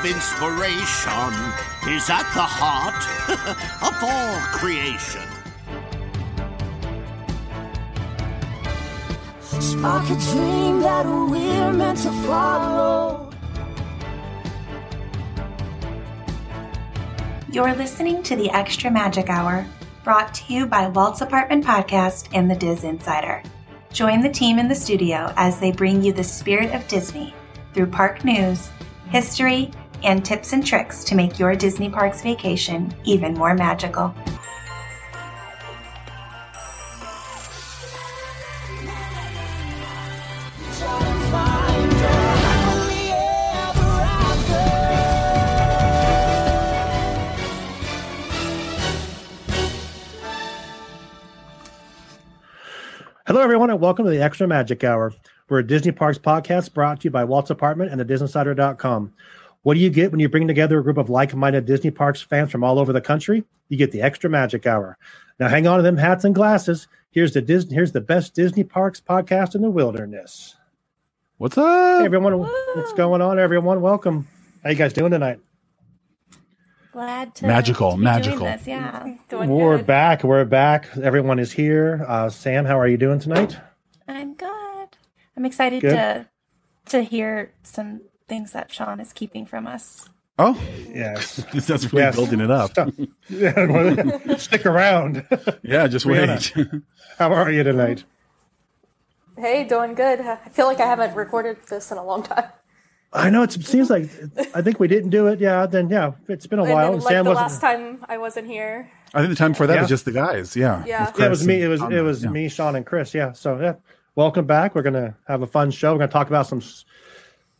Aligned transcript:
Of 0.00 0.06
inspiration 0.06 1.34
is 1.92 2.08
at 2.08 2.24
the 2.32 2.40
heart 2.40 3.04
of 3.82 4.02
all 4.02 4.40
creation. 4.58 5.20
Spark 9.60 10.04
a 10.04 10.16
dream 10.32 10.80
that 10.80 11.04
we're 11.04 11.72
meant 11.74 11.98
to 11.98 12.10
follow. 12.26 13.30
You're 17.52 17.74
listening 17.74 18.22
to 18.22 18.36
the 18.36 18.50
Extra 18.52 18.90
Magic 18.90 19.28
Hour, 19.28 19.66
brought 20.02 20.32
to 20.32 20.50
you 20.50 20.64
by 20.64 20.88
Walt's 20.88 21.20
Apartment 21.20 21.62
Podcast 21.62 22.30
and 22.32 22.50
the 22.50 22.56
DisInsider. 22.56 23.44
Join 23.92 24.22
the 24.22 24.30
team 24.30 24.58
in 24.58 24.66
the 24.66 24.74
studio 24.74 25.30
as 25.36 25.60
they 25.60 25.72
bring 25.72 26.02
you 26.02 26.14
the 26.14 26.24
spirit 26.24 26.74
of 26.74 26.88
Disney 26.88 27.34
through 27.74 27.88
park 27.88 28.24
news, 28.24 28.70
history, 29.10 29.70
and 30.04 30.24
tips 30.24 30.52
and 30.52 30.66
tricks 30.66 31.04
to 31.04 31.14
make 31.14 31.38
your 31.38 31.54
Disney 31.54 31.88
Parks 31.88 32.22
vacation 32.22 32.94
even 33.04 33.34
more 33.34 33.54
magical. 33.54 34.14
Hello, 53.26 53.42
everyone, 53.42 53.70
and 53.70 53.80
welcome 53.80 54.06
to 54.06 54.10
the 54.10 54.20
Extra 54.20 54.48
Magic 54.48 54.82
Hour. 54.82 55.12
We're 55.48 55.60
a 55.60 55.66
Disney 55.66 55.92
Parks 55.92 56.18
podcast 56.18 56.74
brought 56.74 57.00
to 57.00 57.04
you 57.04 57.10
by 57.12 57.22
Walt's 57.22 57.50
Apartment 57.50 57.92
and 57.92 58.00
the 58.00 58.04
DisneyInsider.com. 58.04 59.12
What 59.62 59.74
do 59.74 59.80
you 59.80 59.90
get 59.90 60.10
when 60.10 60.20
you 60.20 60.28
bring 60.28 60.48
together 60.48 60.78
a 60.78 60.82
group 60.82 60.96
of 60.96 61.10
like 61.10 61.34
minded 61.34 61.66
Disney 61.66 61.90
Parks 61.90 62.22
fans 62.22 62.50
from 62.50 62.64
all 62.64 62.78
over 62.78 62.92
the 62.92 63.00
country? 63.00 63.44
You 63.68 63.76
get 63.76 63.92
the 63.92 64.00
Extra 64.00 64.30
Magic 64.30 64.66
Hour. 64.66 64.96
Now, 65.38 65.48
hang 65.48 65.66
on 65.66 65.76
to 65.76 65.82
them 65.82 65.96
hats 65.98 66.24
and 66.24 66.34
glasses. 66.34 66.88
Here's 67.10 67.34
the 67.34 67.42
Disney. 67.42 67.74
Here's 67.74 67.92
the 67.92 68.00
best 68.00 68.34
Disney 68.34 68.64
Parks 68.64 69.00
podcast 69.00 69.54
in 69.54 69.60
the 69.62 69.70
wilderness. 69.70 70.56
What's 71.36 71.58
up? 71.58 72.00
Hey, 72.00 72.04
everyone, 72.06 72.38
what's 72.38 72.92
going 72.94 73.20
on? 73.20 73.38
Everyone, 73.38 73.80
welcome. 73.80 74.26
How 74.62 74.70
you 74.70 74.76
guys 74.76 74.92
doing 74.92 75.10
tonight? 75.10 75.40
Glad 76.92 77.34
to 77.36 77.46
Magical, 77.46 77.92
to 77.92 77.96
be 77.98 78.02
magical. 78.02 78.38
Doing 78.40 78.52
this. 78.56 78.66
Yeah, 78.66 79.14
doing 79.28 79.48
We're 79.48 79.76
good. 79.76 79.86
back. 79.86 80.24
We're 80.24 80.44
back. 80.44 80.88
Everyone 81.00 81.38
is 81.38 81.52
here. 81.52 82.04
Uh, 82.06 82.28
Sam, 82.28 82.64
how 82.64 82.78
are 82.78 82.88
you 82.88 82.96
doing 82.96 83.20
tonight? 83.20 83.56
I'm 84.08 84.34
good. 84.34 84.88
I'm 85.36 85.44
excited 85.44 85.82
Good. 85.82 85.92
to 85.92 86.26
to 86.86 87.02
hear 87.02 87.52
some 87.62 88.00
things 88.30 88.52
that 88.52 88.72
Sean 88.72 89.00
is 89.00 89.12
keeping 89.12 89.44
from 89.44 89.66
us. 89.66 90.08
Oh, 90.38 90.58
Yes. 90.88 91.36
that's 91.66 91.92
really 91.92 92.04
Yes. 92.04 92.14
building 92.16 92.40
it 92.40 92.50
up. 92.50 92.70
Yeah, 93.28 94.36
Stick 94.38 94.64
around. 94.64 95.26
Yeah, 95.62 95.86
just 95.88 96.06
Brianna. 96.06 96.56
wait. 96.56 96.82
How 97.18 97.32
are 97.34 97.50
you 97.50 97.62
tonight? 97.62 98.04
Hey, 99.36 99.64
doing 99.64 99.94
good. 99.94 100.20
I 100.20 100.36
feel 100.50 100.66
like 100.66 100.80
I 100.80 100.86
haven't 100.86 101.14
recorded 101.14 101.58
this 101.68 101.90
in 101.90 101.98
a 101.98 102.04
long 102.04 102.22
time. 102.22 102.44
I 103.12 103.28
know 103.30 103.42
it 103.42 103.52
seems 103.52 103.90
like 103.90 104.08
I 104.54 104.62
think 104.62 104.78
we 104.78 104.86
didn't 104.86 105.10
do 105.10 105.26
it. 105.26 105.40
Yeah, 105.40 105.66
then 105.66 105.88
yeah, 105.90 106.12
it's 106.28 106.46
been 106.46 106.60
a 106.60 106.62
And 106.64 106.72
while. 106.72 106.92
then, 106.92 107.00
like 107.00 107.08
Sam 107.12 107.24
the 107.24 107.30
wasn't. 107.30 107.42
last 107.50 107.60
time 107.60 108.04
I 108.08 108.18
wasn't 108.18 108.46
here. 108.46 108.88
I 109.14 109.18
think 109.20 109.30
the 109.30 109.36
time 109.36 109.52
before 109.52 109.66
that 109.66 109.74
Yeah. 109.74 109.80
was 109.80 109.88
just 109.88 110.04
the 110.04 110.12
guys. 110.12 110.54
Yeah. 110.54 110.84
Yeah. 110.86 111.10
Yeah, 111.18 111.26
it 111.26 111.28
was 111.30 111.44
me. 111.46 111.60
It 111.62 111.68
was 111.68 111.82
it 111.82 112.02
was 112.02 112.22
yeah. 112.22 112.30
me, 112.30 112.48
Sean, 112.48 112.76
and 112.76 112.86
Chris. 112.86 113.12
Yeah. 113.12 113.32
So 113.32 113.58
yeah, 113.60 113.74
welcome 114.14 114.46
back. 114.46 114.74
We're 114.76 114.82
gonna 114.82 115.16
have 115.26 115.42
a 115.42 115.46
fun 115.48 115.70
show. 115.72 115.92
We're 115.92 115.98
gonna 116.00 116.12
talk 116.12 116.28
about 116.28 116.46
some 116.46 116.58
s- 116.58 116.84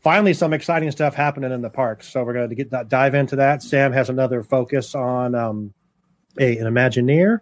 finally 0.01 0.35
some 0.35 0.53
exciting 0.53 0.91
stuff 0.91 1.15
happening 1.15 1.53
in 1.53 1.63
the 1.63 1.71
parks. 1.71 2.09
So 2.09 2.25
we're 2.25 2.35
gonna 2.35 2.55
get 2.55 2.89
dive 2.89 3.15
into 3.15 3.37
that. 3.37 3.63
Sam 3.63 3.93
has 3.93 4.09
another 4.09 4.43
focus 4.43 4.95
on 4.95 5.35
um, 5.35 5.73
a 6.39 6.59
an 6.59 6.67
Imagineer, 6.67 7.41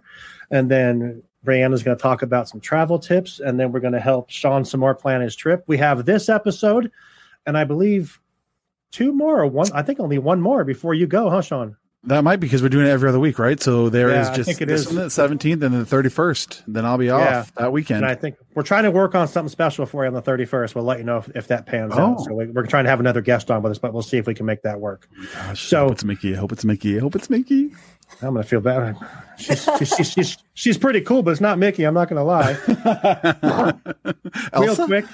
and 0.50 0.70
then 0.70 1.22
Brianna's 1.44 1.82
going 1.82 1.96
to 1.96 2.02
talk 2.02 2.22
about 2.22 2.48
some 2.48 2.60
travel 2.60 2.98
tips, 2.98 3.40
and 3.40 3.58
then 3.58 3.72
we're 3.72 3.80
going 3.80 3.92
to 3.92 4.00
help 4.00 4.28
Sean 4.30 4.64
some 4.64 4.80
more 4.80 4.94
plan 4.94 5.20
his 5.20 5.36
trip. 5.36 5.64
We 5.66 5.78
have 5.78 6.04
this 6.04 6.28
episode, 6.28 6.90
and 7.46 7.56
I 7.56 7.64
believe 7.64 8.20
two 8.90 9.12
more 9.12 9.40
or 9.40 9.46
one. 9.46 9.70
I 9.72 9.82
think 9.82 10.00
only 10.00 10.18
one 10.18 10.40
more 10.40 10.64
before 10.64 10.94
you 10.94 11.06
go, 11.06 11.30
huh, 11.30 11.42
Sean? 11.42 11.76
That 12.08 12.24
might 12.24 12.36
be 12.36 12.46
because 12.46 12.62
we're 12.62 12.68
doing 12.70 12.86
it 12.86 12.90
every 12.90 13.08
other 13.08 13.20
week, 13.20 13.38
right? 13.38 13.60
So 13.60 13.88
there 13.88 14.08
is 14.08 14.26
Yeah, 14.26 14.32
I 14.32 14.36
just 14.36 14.46
think 14.48 14.60
it 14.62 14.66
this 14.66 14.86
is. 14.86 14.94
the 14.94 15.02
17th 15.22 15.52
and 15.52 15.62
then 15.62 15.72
the 15.72 15.84
31st. 15.84 16.62
Then 16.66 16.84
I'll 16.86 16.98
be 16.98 17.10
off 17.10 17.20
Yeah. 17.20 17.44
that 17.58 17.72
weekend. 17.72 17.98
And 17.98 18.06
I 18.06 18.14
think 18.14 18.36
we're 18.54 18.62
trying 18.62 18.84
to 18.84 18.90
work 18.90 19.14
on 19.14 19.28
something 19.28 19.48
special 19.50 19.84
for 19.86 20.04
you 20.04 20.08
on 20.08 20.14
the 20.14 20.22
31st. 20.22 20.74
We'll 20.74 20.84
let 20.84 20.98
you 20.98 21.04
know 21.04 21.18
if, 21.18 21.28
if 21.36 21.48
that 21.48 21.66
pans 21.66 21.92
out. 21.92 22.16
Oh. 22.18 22.24
So 22.24 22.34
we, 22.34 22.46
we're 22.46 22.66
trying 22.66 22.84
to 22.84 22.90
have 22.90 23.00
another 23.00 23.20
guest 23.20 23.50
on 23.50 23.62
with 23.62 23.72
us, 23.72 23.78
but 23.78 23.92
we'll 23.92 24.02
see 24.02 24.16
if 24.16 24.26
we 24.26 24.34
can 24.34 24.46
make 24.46 24.62
that 24.62 24.80
work. 24.80 25.08
Oh 25.20 25.26
gosh, 25.34 25.62
so- 25.68 25.78
I 25.78 25.82
hope 25.82 25.92
it's 25.92 26.04
Mickey. 26.04 26.34
I 26.34 26.38
hope 26.38 26.52
it's 26.52 26.64
Mickey. 26.64 26.96
I 26.96 27.00
hope 27.00 27.14
it's 27.14 27.30
Mickey. 27.30 27.72
I'm 28.22 28.34
to 28.36 28.42
feel 28.42 28.60
bad. 28.62 28.96
She's, 29.36 29.64
she's, 29.78 29.88
she's, 29.96 30.10
she's, 30.12 30.36
she's 30.54 30.78
pretty 30.78 31.02
cool, 31.02 31.22
but 31.22 31.32
it's 31.32 31.42
not 31.42 31.58
Mickey. 31.58 31.84
I'm 31.84 31.92
not 31.92 32.08
to 32.08 32.24
lie. 32.24 32.56
Real 34.58 34.76
quick. 34.76 35.04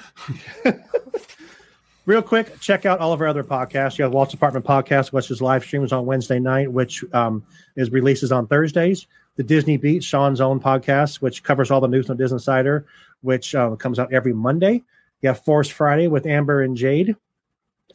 Real 2.05 2.21
quick, 2.21 2.59
check 2.59 2.85
out 2.85 2.99
all 2.99 3.13
of 3.13 3.21
our 3.21 3.27
other 3.27 3.43
podcasts. 3.43 3.97
You 3.97 4.03
have 4.03 4.13
Walt's 4.13 4.33
Apartment 4.35 4.63
Podcast, 4.65 5.11
which 5.11 5.31
is 5.31 5.41
live 5.41 5.63
streams 5.63 5.91
on 5.91 6.05
Wednesday 6.05 6.37
night, 6.39 6.71
which 6.71 7.03
um, 7.13 7.43
is 7.75 7.89
releases 7.91 8.31
on 8.31 8.45
Thursdays. 8.45 9.07
The 9.37 9.43
Disney 9.43 9.77
Beat, 9.77 10.03
Sean's 10.03 10.39
own 10.39 10.59
podcast, 10.59 11.15
which 11.15 11.43
covers 11.43 11.71
all 11.71 11.81
the 11.81 11.87
news 11.87 12.09
on 12.09 12.17
Disney 12.17 12.35
Insider, 12.35 12.85
which 13.21 13.55
um, 13.55 13.75
comes 13.77 13.97
out 13.97 14.13
every 14.13 14.33
Monday. 14.33 14.83
You 15.21 15.29
have 15.29 15.43
Force 15.43 15.67
Friday 15.67 16.07
with 16.07 16.27
Amber 16.27 16.61
and 16.61 16.77
Jade, 16.77 17.15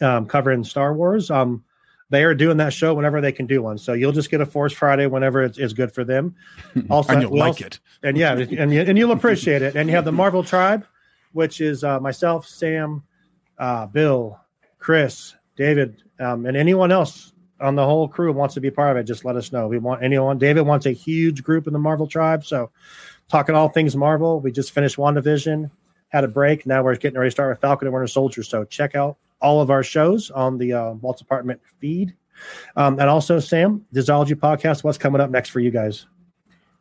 um, 0.01 0.27
covering 0.27 0.65
Star 0.65 0.93
Wars. 0.93 1.31
Um, 1.31 1.65
they 2.11 2.25
are 2.25 2.35
doing 2.35 2.57
that 2.57 2.73
show 2.73 2.93
whenever 2.95 3.21
they 3.21 3.31
can 3.31 3.47
do 3.47 3.63
one, 3.63 3.79
so 3.79 3.93
you'll 3.93 4.11
just 4.13 4.31
get 4.31 4.41
a 4.41 4.47
Force 4.47 4.73
Friday 4.73 5.07
whenever 5.07 5.45
it's, 5.45 5.57
it's 5.57 5.73
good 5.73 5.93
for 5.93 6.03
them. 6.03 6.35
Also, 6.91 7.13
and 7.13 7.23
you'll 7.23 7.39
like 7.39 7.49
also- 7.51 7.67
it. 7.67 7.81
and 8.03 8.17
yeah, 8.19 8.33
and 8.33 8.73
and 8.73 8.99
you'll 8.99 9.13
appreciate 9.13 9.63
it. 9.63 9.77
And 9.77 9.89
you 9.89 9.95
have 9.95 10.05
the 10.05 10.11
Marvel 10.13 10.43
Tribe, 10.43 10.85
which 11.33 11.61
is 11.61 11.85
uh, 11.85 12.01
myself, 12.01 12.47
Sam, 12.49 13.05
uh, 13.61 13.87
Bill, 13.87 14.41
Chris, 14.81 15.35
David, 15.57 16.03
um, 16.19 16.47
and 16.47 16.57
anyone 16.57 16.91
else 16.91 17.33
on 17.61 17.77
the 17.77 17.85
whole 17.85 18.09
crew 18.09 18.33
wants 18.33 18.55
to 18.55 18.61
be 18.61 18.71
part 18.71 18.91
of 18.91 18.97
it. 18.97 19.05
Just 19.05 19.25
let 19.25 19.37
us 19.37 19.53
know. 19.53 19.69
We 19.69 19.79
want 19.79 20.03
anyone. 20.03 20.39
David 20.39 20.63
wants 20.63 20.87
a 20.87 20.93
huge 20.93 21.45
group 21.45 21.67
in 21.67 21.73
the 21.73 21.79
Marvel 21.79 22.07
Tribe, 22.07 22.45
so 22.45 22.71
talking 23.29 23.55
all 23.55 23.69
things 23.69 23.95
Marvel. 23.95 24.41
We 24.41 24.51
just 24.51 24.73
finished 24.73 24.97
WandaVision, 24.97 25.71
had 26.09 26.25
a 26.25 26.29
break. 26.29 26.67
Now 26.67 26.83
we're 26.83 26.97
getting 26.97 27.19
ready 27.19 27.29
to 27.29 27.33
start 27.33 27.51
with 27.51 27.61
Falcon 27.61 27.87
and 27.87 27.95
Winter 27.95 28.07
Soldier. 28.09 28.43
So 28.43 28.65
check 28.65 28.95
out 28.97 29.19
all 29.41 29.61
of 29.61 29.71
our 29.71 29.83
shows 29.83 30.31
on 30.31 30.59
the 30.59 30.73
uh, 30.73 30.93
Walt's 30.95 31.21
Apartment 31.21 31.61
feed. 31.79 32.15
Um, 32.77 32.99
and 32.99 33.09
also, 33.11 33.39
Sam, 33.39 33.85
Disology 33.95 34.35
Podcast. 34.35 34.83
What's 34.83 34.97
coming 34.99 35.21
up 35.21 35.31
next 35.31 35.51
for 35.51 35.61
you 35.61 35.71
guys? 35.71 36.07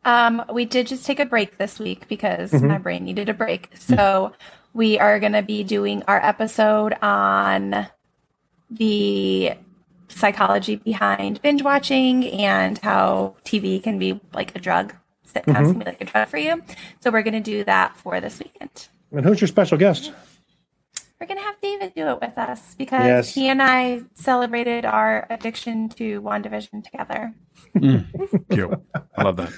Um, 0.06 0.42
we 0.52 0.64
did 0.64 0.86
just 0.86 1.04
take 1.04 1.20
a 1.20 1.26
break 1.26 1.58
this 1.58 1.78
week 1.78 2.08
because 2.08 2.52
Mhm. 2.52 2.68
my 2.68 2.78
brain 2.78 3.04
needed 3.04 3.28
a 3.28 3.34
break. 3.34 3.68
So 3.76 4.32
we 4.72 4.98
are 4.98 5.18
going 5.20 5.32
to 5.32 5.42
be 5.42 5.64
doing 5.64 6.02
our 6.06 6.24
episode 6.24 6.94
on 7.02 7.86
the 8.70 9.52
psychology 10.08 10.76
behind 10.76 11.40
binge 11.42 11.62
watching 11.62 12.24
and 12.28 12.78
how 12.78 13.34
TV 13.44 13.82
can 13.82 13.98
be 13.98 14.20
like 14.32 14.54
a 14.56 14.58
drug. 14.60 14.94
Sitcoms 15.26 15.44
Mhm. 15.56 15.70
can 15.72 15.78
be 15.78 15.84
like 15.84 16.00
a 16.00 16.04
drug 16.04 16.28
for 16.28 16.38
you. 16.38 16.62
So 17.00 17.10
we're 17.10 17.22
going 17.22 17.34
to 17.34 17.40
do 17.40 17.64
that 17.64 17.96
for 17.96 18.20
this 18.20 18.38
weekend. 18.40 18.88
And 19.12 19.24
who's 19.24 19.40
your 19.40 19.48
special 19.48 19.78
guest? 19.78 20.12
We're 21.20 21.26
going 21.26 21.38
to 21.38 21.44
have 21.44 21.60
David 21.60 21.92
do 21.94 22.06
it 22.08 22.20
with 22.20 22.38
us 22.38 22.74
because 22.76 23.04
Yes. 23.04 23.34
he 23.34 23.48
and 23.48 23.62
I 23.62 24.02
celebrated 24.14 24.84
our 24.84 25.26
addiction 25.30 25.88
to 25.90 26.20
WandaVision 26.22 26.82
together. 26.82 27.34
Cute. 28.50 28.80
I 29.16 29.22
love 29.22 29.36
that. 29.36 29.52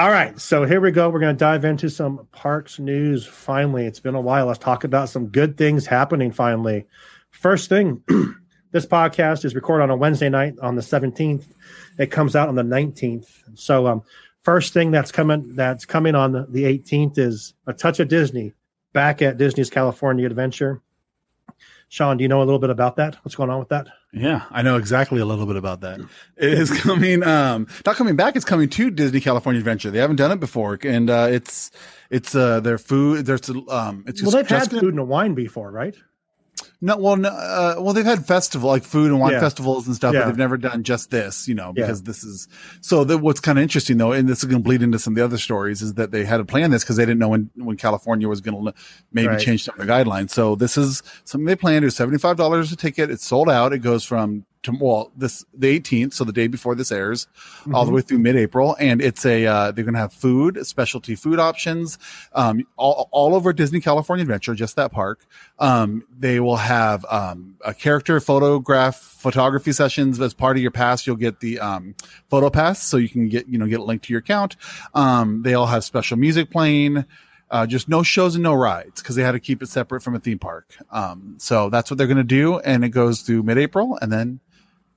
All 0.00 0.10
right, 0.10 0.40
so 0.40 0.64
here 0.64 0.80
we 0.80 0.92
go. 0.92 1.10
We're 1.10 1.20
going 1.20 1.36
to 1.36 1.38
dive 1.38 1.62
into 1.66 1.90
some 1.90 2.26
parks 2.32 2.78
news. 2.78 3.26
Finally, 3.26 3.84
it's 3.84 4.00
been 4.00 4.14
a 4.14 4.20
while. 4.20 4.46
Let's 4.46 4.58
talk 4.58 4.82
about 4.82 5.10
some 5.10 5.26
good 5.26 5.58
things 5.58 5.84
happening. 5.84 6.32
Finally, 6.32 6.86
first 7.28 7.68
thing, 7.68 8.02
this 8.72 8.86
podcast 8.86 9.44
is 9.44 9.54
recorded 9.54 9.82
on 9.82 9.90
a 9.90 9.96
Wednesday 9.96 10.30
night 10.30 10.54
on 10.62 10.74
the 10.74 10.80
seventeenth. 10.80 11.54
It 11.98 12.10
comes 12.10 12.34
out 12.34 12.48
on 12.48 12.54
the 12.54 12.62
nineteenth. 12.62 13.42
So, 13.52 13.88
um, 13.88 14.02
first 14.40 14.72
thing 14.72 14.90
that's 14.90 15.12
coming 15.12 15.54
that's 15.54 15.84
coming 15.84 16.14
on 16.14 16.46
the 16.50 16.64
eighteenth 16.64 17.18
is 17.18 17.52
a 17.66 17.74
touch 17.74 18.00
of 18.00 18.08
Disney 18.08 18.54
back 18.94 19.20
at 19.20 19.36
Disney's 19.36 19.68
California 19.68 20.24
Adventure. 20.24 20.80
Sean, 21.90 22.16
do 22.16 22.22
you 22.22 22.28
know 22.28 22.40
a 22.40 22.46
little 22.46 22.58
bit 22.58 22.70
about 22.70 22.96
that? 22.96 23.16
What's 23.22 23.34
going 23.34 23.50
on 23.50 23.58
with 23.58 23.68
that? 23.68 23.88
Yeah, 24.12 24.42
I 24.50 24.62
know 24.62 24.76
exactly 24.76 25.20
a 25.20 25.24
little 25.24 25.46
bit 25.46 25.56
about 25.56 25.82
that. 25.82 26.00
It 26.36 26.52
is 26.52 26.70
coming, 26.80 27.22
um, 27.22 27.68
not 27.86 27.94
coming 27.96 28.16
back. 28.16 28.34
It's 28.34 28.44
coming 28.44 28.68
to 28.70 28.90
Disney 28.90 29.20
California 29.20 29.60
Adventure. 29.60 29.90
They 29.90 30.00
haven't 30.00 30.16
done 30.16 30.32
it 30.32 30.40
before, 30.40 30.78
and 30.82 31.08
uh, 31.08 31.28
it's 31.30 31.70
it's 32.10 32.34
uh, 32.34 32.58
their 32.60 32.78
food. 32.78 33.26
There's 33.26 33.48
um, 33.48 34.04
it's 34.06 34.20
Well, 34.22 34.32
just, 34.32 34.48
they've 34.48 34.48
had 34.48 34.70
food 34.70 34.94
and 34.94 35.08
wine 35.08 35.34
before, 35.34 35.70
right? 35.70 35.94
No, 36.82 36.96
well, 36.96 37.16
no, 37.16 37.28
uh, 37.28 37.74
well, 37.78 37.92
they've 37.92 38.04
had 38.06 38.24
festival 38.26 38.70
like 38.70 38.84
food 38.84 39.10
and 39.10 39.20
wine 39.20 39.32
Yeah. 39.32 39.40
festivals 39.40 39.86
and 39.86 39.94
stuff, 39.94 40.14
Yeah. 40.14 40.20
but 40.20 40.26
they've 40.28 40.38
never 40.38 40.56
done 40.56 40.82
just 40.82 41.10
this, 41.10 41.46
you 41.46 41.54
know, 41.54 41.74
Yeah. 41.76 41.84
because 41.84 42.04
this 42.04 42.24
is 42.24 42.48
so. 42.80 43.04
The, 43.04 43.18
what's 43.18 43.40
kind 43.40 43.58
of 43.58 43.62
interesting 43.62 43.98
though, 43.98 44.12
and 44.12 44.26
this 44.26 44.38
is 44.38 44.44
going 44.44 44.62
to 44.62 44.64
bleed 44.64 44.82
into 44.82 44.98
some 44.98 45.12
of 45.12 45.16
the 45.16 45.24
other 45.24 45.36
stories, 45.36 45.82
is 45.82 45.94
that 45.94 46.10
they 46.10 46.24
had 46.24 46.38
to 46.38 46.44
plan 46.44 46.70
this 46.70 46.82
because 46.82 46.96
they 46.96 47.04
didn't 47.04 47.18
know 47.18 47.28
when 47.28 47.50
when 47.56 47.76
California 47.76 48.28
was 48.28 48.40
going 48.40 48.64
to 48.64 48.72
maybe 49.12 49.28
Right. 49.28 49.38
change 49.40 49.64
some 49.64 49.74
of 49.78 49.86
the 49.86 49.92
guidelines. 49.92 50.30
So 50.30 50.54
this 50.54 50.78
is 50.78 51.02
something 51.24 51.44
they 51.46 51.54
planned. 51.56 51.84
It's 51.84 51.96
seventy 51.96 52.16
five 52.18 52.36
dollars 52.38 52.72
a 52.72 52.76
ticket. 52.76 53.10
It's 53.10 53.26
sold 53.26 53.50
out. 53.50 53.74
It 53.74 53.78
goes 53.80 54.02
from 54.04 54.44
to, 54.62 54.72
well 54.78 55.10
this 55.16 55.44
the 55.54 55.68
eighteenth, 55.68 56.14
so 56.14 56.24
the 56.24 56.32
day 56.32 56.46
before 56.46 56.74
this 56.74 56.92
airs, 56.92 57.26
all 57.72 57.84
the 57.84 57.90
way 57.90 58.02
through 58.02 58.18
mid 58.18 58.36
April, 58.36 58.76
and 58.78 59.00
it's 59.00 59.24
a 59.24 59.46
uh, 59.46 59.70
they're 59.70 59.84
going 59.84 59.94
to 59.94 60.00
have 60.00 60.12
food, 60.12 60.66
specialty 60.66 61.14
food 61.14 61.38
options, 61.38 61.98
um, 62.34 62.66
all 62.76 63.08
all 63.10 63.34
over 63.34 63.52
Disney 63.52 63.80
California 63.80 64.22
Adventure, 64.22 64.54
just 64.54 64.76
that 64.76 64.92
park. 64.92 65.26
Um, 65.58 66.04
they 66.18 66.40
will 66.40 66.56
have 66.56 67.04
um, 67.10 67.56
a 67.64 67.72
character 67.72 68.20
photograph 68.20 68.96
photography 68.96 69.72
sessions 69.72 70.20
as 70.20 70.34
part 70.34 70.56
of 70.56 70.62
your 70.62 70.70
pass. 70.70 71.06
You'll 71.06 71.16
get 71.16 71.40
the 71.40 71.60
um, 71.60 71.94
photo 72.28 72.50
pass, 72.50 72.82
so 72.82 72.96
you 72.96 73.08
can 73.08 73.28
get 73.28 73.48
you 73.48 73.58
know 73.58 73.66
get 73.66 73.80
a 73.80 73.84
link 73.84 74.02
to 74.02 74.12
your 74.12 74.20
account. 74.20 74.56
Um, 74.94 75.42
they 75.42 75.54
all 75.54 75.66
have 75.66 75.84
special 75.84 76.16
music 76.16 76.50
playing. 76.50 77.04
Uh, 77.52 77.66
just 77.66 77.88
no 77.88 78.04
shows 78.04 78.36
and 78.36 78.44
no 78.44 78.54
rides 78.54 79.02
because 79.02 79.16
they 79.16 79.24
had 79.24 79.32
to 79.32 79.40
keep 79.40 79.60
it 79.60 79.66
separate 79.66 80.04
from 80.04 80.14
a 80.14 80.20
theme 80.20 80.38
park. 80.38 80.72
Um, 80.92 81.34
so 81.38 81.68
that's 81.68 81.90
what 81.90 81.98
they're 81.98 82.06
going 82.06 82.16
to 82.16 82.22
do, 82.22 82.60
and 82.60 82.84
it 82.84 82.90
goes 82.90 83.22
through 83.22 83.42
mid-April, 83.42 83.98
and 84.00 84.12
then 84.12 84.38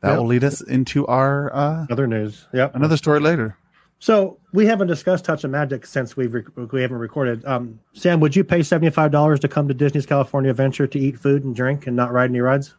that 0.03 0.09
Yep. 0.09 0.17
will 0.19 0.25
lead 0.27 0.43
us 0.43 0.61
into 0.61 1.07
our 1.07 1.51
uh, 1.55 1.85
Other 1.89 2.05
news. 2.07 2.45
Yep. 2.53 2.75
another 2.75 2.97
story 2.97 3.19
later. 3.19 3.57
So 3.99 4.37
we 4.51 4.65
haven't 4.65 4.87
discussed 4.87 5.23
Touch 5.23 5.45
of 5.45 5.51
Magic 5.51 5.85
since 5.85 6.17
we've 6.17 6.33
rec- 6.33 6.71
we 6.73 6.81
haven't 6.81 6.97
recorded. 6.97 7.43
Um, 7.45 7.79
Sam, 7.93 8.19
would 8.19 8.35
you 8.35 8.43
pay 8.43 8.61
seventy 8.61 8.89
five 8.91 9.11
dollars 9.11 9.39
to 9.39 9.47
come 9.47 9.67
to 9.69 9.73
Disney's 9.73 10.05
California 10.05 10.51
Adventure 10.51 10.85
to 10.87 10.99
eat 10.99 11.17
food 11.17 11.45
and 11.45 11.55
drink 11.55 11.87
and 11.87 11.95
not 11.95 12.11
ride 12.11 12.29
any 12.29 12.41
rides? 12.41 12.75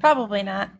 Probably 0.00 0.42
not. 0.42 0.70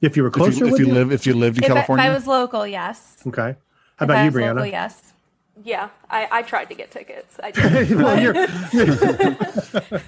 If 0.00 0.16
you 0.16 0.22
were 0.22 0.28
If 0.28 0.34
closer, 0.34 0.58
you, 0.60 0.66
if 0.66 0.72
would 0.72 0.80
you 0.80 0.86
you? 0.86 0.94
live 0.94 1.10
if 1.12 1.26
you 1.26 1.34
lived 1.34 1.58
in 1.58 1.64
If 1.64 1.70
I, 1.70 1.72
if 1.72 1.76
California, 1.78 2.04
I 2.06 2.14
was 2.14 2.26
local, 2.28 2.64
yes. 2.66 3.16
okay. 3.26 3.42
How 3.42 3.48
If 3.50 4.02
about 4.02 4.16
I 4.18 4.20
you, 4.24 4.30
was 4.30 4.34
local, 4.36 4.62
Brianna? 4.62 4.70
yes. 4.70 5.12
Yeah, 5.64 5.88
I, 6.10 6.28
I 6.30 6.42
tried 6.42 6.66
to 6.66 6.74
get 6.74 6.90
tickets. 6.90 7.38
I 7.42 7.50
did. 7.52 7.90
well, 7.96 8.20
you're, 8.20 8.34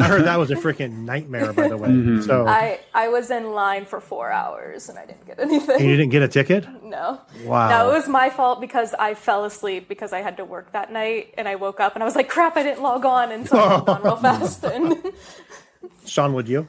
I 0.00 0.08
heard 0.08 0.24
that 0.24 0.38
was 0.38 0.50
a 0.50 0.56
freaking 0.56 1.04
nightmare, 1.04 1.52
by 1.52 1.68
the 1.68 1.76
way. 1.76 1.88
Mm-hmm. 1.88 2.22
So 2.22 2.46
I 2.46 2.80
I 2.92 3.08
was 3.08 3.30
in 3.30 3.52
line 3.52 3.84
for 3.84 4.00
four 4.00 4.30
hours 4.30 4.88
and 4.88 4.98
I 4.98 5.06
didn't 5.06 5.26
get 5.26 5.38
and 5.38 5.50
you 5.52 5.96
didn't 5.96 6.10
get 6.10 6.22
a 6.22 6.28
ticket? 6.28 6.66
No. 6.82 7.20
Wow. 7.44 7.68
No, 7.68 7.90
it 7.90 7.94
was 7.94 8.08
my 8.08 8.30
fault 8.30 8.60
because 8.60 8.94
I 8.94 9.14
fell 9.14 9.44
asleep 9.44 9.88
because 9.88 10.12
I 10.12 10.20
had 10.20 10.36
to 10.38 10.44
work 10.44 10.72
that 10.72 10.92
night 10.92 11.34
and 11.36 11.48
I 11.48 11.56
woke 11.56 11.80
up 11.80 11.94
and 11.94 12.02
I 12.02 12.06
was 12.06 12.16
like, 12.16 12.28
crap, 12.28 12.56
I 12.56 12.62
didn't 12.62 12.82
log 12.82 13.04
on 13.04 13.32
and 13.32 13.48
so 13.48 13.58
I 13.58 13.68
logged 13.68 13.88
on 13.88 14.02
real 14.02 14.16
fast 14.28 14.64
and 14.64 15.12
Sean, 16.06 16.34
would 16.34 16.48
you? 16.48 16.68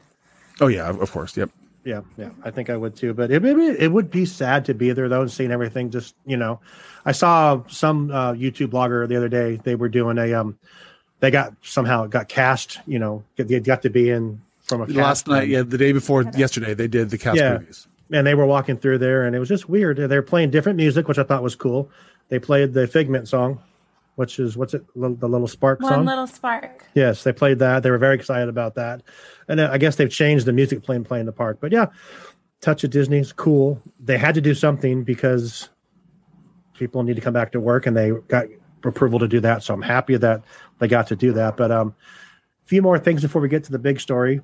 oh 0.62 0.68
yeah, 0.68 0.89
of 0.89 1.12
course, 1.12 1.36
yep. 1.38 1.50
Yeah, 1.83 2.01
yeah, 2.18 2.31
I 2.44 2.50
think 2.50 2.72
I 2.72 2.77
would 2.77 2.95
too. 2.95 3.13
But 3.13 3.30
it 3.30 3.44
maybe 3.44 3.68
it 3.68 3.92
would 3.92 4.10
be 4.10 4.25
sad 4.25 4.66
to 4.66 4.74
be 4.74 4.92
there 4.92 5.07
though 5.07 5.22
and 5.22 5.31
seeing 5.31 5.51
everything. 5.51 5.92
Just 5.92 6.16
you 6.25 6.36
know, 6.36 6.60
I 7.06 7.12
saw 7.12 7.62
some 7.68 8.10
uh, 8.10 8.33
YouTube 8.33 8.69
blogger 8.69 9.07
the 9.07 9.16
other 9.16 9.30
day. 9.30 9.57
They 9.57 9.75
were 9.75 9.88
doing 9.88 10.18
a 10.18 10.33
um, 10.33 10.57
they 11.20 11.32
got 11.32 11.54
somehow 11.62 12.08
got 12.08 12.28
cast. 12.28 12.80
You 12.86 13.00
know, 13.00 13.24
they 13.36 13.60
got 13.60 13.82
to 13.84 13.90
be 13.90 14.10
in 14.10 14.42
from 14.62 14.82
a 14.82 14.86
Last 14.86 14.96
cast 14.96 15.28
night, 15.28 15.44
and- 15.44 15.52
yeah, 15.52 15.62
the 15.64 15.78
day 15.78 15.92
before 15.92 16.24
yesterday, 16.36 16.74
they 16.74 16.88
did 16.88 17.10
the 17.10 17.18
cast 17.18 17.38
Yeah. 17.38 17.58
previews. 17.58 17.88
and 18.12 18.26
they 18.28 18.36
were 18.36 18.46
walking 18.46 18.78
through 18.78 19.00
there, 19.00 19.24
and 19.26 19.36
it 19.36 19.40
was 19.40 19.50
just 19.50 19.68
weird. 19.68 19.98
They 19.98 20.08
were 20.16 20.22
playing 20.22 20.52
different 20.52 20.78
music, 20.78 21.08
which 21.08 21.18
I 21.18 21.24
thought 21.24 21.42
was 21.44 21.56
cool. 21.56 21.90
They 22.30 22.38
played 22.40 22.74
the 22.74 22.86
Figment 22.88 23.28
song, 23.28 23.60
which 24.16 24.38
is 24.40 24.56
what's 24.56 24.74
it, 24.76 24.84
the 24.96 25.28
little 25.28 25.48
Spark 25.48 25.82
One 25.82 25.92
song. 25.92 26.06
little 26.06 26.28
spark. 26.28 26.86
Yes, 26.94 27.24
they 27.24 27.34
played 27.34 27.58
that. 27.60 27.82
They 27.84 27.90
were 27.92 27.98
very 27.98 28.14
excited 28.16 28.48
about 28.50 28.76
that, 28.76 29.02
and 29.48 29.60
I 29.62 29.78
guess 29.80 29.96
they've 29.96 30.10
changed 30.10 30.46
the 30.46 30.54
music 30.54 30.84
playing 30.84 31.04
playing 31.06 31.26
the 31.26 31.32
park. 31.32 31.58
But 31.60 31.72
yeah, 31.72 31.88
Touch 32.62 32.84
of 32.84 32.90
Disney's 32.92 33.32
cool. 33.34 33.82
They 34.00 34.18
had 34.18 34.34
to 34.36 34.42
do 34.42 34.54
something 34.54 35.04
because 35.04 35.70
people 36.74 37.04
need 37.04 37.16
to 37.16 37.22
come 37.22 37.34
back 37.34 37.52
to 37.54 37.60
work, 37.60 37.86
and 37.86 37.96
they 37.96 38.12
got 38.28 38.46
approval 38.88 39.20
to 39.20 39.28
do 39.28 39.40
that. 39.42 39.64
So 39.64 39.74
I'm 39.74 39.82
happy 39.82 40.18
that 40.18 40.44
they 40.80 40.88
got 40.88 41.08
to 41.08 41.16
do 41.16 41.34
that. 41.34 41.58
But 41.58 41.72
um, 41.72 41.96
a 42.64 42.68
few 42.68 42.82
more 42.82 43.00
things 43.00 43.22
before 43.22 43.42
we 43.42 43.50
get 43.50 43.64
to 43.66 43.72
the 43.72 43.80
big 43.80 44.00
story. 44.00 44.42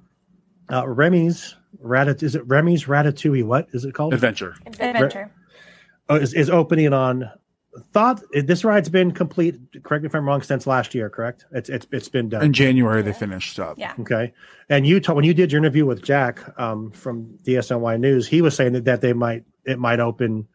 Uh, 0.70 0.88
Remy's 0.88 1.56
Ratat 1.84 2.24
is 2.24 2.36
it 2.36 2.48
Remy's 2.48 2.86
Ratatouille? 2.86 3.44
What 3.44 3.68
is 3.74 3.86
it 3.86 3.94
called? 3.94 4.14
Adventure. 4.14 4.56
Adventure. 4.66 5.32
Oh, 6.10 6.16
is, 6.16 6.34
is 6.34 6.50
opening 6.50 6.94
on. 6.94 7.30
Thought 7.94 8.22
this 8.34 8.66
ride's 8.66 8.90
been 8.90 9.12
complete. 9.12 9.56
Correct 9.84 10.04
me 10.04 10.08
if 10.08 10.14
I'm 10.14 10.28
wrong. 10.28 10.42
Since 10.42 10.68
last 10.68 10.94
year, 10.94 11.10
correct? 11.10 11.46
It's 11.54 11.70
it's 11.70 11.88
it's 11.92 12.10
been 12.10 12.28
done. 12.28 12.44
In 12.44 12.52
January, 12.52 13.02
they 13.02 13.14
finished 13.14 13.58
up. 13.60 13.80
Yeah. 13.80 13.94
Okay. 14.02 14.34
And 14.68 14.86
you 14.86 15.00
ta- 15.00 15.14
when 15.14 15.24
you 15.24 15.34
did 15.34 15.54
your 15.54 15.60
interview 15.60 15.86
with 15.86 16.04
Jack 16.04 16.42
um, 16.60 16.92
from 16.92 17.38
DSNY 17.44 17.98
News, 17.98 18.28
he 18.28 18.42
was 18.42 18.56
saying 18.56 18.74
that, 18.74 18.84
that 18.86 19.00
they 19.00 19.14
might 19.14 19.46
it 19.64 19.80
might 19.80 20.02
open, 20.02 20.50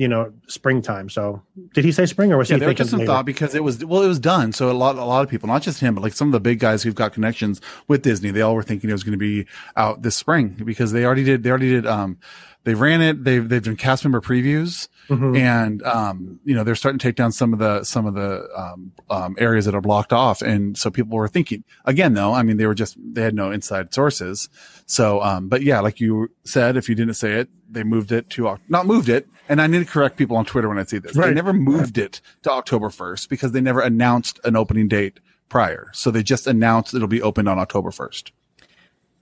you 0.00 0.08
know, 0.08 0.32
springtime. 0.46 1.10
So 1.10 1.42
did 1.74 1.84
he 1.84 1.92
say 1.92 2.06
spring 2.06 2.32
or 2.32 2.38
was 2.38 2.48
Yeah, 2.48 2.56
he 2.56 2.60
there 2.60 2.68
was 2.70 2.78
just 2.78 2.90
some 2.90 3.00
later? 3.00 3.12
thought 3.12 3.26
because 3.26 3.54
it 3.54 3.62
was 3.62 3.84
well, 3.84 4.02
it 4.02 4.08
was 4.08 4.18
done. 4.18 4.52
So 4.52 4.70
a 4.70 4.72
lot, 4.72 4.96
a 4.96 5.04
lot 5.04 5.22
of 5.22 5.28
people, 5.28 5.46
not 5.46 5.60
just 5.62 5.78
him, 5.80 5.94
but 5.94 6.00
like 6.02 6.14
some 6.14 6.28
of 6.28 6.32
the 6.32 6.40
big 6.40 6.58
guys 6.58 6.82
who've 6.82 6.94
got 6.94 7.12
connections 7.12 7.60
with 7.86 8.00
Disney, 8.02 8.30
they 8.30 8.40
all 8.40 8.54
were 8.54 8.62
thinking 8.62 8.88
it 8.88 8.94
was 8.94 9.04
going 9.04 9.12
to 9.12 9.18
be 9.18 9.46
out 9.76 10.00
this 10.02 10.16
spring 10.16 10.56
because 10.64 10.92
they 10.92 11.04
already 11.04 11.24
did. 11.24 11.42
They 11.42 11.50
already 11.50 11.70
did. 11.70 11.86
Um, 11.86 12.18
they 12.64 12.74
ran 12.74 13.00
it. 13.02 13.24
They've 13.24 13.46
they've 13.48 13.62
done 13.62 13.76
cast 13.76 14.04
member 14.04 14.20
previews, 14.20 14.88
Mm-hmm. 15.08 15.34
and 15.36 15.82
um, 15.82 16.38
you 16.44 16.54
know 16.54 16.62
they're 16.62 16.76
starting 16.76 16.98
to 17.00 17.02
take 17.08 17.16
down 17.16 17.32
some 17.32 17.52
of 17.52 17.58
the 17.58 17.82
some 17.84 18.06
of 18.06 18.14
the 18.14 18.46
um, 18.56 18.92
um, 19.10 19.34
areas 19.38 19.64
that 19.64 19.74
are 19.74 19.80
blocked 19.80 20.12
off. 20.12 20.40
And 20.40 20.78
so 20.78 20.88
people 20.90 21.16
were 21.18 21.26
thinking 21.26 21.64
again, 21.84 22.14
though. 22.14 22.32
I 22.32 22.42
mean, 22.44 22.58
they 22.58 22.66
were 22.66 22.74
just 22.76 22.96
they 22.98 23.22
had 23.22 23.34
no 23.34 23.50
inside 23.50 23.92
sources. 23.92 24.48
So, 24.86 25.20
um, 25.20 25.48
but 25.48 25.62
yeah, 25.62 25.80
like 25.80 26.00
you 26.00 26.30
said, 26.44 26.76
if 26.76 26.88
you 26.88 26.94
didn't 26.94 27.14
say 27.14 27.32
it, 27.40 27.48
they 27.70 27.82
moved 27.82 28.12
it 28.12 28.28
to 28.30 28.58
not 28.68 28.86
moved 28.86 29.08
it. 29.08 29.28
And 29.48 29.60
I 29.60 29.66
need 29.66 29.80
to 29.80 29.84
correct 29.84 30.16
people 30.16 30.36
on 30.36 30.44
Twitter 30.44 30.68
when 30.68 30.78
I 30.78 30.84
see 30.84 30.98
this. 30.98 31.16
They 31.16 31.34
never 31.34 31.52
moved 31.52 31.98
it 31.98 32.20
to 32.42 32.52
October 32.52 32.88
1st 32.88 33.28
because 33.28 33.50
they 33.52 33.60
never 33.60 33.80
announced 33.80 34.38
an 34.44 34.54
opening 34.54 34.86
date 34.86 35.18
prior. 35.48 35.90
So 35.92 36.10
they 36.12 36.22
just 36.22 36.46
announced 36.46 36.94
it'll 36.94 37.08
be 37.08 37.20
opened 37.20 37.48
on 37.48 37.58
October 37.58 37.90
1st. 37.90 38.30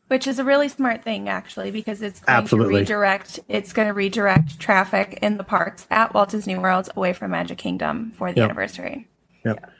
Which 0.08 0.26
is 0.26 0.38
a 0.38 0.44
really 0.44 0.68
smart 0.68 1.02
thing, 1.04 1.28
actually, 1.28 1.70
because 1.70 2.00
it's 2.00 2.20
going 2.20 2.38
Absolutely. 2.38 2.74
to 2.74 2.78
redirect. 2.80 3.40
It's 3.48 3.74
going 3.74 3.88
to 3.88 3.94
redirect 3.94 4.58
traffic 4.58 5.18
in 5.20 5.36
the 5.36 5.44
parks 5.44 5.86
at 5.90 6.14
Walt 6.14 6.30
Disney 6.30 6.56
World 6.56 6.88
away 6.96 7.12
from 7.12 7.30
Magic 7.32 7.58
Kingdom 7.58 8.12
for 8.16 8.32
the 8.32 8.38
Yep. 8.40 8.44
anniversary. 8.50 9.06
Yep. 9.44 9.70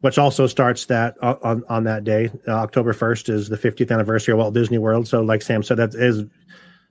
Which 0.00 0.18
also 0.18 0.46
starts 0.46 0.86
that 0.86 1.14
on 1.22 1.62
on 1.68 1.84
that 1.84 2.04
day, 2.04 2.30
uh, 2.48 2.52
October 2.52 2.92
first 2.92 3.28
is 3.28 3.48
the 3.48 3.56
50th 3.58 3.92
anniversary 3.92 4.32
of 4.32 4.38
Walt 4.38 4.54
Disney 4.54 4.78
World. 4.78 5.06
So, 5.06 5.20
like 5.20 5.42
Sam 5.42 5.62
said, 5.62 5.76
that 5.76 5.94
is 5.94 6.24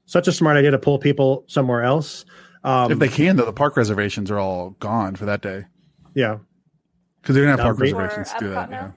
such 0.09 0.27
a 0.27 0.31
smart 0.31 0.57
idea 0.57 0.71
to 0.71 0.79
pull 0.79 0.97
people 0.97 1.43
somewhere 1.45 1.83
else. 1.83 2.25
Um, 2.63 2.91
if 2.91 2.97
they 2.97 3.07
can, 3.07 3.35
though, 3.35 3.45
the 3.45 3.53
park 3.53 3.77
reservations 3.77 4.31
are 4.31 4.39
all 4.39 4.71
gone 4.79 5.15
for 5.15 5.25
that 5.25 5.41
day 5.41 5.65
yeah, 6.15 6.39
because 7.21 7.35
they 7.35 7.41
don't 7.41 7.51
have 7.51 7.59
park 7.59 7.79
re- 7.79 7.93
reservations 7.93 8.33
to 8.33 8.39
do 8.39 8.49
that. 8.49 8.69
now? 8.71 8.93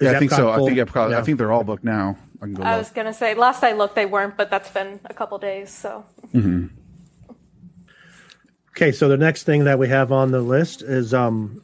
Yeah, 0.00 0.10
yeah 0.10 0.16
I 0.16 0.18
think 0.18 0.32
Epcot 0.32 0.36
so. 0.36 0.50
I 0.50 0.56
think 0.56 0.78
Epcot, 0.78 1.10
Yeah. 1.10 1.18
I 1.18 1.22
think 1.22 1.38
they're 1.38 1.52
all 1.52 1.64
booked 1.64 1.84
now. 1.84 2.16
I 2.40 2.46
can 2.46 2.54
go 2.54 2.62
I 2.62 2.78
was 2.78 2.90
gonna 2.90 3.14
say 3.14 3.34
last 3.34 3.62
I 3.62 3.72
looked 3.72 3.94
they 3.94 4.06
weren't, 4.06 4.36
but 4.36 4.50
that's 4.50 4.70
been 4.70 5.00
a 5.04 5.14
couple 5.14 5.38
days, 5.38 5.70
so 5.70 6.04
Okay, 8.70 8.92
so 8.92 9.08
the 9.08 9.16
next 9.16 9.44
thing 9.44 9.64
that 9.64 9.78
we 9.78 9.88
have 9.88 10.12
on 10.12 10.32
the 10.32 10.40
list 10.40 10.82
is 10.82 11.12
um 11.14 11.62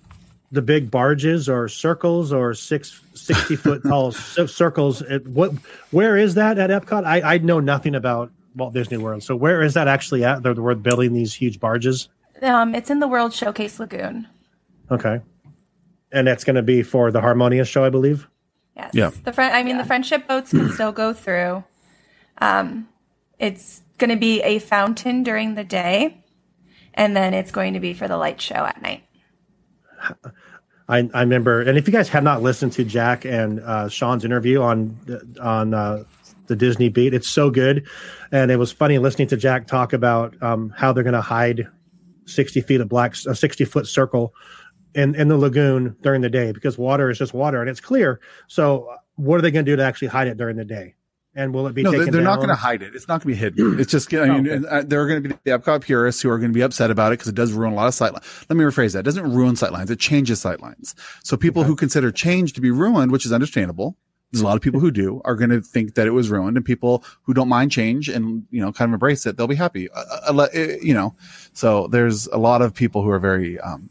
the 0.50 0.62
big 0.62 0.90
barges 0.90 1.48
or 1.48 1.68
circles 1.68 2.32
or 2.32 2.52
six 2.52 3.00
60 3.14 3.56
foot 3.56 3.82
tall 3.88 4.12
circles. 4.12 5.00
It, 5.02 5.26
what 5.26 5.52
where 5.90 6.16
is 6.16 6.34
that 6.34 6.58
at 6.58 6.70
Epcot? 6.70 7.04
I, 7.04 7.34
I 7.34 7.38
know 7.38 7.60
nothing 7.60 7.94
about 7.94 8.30
Walt 8.54 8.74
Disney 8.74 8.96
World. 8.96 9.22
So 9.22 9.36
where 9.36 9.62
is 9.62 9.74
that 9.74 9.88
actually 9.88 10.24
at? 10.24 10.42
They're, 10.42 10.54
they're 10.54 10.74
building 10.74 11.12
these 11.12 11.34
huge 11.34 11.60
barges. 11.60 12.08
Um, 12.42 12.74
it's 12.74 12.90
in 12.90 12.98
the 12.98 13.08
World 13.08 13.32
Showcase 13.32 13.78
Lagoon. 13.78 14.26
Okay. 14.90 15.20
And 16.10 16.26
that's 16.26 16.44
going 16.44 16.56
to 16.56 16.62
be 16.62 16.82
for 16.82 17.10
the 17.10 17.20
Harmonious 17.20 17.68
show, 17.68 17.84
I 17.84 17.90
believe. 17.90 18.28
Yes. 18.76 18.90
Yeah. 18.94 19.10
The 19.24 19.32
fri- 19.32 19.44
I 19.44 19.62
mean, 19.62 19.78
the 19.78 19.84
friendship 19.84 20.26
boats 20.26 20.50
can 20.50 20.70
still 20.70 20.92
go 20.92 21.12
through. 21.12 21.64
Um, 22.38 22.88
it's 23.38 23.82
going 23.98 24.10
to 24.10 24.16
be 24.16 24.42
a 24.42 24.58
fountain 24.58 25.22
during 25.22 25.54
the 25.54 25.64
day, 25.64 26.24
and 26.94 27.16
then 27.16 27.34
it's 27.34 27.52
going 27.52 27.74
to 27.74 27.80
be 27.80 27.94
for 27.94 28.08
the 28.08 28.16
light 28.16 28.40
show 28.40 28.54
at 28.54 28.80
night. 28.82 29.04
I, 30.88 31.08
I 31.14 31.20
remember, 31.20 31.62
and 31.62 31.78
if 31.78 31.86
you 31.86 31.92
guys 31.92 32.08
have 32.08 32.24
not 32.24 32.42
listened 32.42 32.72
to 32.72 32.84
Jack 32.84 33.24
and 33.24 33.60
uh, 33.60 33.88
Sean's 33.88 34.24
interview 34.24 34.60
on 34.60 34.98
on 35.40 35.74
uh, 35.74 36.04
the 36.52 36.56
Disney 36.56 36.88
Beat, 36.88 37.14
it's 37.14 37.28
so 37.28 37.50
good, 37.50 37.88
and 38.30 38.50
it 38.50 38.56
was 38.56 38.70
funny 38.70 38.98
listening 38.98 39.28
to 39.28 39.36
Jack 39.36 39.66
talk 39.66 39.92
about 39.92 40.40
um, 40.42 40.70
how 40.76 40.92
they're 40.92 41.02
going 41.02 41.14
to 41.14 41.20
hide 41.20 41.66
sixty 42.26 42.60
feet 42.60 42.80
of 42.80 42.88
black, 42.88 43.14
a 43.26 43.34
sixty 43.34 43.64
foot 43.64 43.86
circle 43.86 44.34
in 44.94 45.14
in 45.14 45.28
the 45.28 45.36
lagoon 45.36 45.96
during 46.02 46.20
the 46.20 46.30
day 46.30 46.52
because 46.52 46.76
water 46.76 47.10
is 47.10 47.18
just 47.18 47.32
water 47.32 47.60
and 47.60 47.70
it's 47.70 47.80
clear. 47.80 48.20
So, 48.48 48.88
what 49.16 49.38
are 49.38 49.42
they 49.42 49.50
going 49.50 49.64
to 49.64 49.72
do 49.72 49.76
to 49.76 49.82
actually 49.84 50.08
hide 50.08 50.28
it 50.28 50.36
during 50.36 50.56
the 50.56 50.64
day? 50.64 50.94
And 51.34 51.54
will 51.54 51.66
it 51.66 51.74
be 51.74 51.82
no, 51.82 51.90
they're, 51.90 52.00
taken 52.00 52.12
they're 52.12 52.22
not 52.22 52.36
going 52.36 52.50
to 52.50 52.54
hide 52.54 52.82
it. 52.82 52.94
It's 52.94 53.08
not 53.08 53.22
going 53.22 53.34
to 53.34 53.40
be 53.40 53.62
hidden. 53.62 53.80
It's 53.80 53.90
just, 53.90 54.12
I 54.12 54.26
mean, 54.26 54.46
Okay. 54.46 54.50
and, 54.56 54.66
uh, 54.66 54.82
there 54.82 55.00
are 55.00 55.08
going 55.08 55.22
to 55.22 55.28
be 55.30 55.34
the 55.44 55.58
Epcot 55.58 55.80
purists 55.80 56.20
who 56.20 56.28
are 56.28 56.38
going 56.38 56.50
to 56.50 56.54
be 56.54 56.60
upset 56.60 56.90
about 56.90 57.10
it 57.10 57.14
because 57.14 57.28
it 57.28 57.34
does 57.34 57.54
ruin 57.54 57.72
a 57.72 57.74
lot 57.74 57.86
of 57.88 57.94
sightlines. 57.94 58.44
Let 58.50 58.58
me 58.58 58.64
rephrase 58.64 58.92
that. 58.92 58.98
It 58.98 59.04
doesn't 59.04 59.32
ruin 59.32 59.54
sightlines. 59.54 59.88
It 59.88 59.98
changes 59.98 60.44
sightlines. 60.44 60.92
So 61.24 61.38
people 61.38 61.64
who 61.64 61.74
consider 61.74 62.12
change 62.12 62.52
to 62.52 62.60
be 62.60 62.70
ruined, 62.70 63.12
which 63.12 63.24
is 63.24 63.32
understandable, 63.32 63.96
there's 64.32 64.40
a 64.40 64.44
lot 64.46 64.56
of 64.56 64.62
people 64.62 64.80
who 64.80 64.90
do, 64.90 65.20
are 65.26 65.36
going 65.36 65.50
to 65.50 65.60
think 65.60 65.94
that 65.94 66.06
it 66.06 66.12
was 66.12 66.30
ruined 66.30 66.56
and 66.56 66.64
people 66.64 67.04
who 67.22 67.34
don't 67.34 67.48
mind 67.48 67.70
change 67.70 68.08
and, 68.08 68.44
you 68.50 68.62
know, 68.62 68.72
kind 68.72 68.88
of 68.88 68.94
embrace 68.94 69.26
it, 69.26 69.36
they'll 69.36 69.46
be 69.46 69.54
happy. 69.54 69.90
Uh, 69.90 70.04
uh, 70.28 70.48
uh, 70.54 70.58
you 70.80 70.94
know, 70.94 71.14
so 71.52 71.86
there's 71.88 72.28
a 72.28 72.38
lot 72.38 72.62
of 72.62 72.72
people 72.72 73.02
who 73.02 73.10
are 73.10 73.18
very, 73.18 73.60
um, 73.60 73.90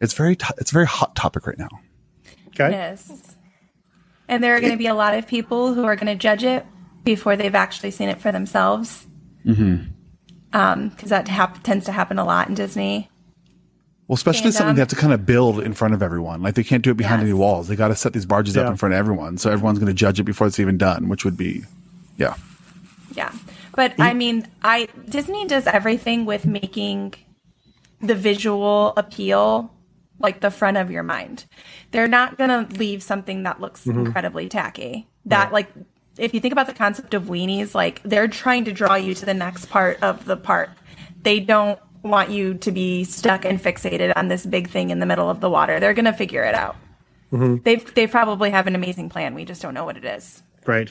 it's 0.00 0.14
very, 0.14 0.34
to- 0.34 0.54
it's 0.58 0.72
a 0.72 0.74
very 0.74 0.86
hot 0.86 1.14
topic 1.14 1.46
right 1.46 1.58
now. 1.58 1.68
Okay. 2.48 2.70
Yes. 2.70 3.36
And 4.28 4.42
there 4.42 4.56
are 4.56 4.60
going 4.60 4.72
to 4.72 4.78
be 4.78 4.88
a 4.88 4.94
lot 4.94 5.14
of 5.14 5.28
people 5.28 5.74
who 5.74 5.84
are 5.84 5.94
going 5.94 6.08
to 6.08 6.16
judge 6.16 6.42
it 6.42 6.66
before 7.04 7.36
they've 7.36 7.54
actually 7.54 7.92
seen 7.92 8.08
it 8.08 8.20
for 8.20 8.32
themselves. 8.32 9.06
Mm-hmm. 9.44 10.88
Because 10.88 11.10
that 11.10 11.28
hap- 11.28 11.62
tends 11.62 11.84
to 11.84 11.92
happen 11.92 12.18
a 12.18 12.24
lot 12.24 12.48
in 12.48 12.54
Disney. 12.56 13.10
Well, 14.08 14.14
especially 14.14 14.46
And, 14.46 14.54
something 14.54 14.70
um, 14.70 14.76
they 14.76 14.80
have 14.82 14.88
to 14.88 14.96
kind 14.96 15.12
of 15.12 15.26
build 15.26 15.60
in 15.60 15.72
front 15.74 15.92
of 15.94 16.02
everyone. 16.02 16.40
Like 16.40 16.54
they 16.54 16.62
can't 16.62 16.82
do 16.82 16.90
it 16.92 16.96
behind 16.96 17.22
Yes. 17.22 17.26
any 17.30 17.32
walls. 17.32 17.66
They 17.68 17.74
got 17.76 17.88
to 17.88 17.96
set 17.96 18.12
these 18.12 18.26
barges 18.26 18.56
up 18.56 18.70
in 18.70 18.76
front 18.76 18.94
of 18.94 18.98
everyone. 18.98 19.36
So 19.38 19.50
everyone's 19.50 19.78
going 19.80 19.88
to 19.88 19.94
judge 19.94 20.20
it 20.20 20.24
before 20.24 20.46
it's 20.46 20.60
even 20.60 20.78
done, 20.78 21.08
which 21.08 21.24
would 21.24 21.36
be, 21.36 21.64
yeah. 22.16 22.34
Yeah. 23.14 23.32
But 23.74 23.94
I 23.98 24.14
mean, 24.14 24.46
I 24.62 24.88
Disney 25.08 25.46
does 25.46 25.66
everything 25.66 26.24
with 26.24 26.46
making 26.46 27.14
the 28.00 28.14
visual 28.14 28.92
appeal 28.96 29.72
like 30.18 30.40
the 30.40 30.50
front 30.50 30.76
of 30.76 30.90
your 30.90 31.02
mind. 31.02 31.44
They're 31.90 32.08
not 32.08 32.38
going 32.38 32.48
to 32.50 32.78
leave 32.78 33.02
something 33.02 33.42
that 33.42 33.60
looks 33.60 33.86
incredibly 33.86 34.48
tacky. 34.48 35.08
That 35.26 35.52
like 35.52 35.68
if 36.16 36.32
you 36.32 36.40
think 36.40 36.52
about 36.52 36.68
the 36.68 36.72
concept 36.74 37.12
of 37.12 37.24
weenies, 37.24 37.74
like 37.74 38.02
they're 38.02 38.28
trying 38.28 38.64
to 38.66 38.72
draw 38.72 38.94
you 38.94 39.14
to 39.14 39.26
the 39.26 39.34
next 39.34 39.66
part 39.66 40.02
of 40.02 40.24
the 40.24 40.36
park. 40.36 40.70
They 41.22 41.40
don't 41.40 41.78
want 42.06 42.30
you 42.30 42.54
to 42.54 42.72
be 42.72 43.04
stuck 43.04 43.44
and 43.44 43.62
fixated 43.62 44.12
on 44.16 44.28
this 44.28 44.46
big 44.46 44.70
thing 44.70 44.90
in 44.90 44.98
the 44.98 45.06
middle 45.06 45.28
of 45.28 45.40
the 45.40 45.50
water. 45.50 45.80
They're 45.80 45.94
going 45.94 46.06
to 46.06 46.12
figure 46.12 46.42
it 46.42 46.54
out. 46.54 46.76
They've 47.32 47.94
they 47.94 48.06
probably 48.06 48.50
have 48.50 48.66
an 48.66 48.74
amazing 48.74 49.08
plan. 49.08 49.34
We 49.34 49.44
just 49.44 49.60
don't 49.60 49.74
know 49.74 49.84
what 49.84 49.96
it 49.96 50.04
is. 50.04 50.42
Right. 50.64 50.90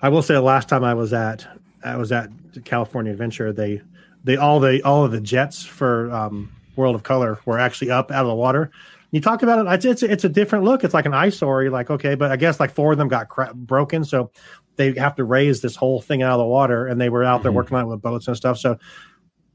I 0.00 0.08
will 0.10 0.22
say 0.22 0.34
the 0.34 0.42
last 0.42 0.68
time 0.68 0.84
I 0.84 0.94
was 0.94 1.12
at 1.12 1.46
I 1.82 1.96
was 1.96 2.12
at 2.12 2.30
California 2.64 3.12
Adventure, 3.12 3.52
they 3.52 3.82
they 4.24 4.36
all 4.36 4.60
the 4.60 4.82
all 4.82 5.04
of 5.04 5.10
the 5.10 5.20
jets 5.20 5.64
for 5.64 6.12
um, 6.12 6.52
World 6.76 6.94
of 6.94 7.02
Color 7.02 7.40
were 7.44 7.58
actually 7.58 7.90
up 7.90 8.10
out 8.10 8.22
of 8.22 8.28
the 8.28 8.34
water. 8.34 8.70
You 9.10 9.20
talk 9.22 9.42
about 9.42 9.66
it, 9.66 9.72
it's 9.72 9.84
it's, 9.84 10.02
it's 10.02 10.24
a 10.24 10.28
different 10.28 10.64
look. 10.64 10.84
It's 10.84 10.94
like 10.94 11.06
an 11.06 11.14
eyesore. 11.14 11.62
You're 11.62 11.72
like, 11.72 11.90
okay, 11.90 12.14
but 12.14 12.30
I 12.30 12.36
guess 12.36 12.60
like 12.60 12.70
four 12.70 12.92
of 12.92 12.98
them 12.98 13.08
got 13.08 13.28
cra- 13.28 13.54
broken, 13.54 14.04
so 14.04 14.30
they 14.76 14.92
have 14.94 15.16
to 15.16 15.24
raise 15.24 15.60
this 15.60 15.76
whole 15.76 16.00
thing 16.00 16.22
out 16.22 16.32
of 16.32 16.38
the 16.38 16.46
water, 16.46 16.86
and 16.86 17.00
they 17.00 17.08
were 17.08 17.24
out 17.24 17.42
there 17.42 17.52
working 17.52 17.76
on 17.76 17.84
it 17.84 17.88
with 17.88 18.02
boats 18.02 18.28
and 18.28 18.36
stuff. 18.36 18.58
So, 18.58 18.78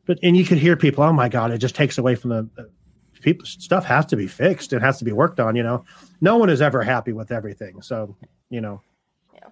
but 0.05 0.19
and 0.23 0.35
you 0.37 0.45
could 0.45 0.57
hear 0.57 0.75
people, 0.75 1.03
oh 1.03 1.13
my 1.13 1.29
god, 1.29 1.51
it 1.51 1.57
just 1.59 1.75
takes 1.75 1.97
away 1.97 2.15
from 2.15 2.29
the. 2.31 2.49
the 2.55 2.69
People 3.21 3.45
stuff 3.45 3.85
has 3.85 4.05
to 4.07 4.17
be 4.17 4.27
fixed. 4.27 4.73
It 4.73 4.81
has 4.81 4.97
to 4.99 5.05
be 5.05 5.13
worked 5.13 5.39
on. 5.39 5.55
You 5.55 5.63
know, 5.63 5.85
no 6.19 6.35
one 6.35 6.49
is 6.49 6.61
ever 6.61 6.81
happy 6.81 7.13
with 7.13 7.31
everything. 7.31 7.81
So, 7.81 8.17
you 8.49 8.59
know, 8.59 8.81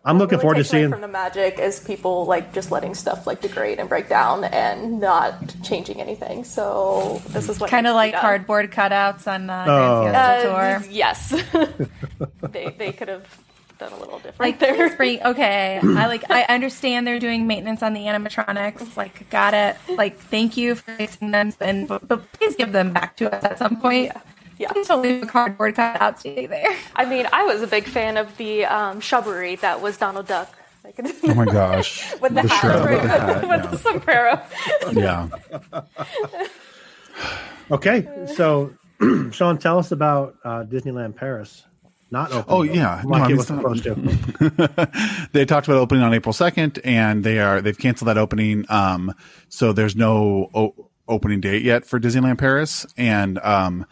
I'm 0.04 0.18
looking 0.18 0.40
really 0.40 0.42
forward 0.42 0.56
to 0.58 0.66
seeing. 0.66 0.90
from 0.90 1.00
the 1.00 1.08
magic 1.08 1.58
is 1.58 1.80
people 1.80 2.26
like 2.26 2.54
just 2.54 2.70
letting 2.70 2.94
stuff 2.96 3.26
like 3.26 3.40
degrade 3.40 3.80
and 3.80 3.88
break 3.88 4.10
down 4.10 4.44
and 4.44 5.00
not 5.00 5.56
changing 5.64 6.02
anything. 6.02 6.44
So 6.44 7.22
this 7.30 7.48
is 7.48 7.62
what 7.62 7.70
Kind 7.70 7.88
of 7.88 7.96
needs 7.96 8.08
to 8.08 8.12
be 8.12 8.14
like 8.18 8.22
cardboard 8.22 8.72
cutouts 8.74 9.26
on 9.26 9.50
uh, 9.50 9.66
Oh. 9.70 10.08
Uh, 10.08 10.80
Tour. 10.80 10.90
yes, 10.92 11.30
they 12.52 12.76
they 12.78 12.92
could 12.92 13.08
have 13.08 13.40
done 13.82 13.92
a 13.92 14.00
little 14.00 14.20
different 14.20 14.40
Like 14.40 14.60
there. 14.60 14.76
please 14.76 14.96
bring 14.96 15.24
okay. 15.24 15.80
I 15.84 16.08
like 16.08 16.30
I 16.32 16.44
understand 16.44 17.06
they're 17.06 17.20
doing 17.20 17.48
maintenance 17.48 17.84
on 17.84 17.94
the 17.94 18.02
animatronics. 18.02 18.96
Like 18.96 19.30
got 19.30 19.54
it. 19.54 19.76
Like 19.90 20.18
thank 20.18 20.56
you 20.56 20.76
for 20.76 20.94
fixing 20.96 21.32
them 21.32 21.52
and 21.60 21.88
but, 21.88 22.08
but 22.08 22.32
please 22.34 22.56
give 22.56 22.72
them 22.72 22.94
back 22.94 23.18
to 23.18 23.34
us 23.34 23.44
at 23.44 23.58
some 23.58 23.82
point. 23.82 24.12
Yeah. 24.58 24.72
Please 24.72 24.88
don't 24.88 25.02
leave 25.02 25.24
a 25.24 25.26
cardboard 25.26 25.76
cutout 25.76 26.20
stay 26.20 26.46
there. 26.46 26.68
I 26.96 27.06
mean, 27.06 27.28
I 27.34 27.44
was 27.44 27.62
a 27.64 27.68
big 27.68 27.86
fan 27.86 28.16
of 28.18 28.38
the 28.38 28.64
um, 28.66 29.00
shrubbery 29.02 29.56
that 29.58 29.82
was 29.82 29.98
Donald 29.98 30.28
Duck. 30.28 30.56
Oh 31.24 31.34
my 31.36 31.46
gosh. 31.46 32.12
with 32.22 32.34
the, 32.36 32.42
The 32.42 32.48
hat, 32.48 32.62
shrub 32.62 32.86
right, 32.86 33.02
with 33.02 33.04
the 33.04 33.08
hat, 33.10 33.48
with 33.48 33.72
the 33.72 33.78
sombrero. 33.78 34.42
Yeah. 34.92 35.28
Okay, 37.72 38.06
so 38.36 38.74
Sean, 39.32 39.58
tell 39.58 39.80
us 39.80 39.92
about 39.94 40.36
uh, 40.44 40.64
Disneyland 40.64 41.16
Paris. 41.16 41.64
Not 42.12 42.32
open. 42.34 42.46
Oh, 42.54 42.62
yeah. 42.64 43.02
No, 43.06 43.16
I 43.16 43.30
it 43.32 43.38
was 43.38 43.48
supposed 43.48 43.84
to. 43.86 45.28
they 45.32 45.46
talked 45.46 45.68
about 45.68 45.78
opening 45.78 46.04
on 46.04 46.14
April 46.14 46.34
2nd 46.34 46.80
and 46.84 47.24
they 47.24 47.40
are, 47.40 47.62
they've 47.62 47.78
canceled 47.78 48.10
that 48.10 48.18
opening. 48.18 48.66
Um, 48.70 49.14
so 49.50 49.72
there's 49.74 49.96
no 49.96 50.50
o- 50.54 50.90
opening 51.08 51.40
date 51.40 51.64
yet 51.64 51.86
for 51.86 52.00
Disneyland 52.00 52.38
Paris. 52.38 52.86
And, 52.98 53.40
um, 53.40 53.86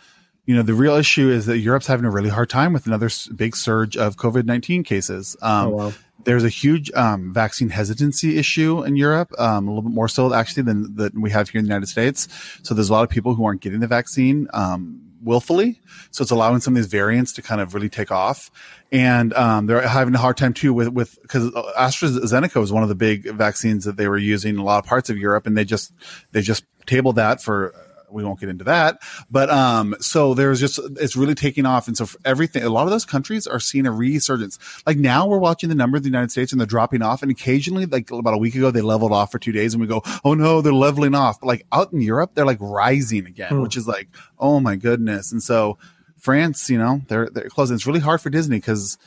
you 0.46 0.56
know, 0.56 0.64
the 0.64 0.74
real 0.74 0.96
issue 0.96 1.30
is 1.30 1.46
that 1.46 1.60
Europe's 1.60 1.88
having 1.88 2.06
a 2.06 2.12
really 2.12 2.30
hard 2.30 2.50
time 2.50 2.74
with 2.74 2.88
another 2.88 3.06
s- 3.06 3.28
big 3.28 3.56
surge 3.56 3.96
of 3.96 4.18
COVID 4.18 4.46
19 4.46 4.84
cases. 4.84 5.38
Um, 5.42 5.68
Oh, 5.68 5.70
wow. 5.70 5.94
there's 6.26 6.44
a 6.44 6.50
huge 6.50 6.92
um, 6.94 7.32
vaccine 7.34 7.70
hesitancy 7.70 8.38
issue 8.38 8.84
in 8.84 8.96
Europe, 8.98 9.32
um, 9.40 9.68
a 9.68 9.72
little 9.72 9.84
bit 9.84 9.94
more 9.94 10.08
so 10.10 10.34
actually 10.34 10.64
than 10.64 10.96
than 10.96 11.22
we 11.22 11.30
have 11.30 11.50
here 11.50 11.60
in 11.60 11.66
the 11.66 11.70
United 11.70 11.88
States. 11.88 12.28
So 12.64 12.74
there's 12.74 12.90
a 12.90 12.94
lot 12.94 13.04
of 13.04 13.10
people 13.10 13.36
who 13.36 13.46
aren't 13.46 13.62
getting 13.62 13.80
the 13.80 13.88
vaccine 13.88 14.48
um, 14.54 15.02
willfully. 15.24 15.82
So 16.12 16.22
it's 16.22 16.32
allowing 16.32 16.60
some 16.62 16.74
of 16.74 16.76
these 16.78 16.92
variants 16.92 17.34
to 17.34 17.42
kind 17.42 17.62
of 17.62 17.74
really 17.74 17.90
take 17.90 18.12
off, 18.12 18.52
and 18.92 19.34
um, 19.34 19.66
they're 19.66 19.88
having 19.88 20.16
a 20.16 20.20
hard 20.20 20.38
time 20.38 20.54
too 20.54 20.74
with 20.74 20.90
with 20.90 21.22
because 21.22 21.52
AstraZeneca 21.52 22.60
was 22.60 22.72
one 22.72 22.84
of 22.84 22.90
the 22.90 22.96
big 22.96 23.32
vaccines 23.32 23.86
that 23.86 23.98
they 23.98 24.08
were 24.08 24.18
using 24.18 24.56
in 24.56 24.60
a 24.60 24.64
lot 24.64 24.84
of 24.84 24.86
parts 24.86 25.10
of 25.10 25.18
Europe, 25.18 25.48
and 25.48 25.58
they 25.58 25.66
just 25.66 25.94
they 26.32 26.42
just 26.42 26.64
tabled 26.86 27.18
that 27.18 27.42
for 27.42 27.74
we 28.12 28.24
won't 28.24 28.40
get 28.40 28.50
into 28.50 28.64
that. 28.66 29.02
But 29.30 29.50
um, 29.50 29.96
so 30.00 30.34
there's 30.34 30.60
just 30.60 30.80
it's 30.98 31.16
really 31.16 31.36
taking 31.36 31.66
off, 31.66 31.88
and 31.88 31.98
so 31.98 32.06
for 32.06 32.20
everything, 32.26 32.64
a 32.64 32.70
lot 32.70 32.84
of 32.84 32.92
those 32.92 33.06
countries 33.06 33.48
are 33.48 33.60
seeing 33.60 33.86
a 33.86 33.92
resurgence. 33.92 34.60
Like 34.86 34.98
now, 34.98 35.28
we're 35.28 35.40
watching 35.40 35.70
the 35.70 35.76
number 35.76 35.98
of 35.98 36.04
the 36.04 36.10
United 36.10 36.32
States, 36.32 36.52
and 36.52 36.60
they're 36.60 36.68
dropping 36.68 37.02
off, 37.02 37.22
and 37.22 37.32
occasionally, 37.32 37.86
like 37.86 38.12
about 38.12 38.34
a 38.34 38.38
week 38.38 38.56
ago, 38.56 38.72
they 38.72 38.82
leveled 38.82 39.12
off 39.12 39.32
for 39.32 39.40
two 39.40 39.52
days, 39.52 39.74
and 39.74 39.82
we 39.82 39.88
go, 39.88 40.02
oh 40.24 40.34
no, 40.34 40.62
they're 40.62 40.74
leveling 40.74 41.16
off. 41.16 41.40
But 41.40 41.48
like 41.48 41.66
out 41.72 41.94
in 41.94 42.02
Europe, 42.02 42.32
they're 42.34 42.46
like 42.46 42.60
rising 42.60 43.26
again, 43.26 43.62
which 43.62 43.78
is 43.78 43.88
like, 43.88 44.10
oh 44.38 44.60
my 44.60 44.76
goodness. 44.76 45.32
And 45.32 45.42
so 45.42 45.78
France, 46.18 46.70
you 46.70 46.78
know, 46.78 47.02
they're 47.08 47.30
they're 47.30 47.50
closing. 47.50 47.76
It's 47.76 47.88
really 47.88 48.00
hard 48.00 48.22
for 48.22 48.30
Disney 48.30 48.58
because 48.58 48.98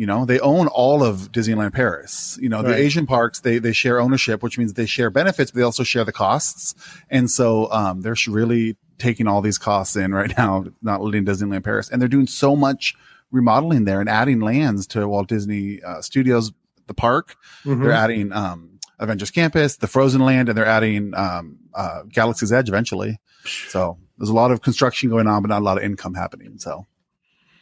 you 0.00 0.06
know 0.06 0.24
they 0.24 0.40
own 0.40 0.66
all 0.66 1.04
of 1.04 1.30
disneyland 1.30 1.74
paris. 1.74 2.38
You 2.40 2.48
know 2.48 2.62
the 2.62 2.74
asian 2.74 3.06
parks 3.06 3.40
they 3.40 3.58
they 3.58 3.74
share 3.74 4.00
ownership 4.00 4.42
which 4.42 4.56
means 4.56 4.72
they 4.72 4.86
share 4.86 5.10
benefits 5.10 5.50
but 5.50 5.58
they 5.58 5.62
also 5.62 5.82
share 5.82 6.06
the 6.06 6.12
costs. 6.12 6.74
And 7.10 7.30
so 7.30 7.70
um 7.70 8.00
they're 8.00 8.16
really 8.26 8.78
taking 8.96 9.26
all 9.26 9.42
these 9.42 9.58
costs 9.58 9.96
in 9.96 10.14
right 10.14 10.32
now 10.38 10.64
not 10.80 11.02
letting 11.02 11.26
disneyland 11.26 11.64
paris. 11.64 11.90
And 11.90 12.00
they're 12.00 12.08
doing 12.08 12.26
so 12.26 12.56
much 12.56 12.94
remodeling 13.30 13.84
there 13.84 14.00
and 14.00 14.08
adding 14.08 14.40
lands 14.40 14.86
to 14.88 15.06
walt 15.06 15.28
disney 15.28 15.82
uh, 15.82 16.00
studios 16.00 16.50
the 16.86 16.94
park. 16.94 17.36
Mm-hmm. 17.66 17.82
they're 17.82 17.92
adding 17.92 18.32
um 18.32 18.78
avengers 18.98 19.30
campus 19.30 19.76
the 19.76 19.86
frozen 19.86 20.22
land 20.22 20.48
and 20.48 20.56
they're 20.56 20.64
adding 20.64 21.12
um 21.14 21.58
uh 21.74 22.04
galaxy's 22.08 22.54
edge 22.54 22.70
eventually. 22.70 23.20
So 23.68 23.98
there's 24.16 24.30
a 24.30 24.34
lot 24.34 24.50
of 24.50 24.62
construction 24.62 25.10
going 25.10 25.26
on 25.26 25.42
but 25.42 25.48
not 25.48 25.60
a 25.60 25.64
lot 25.64 25.76
of 25.76 25.84
income 25.84 26.14
happening. 26.14 26.58
So 26.58 26.86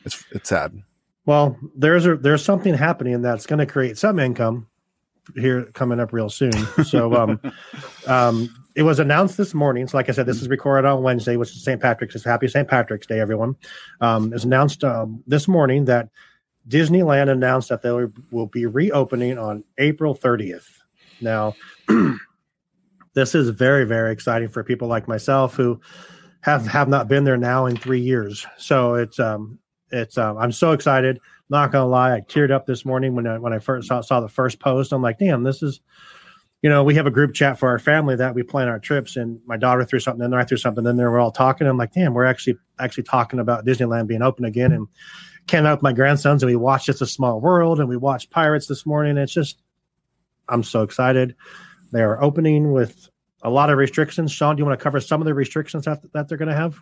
it's 0.05 0.25
it's 0.31 0.51
sad 0.51 0.85
Well, 1.29 1.59
there's 1.77 2.07
a 2.07 2.17
there's 2.17 2.43
something 2.43 2.73
happening 2.73 3.21
that's 3.21 3.45
going 3.45 3.59
to 3.59 3.67
create 3.67 3.99
some 3.99 4.19
income 4.19 4.67
here 5.35 5.67
coming 5.75 6.01
up 6.01 6.15
real 6.15 6.31
soon. 6.31 6.55
So, 6.85 7.15
um, 7.15 7.41
um, 8.07 8.65
it 8.75 8.81
was 8.81 8.99
announced 8.99 9.37
this 9.37 9.53
morning. 9.53 9.87
So, 9.87 9.99
like 9.99 10.09
I 10.09 10.13
said, 10.13 10.25
this 10.25 10.41
is 10.41 10.49
recorded 10.49 10.89
on 10.89 11.03
Wednesday, 11.03 11.37
which 11.37 11.51
is 11.51 11.63
St. 11.63 11.83
Patrick's. 11.83 12.15
It's 12.15 12.25
Happy 12.25 12.49
St. 12.49 12.67
Patrick's 12.67 13.07
Day, 13.07 13.21
everyone. 13.21 13.57
Um, 14.01 14.33
it's 14.33 14.45
announced 14.45 14.83
um, 14.85 15.23
this 15.27 15.47
morning 15.47 15.85
that 15.85 16.09
Disneyland 16.67 17.29
announced 17.29 17.69
that 17.69 17.83
they 17.83 17.91
will 18.31 18.47
be 18.47 18.65
reopening 18.65 19.37
on 19.37 19.65
April 19.77 20.15
30th. 20.15 20.65
Now, 21.21 21.55
this 23.13 23.35
is 23.35 23.51
very 23.51 23.85
very 23.85 24.13
exciting 24.13 24.49
for 24.49 24.65
people 24.65 24.89
like 24.89 25.07
myself 25.07 25.57
who 25.57 25.79
have 26.41 26.67
have 26.69 26.89
not 26.89 27.07
been 27.07 27.25
there 27.25 27.37
now 27.37 27.67
in 27.67 27.77
three 27.77 28.01
years. 28.01 28.47
So 28.57 28.95
it's 28.95 29.21
um 29.21 29.59
it's 29.91 30.19
um 30.19 30.39
I'm 30.39 30.53
so 30.53 30.73
excited. 30.73 31.21
Not 31.51 31.73
gonna 31.73 31.87
lie, 31.87 32.15
I 32.15 32.21
teared 32.21 32.51
up 32.51 32.67
this 32.67 32.85
morning 32.85 33.15
when 33.15 33.27
I 33.27 33.39
when 33.39 33.53
I 33.53 33.59
first 33.59 33.89
saw, 33.89 34.01
saw 34.01 34.21
the 34.21 34.29
first 34.29 34.61
post. 34.61 34.93
I'm 34.93 35.03
like, 35.03 35.19
damn, 35.19 35.43
this 35.43 35.63
is 35.63 35.81
you 36.63 36.69
know, 36.69 36.83
we 36.83 36.97
have 36.97 37.07
a 37.07 37.11
group 37.11 37.35
chat 37.35 37.57
for 37.59 37.69
our 37.69 37.79
family 37.79 38.17
that 38.17 38.35
we 38.35 38.43
plan 38.43 38.67
our 38.67 38.81
trips, 38.81 39.17
and 39.17 39.41
my 39.47 39.57
daughter 39.57 39.85
threw 39.85 40.01
something 40.01 40.25
in 40.25 40.31
there, 40.33 40.41
I 40.41 40.45
threw 40.45 40.57
something 40.57 40.85
in 40.85 40.97
there. 40.97 41.11
We're 41.11 41.21
all 41.21 41.31
talking. 41.31 41.69
I'm 41.69 41.77
like, 41.77 41.93
damn, 41.93 42.15
we're 42.15 42.25
actually 42.25 42.59
actually 42.81 43.05
talking 43.05 43.39
about 43.39 43.65
Disneyland 43.65 44.09
being 44.09 44.23
open 44.23 44.45
again, 44.45 44.73
and 44.73 44.89
came 45.47 45.67
out 45.67 45.79
with 45.79 45.83
my 45.83 45.93
grandsons, 45.93 46.43
and 46.43 46.51
we 46.51 46.57
watched 46.57 46.89
It's 46.89 47.01
a 47.01 47.07
Small 47.07 47.41
World, 47.41 47.79
and 47.79 47.89
we 47.89 47.97
watched 47.97 48.31
Pirates 48.31 48.67
this 48.67 48.85
morning. 48.85 49.17
It's 49.17 49.33
just, 49.33 49.63
I'm 50.49 50.63
so 50.63 50.83
excited. 50.83 51.37
They 51.93 52.03
are 52.03 52.23
opening 52.23 52.73
with 52.73 53.09
a 53.43 53.51
lot 53.51 53.71
of 53.71 53.79
restrictions. 53.79 54.33
Sean, 54.33 54.57
do 54.57 54.61
you 54.61 54.67
want 54.67 54.79
to 54.79 54.83
cover 54.83 55.01
some 55.01 55.21
of 55.21 55.27
the 55.27 55.35
restrictions 55.35 55.85
that, 55.85 56.01
that 56.13 56.29
they're 56.29 56.39
going 56.39 56.49
to 56.49 56.57
have? 56.57 56.79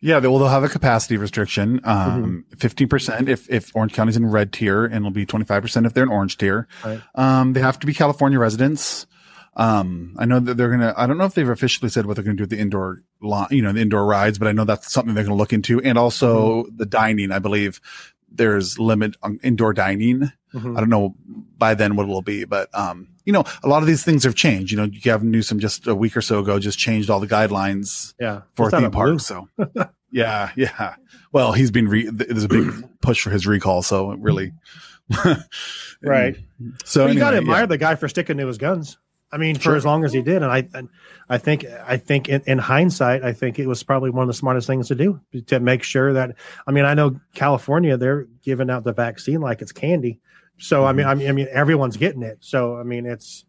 Yeah, 0.00 0.20
they, 0.20 0.28
well, 0.28 0.38
they'll 0.38 0.48
have 0.48 0.62
a 0.64 0.68
capacity 0.68 1.16
restriction. 1.16 1.80
Um, 1.84 2.44
Mm-hmm. 2.54 2.84
15% 2.86 3.28
if, 3.28 3.48
if 3.50 3.74
Orange 3.74 3.92
County's 3.94 4.16
in 4.16 4.26
red 4.26 4.52
tier 4.52 4.84
and 4.84 4.96
it'll 4.96 5.10
be 5.10 5.26
25% 5.26 5.86
if 5.86 5.94
they're 5.94 6.04
in 6.04 6.10
orange 6.10 6.36
tier. 6.38 6.68
Right. 6.84 7.00
Um, 7.14 7.52
they 7.54 7.60
have 7.60 7.78
to 7.80 7.86
be 7.86 7.94
California 7.94 8.38
residents. 8.38 9.06
Um, 9.56 10.14
I 10.18 10.26
know 10.26 10.38
that 10.38 10.54
they're 10.58 10.68
going 10.68 10.80
to, 10.80 10.94
I 10.96 11.06
don't 11.06 11.16
know 11.16 11.24
if 11.24 11.34
they've 11.34 11.48
officially 11.48 11.88
said 11.88 12.04
what 12.04 12.14
they're 12.16 12.24
going 12.24 12.36
to 12.36 12.40
do 12.40 12.42
with 12.42 12.50
the 12.50 12.58
indoor 12.58 13.00
you 13.50 13.62
know, 13.62 13.72
the 13.72 13.80
indoor 13.80 14.04
rides, 14.04 14.38
but 14.38 14.48
I 14.48 14.52
know 14.52 14.64
that's 14.64 14.92
something 14.92 15.14
they're 15.14 15.24
going 15.24 15.34
to 15.36 15.40
look 15.40 15.54
into. 15.54 15.80
And 15.80 15.96
also 15.96 16.64
Mm-hmm. 16.64 16.76
the 16.76 16.86
dining, 16.86 17.32
I 17.32 17.38
believe 17.38 17.80
there's 18.30 18.78
limit 18.78 19.16
on 19.22 19.40
indoor 19.42 19.72
dining. 19.72 20.30
Mhm. 20.56 20.76
I 20.76 20.80
don't 20.80 20.88
know 20.88 21.14
by 21.58 21.74
then 21.74 21.96
what 21.96 22.04
it'll 22.04 22.22
be, 22.22 22.44
but, 22.44 22.68
um, 22.74 23.08
you 23.24 23.32
know, 23.32 23.44
a 23.62 23.68
lot 23.68 23.82
of 23.82 23.86
these 23.86 24.02
things 24.04 24.24
have 24.24 24.34
changed. 24.34 24.70
You 24.72 24.76
know, 24.78 24.86
Gavin 24.88 25.30
Newsom 25.30 25.58
just 25.58 25.86
a 25.86 25.94
week 25.94 26.16
or 26.16 26.22
so 26.22 26.38
ago 26.40 26.58
just 26.58 26.78
changed 26.78 27.10
all 27.10 27.20
the 27.20 27.26
guidelines 27.26 28.14
Yeah. 28.20 28.42
for 28.54 28.66
It's 28.66 28.72
not 28.72 28.78
a 28.82 28.86
theme 28.86 28.90
parks. 28.92 29.26
So 29.26 29.48
yeah, 30.10 30.50
yeah. 30.56 30.94
Well, 31.32 31.52
he's 31.52 31.70
been 31.70 31.88
re- 31.88 32.08
there's 32.10 32.44
a 32.44 32.48
big 32.48 32.70
push 33.02 33.20
for 33.22 33.30
his 33.30 33.46
recall, 33.46 33.82
so 33.82 34.12
it 34.12 34.18
really 34.20 34.52
Right. 36.02 36.36
So 36.84 37.06
But 37.06 37.14
you 37.14 37.18
got 37.18 37.30
to 37.32 37.38
admire 37.38 37.60
yeah. 37.62 37.66
the 37.66 37.78
guy 37.78 37.94
for 37.94 38.08
sticking 38.08 38.38
to 38.38 38.46
his 38.46 38.58
guns. 38.58 38.98
I 39.32 39.38
mean, 39.38 39.56
for 39.56 39.62
Sure. 39.62 39.76
as 39.76 39.84
long 39.84 40.04
as 40.04 40.12
he 40.12 40.22
did, 40.22 40.36
and 40.42 40.52
I, 40.52 40.68
and 40.72 40.88
I 41.28 41.38
think, 41.38 41.64
I 41.84 41.96
think 41.96 42.28
in, 42.28 42.42
in 42.46 42.58
hindsight, 42.58 43.24
I 43.24 43.32
think 43.32 43.58
it 43.58 43.66
was 43.66 43.82
probably 43.82 44.10
one 44.10 44.22
of 44.22 44.28
the 44.28 44.34
smartest 44.34 44.68
things 44.68 44.86
to 44.88 44.94
do 44.94 45.20
to 45.48 45.58
make 45.58 45.82
sure 45.82 46.12
that. 46.12 46.36
I 46.66 46.70
mean, 46.70 46.84
I 46.84 46.94
know 46.94 47.18
California, 47.34 47.96
they're 47.96 48.28
giving 48.44 48.70
out 48.70 48.84
the 48.84 48.92
vaccine 48.92 49.40
like 49.40 49.62
it's 49.62 49.72
candy. 49.72 50.20
So 50.58 50.84
I 50.84 50.92
mean, 50.92 51.06
I 51.06 51.14
mean, 51.14 51.28
I 51.28 51.32
mean, 51.32 51.48
everyone's 51.50 51.96
getting 51.96 52.22
it. 52.22 52.38
So 52.40 52.76
I 52.76 52.82
mean, 52.82 53.06
it's. 53.06 53.44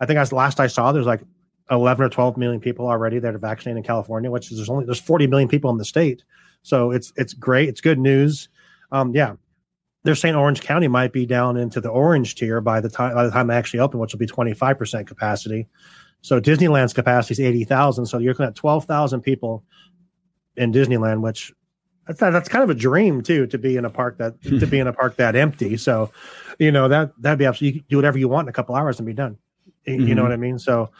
I 0.00 0.06
think 0.06 0.18
as 0.18 0.32
last 0.32 0.60
I 0.60 0.66
saw, 0.66 0.92
there's 0.92 1.06
like 1.06 1.22
eleven 1.70 2.04
or 2.04 2.08
twelve 2.08 2.36
million 2.36 2.60
people 2.60 2.86
already 2.86 3.18
that 3.18 3.34
are 3.34 3.38
vaccinated 3.38 3.78
in 3.78 3.84
California, 3.84 4.30
which 4.30 4.50
is 4.50 4.58
there's 4.58 4.68
only 4.68 4.84
there's 4.84 5.00
forty 5.00 5.26
million 5.26 5.48
people 5.48 5.70
in 5.70 5.78
the 5.78 5.84
state. 5.84 6.24
So 6.62 6.90
it's 6.90 7.12
it's 7.16 7.32
great. 7.32 7.68
It's 7.68 7.80
good 7.80 7.98
news. 7.98 8.48
Um, 8.92 9.14
yeah, 9.14 9.34
they're 10.02 10.14
saying 10.14 10.34
Orange 10.34 10.60
County 10.60 10.88
might 10.88 11.12
be 11.12 11.26
down 11.26 11.56
into 11.56 11.80
the 11.80 11.88
orange 11.88 12.34
tier 12.34 12.60
by 12.60 12.80
the 12.80 12.88
time 12.88 13.14
by 13.14 13.24
the 13.24 13.30
time 13.30 13.46
they 13.46 13.56
actually 13.56 13.80
open, 13.80 13.98
which 14.00 14.12
will 14.12 14.18
be 14.18 14.26
twenty 14.26 14.52
five 14.52 14.78
percent 14.78 15.06
capacity. 15.06 15.68
So 16.20 16.40
Disneyland's 16.40 16.92
capacity 16.92 17.34
is 17.34 17.40
eighty 17.40 17.64
thousand. 17.64 18.06
So 18.06 18.18
you're 18.18 18.32
looking 18.32 18.46
at 18.46 18.54
twelve 18.54 18.84
thousand 18.84 19.22
people 19.22 19.64
in 20.56 20.72
Disneyland, 20.72 21.20
which 21.20 21.52
that's 22.06 22.20
that's 22.20 22.48
kind 22.48 22.62
of 22.62 22.70
a 22.70 22.74
dream 22.74 23.22
too 23.22 23.46
to 23.46 23.58
be 23.58 23.76
in 23.76 23.84
a 23.84 23.90
park 23.90 24.18
that 24.18 24.40
to 24.42 24.66
be 24.66 24.78
in 24.78 24.86
a 24.86 24.92
park 24.92 25.16
that 25.16 25.36
empty. 25.36 25.76
So 25.76 26.10
you 26.58 26.70
know 26.72 26.88
that 26.88 27.12
that'd 27.20 27.38
be 27.38 27.44
absolutely 27.46 27.76
you 27.76 27.80
can 27.80 27.88
do 27.88 27.96
whatever 27.96 28.18
you 28.18 28.28
want 28.28 28.46
in 28.46 28.48
a 28.50 28.52
couple 28.52 28.74
hours 28.74 28.98
and 28.98 29.06
be 29.06 29.12
done. 29.12 29.38
You 29.86 29.94
you 30.06 30.14
know 30.14 30.22
Mhm. 30.22 30.24
what 30.26 30.32
I 30.32 30.36
mean? 30.36 30.58
So 30.58 30.90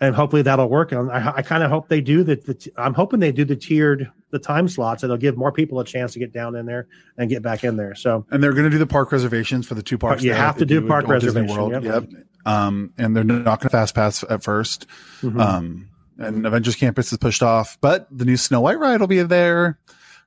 and 0.00 0.14
hopefully 0.14 0.42
that'll 0.42 0.68
work. 0.68 0.90
And 0.92 1.10
I, 1.10 1.34
I 1.36 1.42
kind 1.42 1.62
of 1.62 1.70
hope 1.70 1.88
they 1.88 2.00
do 2.00 2.24
that. 2.24 2.44
The, 2.46 2.70
I'm 2.76 2.94
hoping 2.94 3.20
they 3.20 3.30
do 3.32 3.44
the 3.44 3.54
tiered 3.56 4.10
the 4.30 4.38
time 4.40 4.66
slots. 4.68 5.04
It'll 5.04 5.16
give 5.16 5.36
more 5.36 5.52
people 5.52 5.78
a 5.78 5.84
chance 5.84 6.12
to 6.14 6.18
get 6.18 6.32
down 6.32 6.56
in 6.56 6.66
there 6.66 6.88
and 7.16 7.30
get 7.30 7.42
back 7.42 7.62
in 7.62 7.76
there. 7.76 7.94
So 7.94 8.26
and 8.30 8.42
they're 8.42 8.52
going 8.52 8.64
to 8.64 8.70
do 8.70 8.78
the 8.78 8.86
park 8.88 9.12
reservations 9.12 9.66
for 9.68 9.74
the 9.74 9.82
two 9.82 9.96
parks. 9.96 10.22
You 10.24 10.32
have 10.34 10.56
to 10.58 10.66
do 10.66 10.86
park 10.86 11.06
Disney 11.20 11.42
World. 11.42 11.72
yep. 11.72 11.84
Yep. 11.84 12.04
Um, 12.44 12.92
and 12.98 13.16
they're 13.16 13.22
not 13.24 13.44
going 13.44 13.58
to 13.60 13.68
fast 13.70 13.94
pass 13.94 14.22
at 14.24 14.42
1st 14.42 14.86
Mhm. 15.22 15.40
Um, 15.40 15.88
and 16.18 16.44
Avengers 16.44 16.74
Campus 16.76 17.10
is 17.12 17.18
pushed 17.18 17.42
off, 17.42 17.78
but 17.80 18.06
the 18.10 18.24
new 18.24 18.36
Snow 18.36 18.60
White 18.62 18.78
ride 18.78 19.00
will 19.00 19.06
be 19.06 19.22
there 19.22 19.78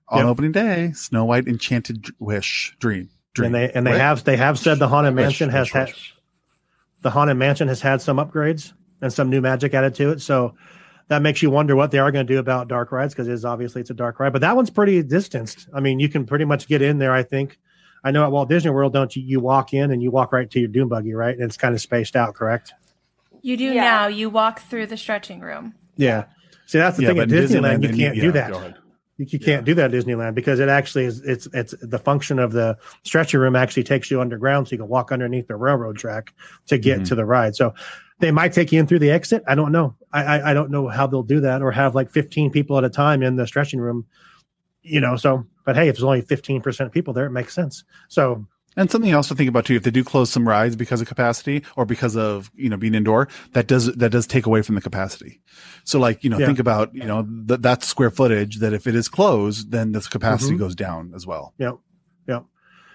on 0.07 0.19
Yep. 0.19 0.27
opening 0.27 0.51
day. 0.53 0.91
Snow 0.95 1.25
White 1.25 1.45
Enchanted 1.47 2.07
Wish 2.19 2.75
Dream. 2.79 3.09
Dream. 3.38 3.46
and 3.48 3.56
they 3.56 3.72
and 3.74 3.88
they 3.88 3.91
Right? 3.91 4.01
have 4.01 4.24
they 4.24 4.38
have 4.38 4.60
said 4.60 4.79
the 4.79 4.88
haunted 4.88 5.15
Wish, 5.15 5.24
mansion 5.24 5.50
has 5.50 5.65
wish, 5.67 5.72
had 5.74 5.88
wish. 5.88 6.15
the 7.01 7.10
haunted 7.10 7.38
mansion 7.38 7.67
has 7.67 7.82
had 7.82 8.01
some 8.01 8.17
upgrades 8.17 8.74
and 9.01 9.12
some 9.13 9.29
new 9.29 9.41
magic 9.41 9.74
added 9.74 9.96
to 9.96 10.12
it. 10.12 10.22
So 10.22 10.56
that 11.08 11.22
makes 11.22 11.41
you 11.41 11.50
wonder 11.50 11.75
what 11.75 11.91
they 11.91 12.00
are 12.00 12.12
going 12.12 12.27
to 12.27 12.34
do 12.34 12.39
about 12.39 12.67
dark 12.67 12.91
rides 12.91 13.13
because 13.13 13.27
it 13.27 13.34
is 13.34 13.46
obviously 13.46 13.79
it's 13.82 13.89
a 13.89 13.94
dark 13.94 14.20
ride, 14.20 14.34
but 14.34 14.41
that 14.41 14.56
one's 14.56 14.70
pretty 14.70 15.01
distanced. 15.03 15.67
I 15.74 15.79
mean, 15.79 16.00
you 16.00 16.10
can 16.10 16.25
pretty 16.25 16.46
much 16.46 16.67
get 16.67 16.82
in 16.82 16.98
there. 16.98 17.13
I 17.13 17.24
think. 17.24 17.58
I 18.03 18.12
know 18.12 18.24
at 18.24 18.32
Walt 18.32 18.48
Disney 18.48 18.70
World, 18.72 18.94
don't 18.94 19.13
you? 19.15 19.24
You 19.24 19.39
walk 19.39 19.74
in 19.74 19.91
and 19.91 20.01
you 20.03 20.12
walk 20.12 20.32
right 20.32 20.50
to 20.51 20.60
your 20.60 20.67
doom 20.70 20.88
buggy, 20.88 21.13
right? 21.13 21.34
And 21.34 21.44
it's 21.44 21.58
kind 21.58 21.74
of 21.74 21.82
spaced 21.82 22.15
out, 22.15 22.36
correct? 22.36 22.74
You 23.41 23.58
do 23.58 23.65
Yeah. 23.65 23.82
now. 23.82 24.08
You 24.08 24.29
walk 24.29 24.60
through 24.62 24.86
the 24.86 24.98
stretching 24.98 25.39
room. 25.41 25.74
Yeah. 25.96 26.25
See, 26.68 26.77
that's 26.77 26.96
the 26.98 27.03
Yeah, 27.03 27.09
thing 27.09 27.20
at 27.20 27.29
but 27.29 27.38
in 27.38 27.44
Disneyland, 27.46 27.81
you 27.83 27.90
can't 27.90 28.16
yeah, 28.16 28.22
do 28.24 28.31
that. 28.33 28.77
You, 29.18 29.25
you 29.30 29.40
can't 29.40 29.66
do 29.66 29.74
that 29.74 29.94
at 29.94 30.00
Disneyland 30.06 30.36
because 30.36 30.60
it 30.60 30.70
actually 30.70 31.06
is 31.06 31.22
it's 31.22 31.48
it's 31.53 31.74
the 31.82 32.00
function 32.00 32.40
of 32.40 32.51
the 32.51 32.77
stretcher 33.03 33.40
room 33.40 33.56
actually 33.56 33.84
takes 33.84 34.10
you 34.12 34.22
underground 34.22 34.68
so 34.68 34.72
you 34.74 34.77
can 34.77 34.88
walk 34.88 35.12
underneath 35.12 35.48
the 35.48 35.56
railroad 35.56 35.98
track 35.98 36.34
to 36.68 36.77
get 36.77 37.01
Mhm. 37.01 37.08
to 37.08 37.16
the 37.16 37.25
ride. 37.25 37.56
So 37.56 37.74
they 38.20 38.32
might 38.32 38.53
take 38.53 38.72
you 38.72 38.80
in 38.80 38.88
through 38.88 39.00
the 39.00 39.12
exit. 39.12 39.44
I 39.48 39.56
don't 39.56 39.72
know. 39.72 39.96
I, 40.14 40.24
I 40.24 40.51
I 40.51 40.53
don't 40.53 40.72
know 40.72 40.88
how 40.88 41.08
they'll 41.08 41.24
do 41.24 41.40
that 41.42 41.62
or 41.62 41.72
have 41.72 41.96
like 41.96 42.10
15 42.12 42.51
people 42.51 42.77
at 42.77 42.84
a 42.84 42.90
time 42.90 43.24
in 43.24 43.36
the 43.36 43.48
stretching 43.48 43.80
room. 43.80 44.06
You 44.84 45.01
know, 45.01 45.16
so 45.18 45.46
but 45.66 45.75
hey, 45.75 45.90
if 45.90 45.96
there's 45.96 46.03
only 46.03 46.22
15% 46.22 46.86
of 46.86 46.92
people 46.92 47.14
there, 47.14 47.25
it 47.25 47.32
makes 47.32 47.53
sense. 47.53 47.84
So 48.08 48.46
And 48.77 48.90
something 48.92 49.11
else 49.11 49.27
to 49.29 49.35
think 49.35 49.50
about 49.50 49.66
too, 49.66 49.75
if 49.75 49.83
they 49.83 49.92
do 49.92 50.03
close 50.03 50.29
some 50.29 50.48
rides 50.48 50.75
because 50.75 51.01
of 51.01 51.07
capacity 51.07 51.63
or 51.75 51.85
because 51.85 52.16
of, 52.16 52.51
you 52.53 52.70
know, 52.70 52.77
being 52.77 52.94
indoor, 52.94 53.27
that 53.53 53.68
does, 53.68 53.87
that 53.96 54.11
does 54.11 54.27
take 54.27 54.46
away 54.46 54.61
from 54.61 54.75
the 54.75 54.81
capacity. 54.81 55.42
So 55.83 56.00
like, 56.00 56.24
you 56.24 56.29
know, 56.29 56.37
Yeah. 56.37 56.46
think 56.46 56.59
about, 56.59 56.94
you 56.94 57.03
know, 57.05 57.24
th- 57.48 57.61
that 57.61 57.83
square 57.83 58.11
footage 58.11 58.57
that 58.59 58.74
if 58.74 58.85
it 58.87 58.94
is 58.96 59.09
closed, 59.09 59.72
then 59.72 59.92
this 59.94 60.07
capacity 60.07 60.53
Mhm. 60.55 60.59
goes 60.59 60.75
down 60.75 61.11
as 61.16 61.25
well. 61.25 61.53
Yep. 61.57 61.77
Yep. 62.27 62.46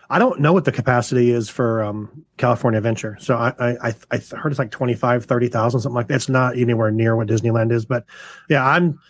I 0.08 0.18
don't 0.18 0.40
know 0.40 0.52
what 0.52 0.64
the 0.66 0.72
capacity 0.72 1.30
is 1.32 1.48
for 1.48 1.82
um, 1.82 2.24
California 2.36 2.76
Adventure. 2.78 3.16
So 3.18 3.34
I, 3.36 3.52
I, 3.58 3.76
I, 3.88 3.94
I 4.12 4.36
heard 4.36 4.52
it's 4.52 4.58
like 4.58 4.70
25, 4.70 5.24
30,000, 5.24 5.80
something 5.80 5.96
like 5.96 6.06
that. 6.08 6.14
It's 6.14 6.28
not 6.28 6.56
anywhere 6.56 6.90
near 6.92 7.16
what 7.16 7.26
Disneyland 7.28 7.72
is, 7.72 7.86
but 7.86 8.04
yeah, 8.48 8.64
I'm, 8.64 9.00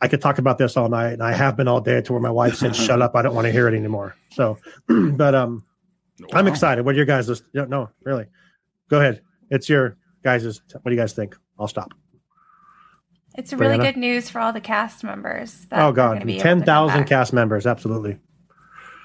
I 0.00 0.08
could 0.08 0.20
talk 0.20 0.38
about 0.38 0.58
this 0.58 0.76
all 0.76 0.88
night 0.88 1.12
and 1.12 1.22
I 1.22 1.32
have 1.32 1.56
been 1.56 1.68
all 1.68 1.80
day 1.80 2.02
to 2.02 2.12
where 2.12 2.20
my 2.20 2.30
wife 2.30 2.56
said, 2.56 2.74
shut 2.84 3.00
up. 3.00 3.14
I 3.14 3.22
don't 3.22 3.34
want 3.36 3.46
to 3.46 3.52
hear 3.52 3.68
it 3.68 3.74
anymore. 3.74 4.16
So, 4.32 4.58
but, 4.88 5.34
um, 5.34 5.64
I'm 6.32 6.46
excited. 6.46 6.84
What 6.84 6.94
are 6.94 6.96
your 6.96 7.06
guys? 7.06 7.26
Just, 7.26 7.44
no, 7.54 7.64
no, 7.64 7.90
really. 8.04 8.26
Go 8.88 8.98
ahead. 8.98 9.22
It's 9.50 9.68
your 9.68 9.96
guys. 10.22 10.44
What 10.44 10.84
do 10.84 10.90
you 10.90 10.96
guys 10.96 11.12
think? 11.12 11.36
I'll 11.58 11.68
stop. 11.68 11.92
It's 13.36 13.52
really 13.52 13.78
Brianna? 13.78 13.82
good 13.82 13.96
news 13.96 14.28
for 14.28 14.40
all 14.40 14.52
the 14.52 14.60
cast 14.60 15.04
members. 15.04 15.66
that 15.70 15.80
Oh 15.80 15.92
God, 15.92 16.14
gonna 16.14 16.26
be 16.26 16.34
able 16.34 16.42
to 16.42 16.48
come 16.48 16.58
10,000 16.60 17.04
cast 17.04 17.32
members. 17.32 17.66
Absolutely. 17.66 18.18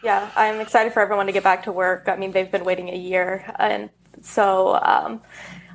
Yeah, 0.04 0.30
I'm 0.36 0.60
excited 0.60 0.94
for 0.94 1.02
everyone 1.02 1.28
to 1.28 1.32
get 1.32 1.44
back 1.44 1.64
to 1.64 1.72
work. 1.72 2.08
I 2.08 2.18
mean, 2.18 2.32
they've 2.32 2.52
been 2.52 2.66
waiting 2.66 2.90
a 2.90 2.96
year, 2.96 3.52
and 3.58 3.90
so, 4.22 4.80
um, 4.82 5.22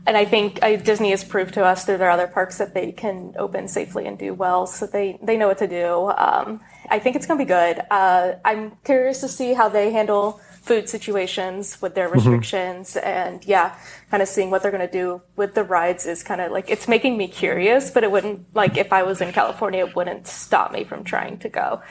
and 0.07 0.17
I 0.17 0.25
think 0.25 0.59
uh, 0.63 0.77
Disney 0.77 1.11
has 1.11 1.25
proved 1.25 1.55
to 1.55 1.65
us 1.65 1.85
through 1.85 1.99
their 1.99 2.11
other 2.11 2.27
parks 2.27 2.59
that 2.59 2.75
they 2.75 2.93
can 2.93 3.35
open 3.39 3.69
safely 3.69 4.07
and 4.07 4.19
do 4.19 4.35
well. 4.35 4.67
So 4.67 4.87
they 4.87 5.19
they 5.23 5.37
know 5.37 5.49
what 5.49 5.59
to 5.59 5.69
do. 5.69 6.13
Um, 6.17 6.61
I 6.89 6.99
think 6.99 7.17
it's 7.17 7.27
going 7.27 7.39
to 7.39 7.45
be 7.45 7.49
good. 7.49 7.83
Uh, 7.91 8.35
I'm 8.45 8.73
curious 8.85 9.21
to 9.21 9.29
see 9.29 9.55
how 9.55 9.69
they 9.69 9.93
handle 9.93 10.41
food 10.63 10.89
situations 10.89 11.83
with 11.83 11.95
their 11.95 12.07
mm-hmm. 12.07 12.17
restrictions, 12.17 12.97
and 12.97 13.45
yeah, 13.45 13.77
kind 14.11 14.23
of 14.23 14.29
seeing 14.29 14.51
what 14.51 14.63
they're 14.63 14.71
going 14.71 14.87
to 14.87 14.93
do 14.93 15.21
with 15.37 15.55
the 15.55 15.65
rides 15.65 16.07
is 16.07 16.23
kind 16.23 16.41
of 16.41 16.53
like 16.53 16.71
it's 16.71 16.89
making 16.89 17.17
me 17.17 17.29
curious. 17.29 17.91
But 17.91 18.05
it 18.05 18.11
wouldn't 18.11 18.55
like 18.55 18.77
if 18.79 18.93
I 18.93 19.03
was 19.03 19.21
in 19.21 19.33
California, 19.33 19.87
it 19.87 19.95
wouldn't 19.95 20.27
stop 20.27 20.73
me 20.73 20.85
from 20.85 21.05
trying 21.05 21.39
to 21.39 21.49
go. 21.49 21.83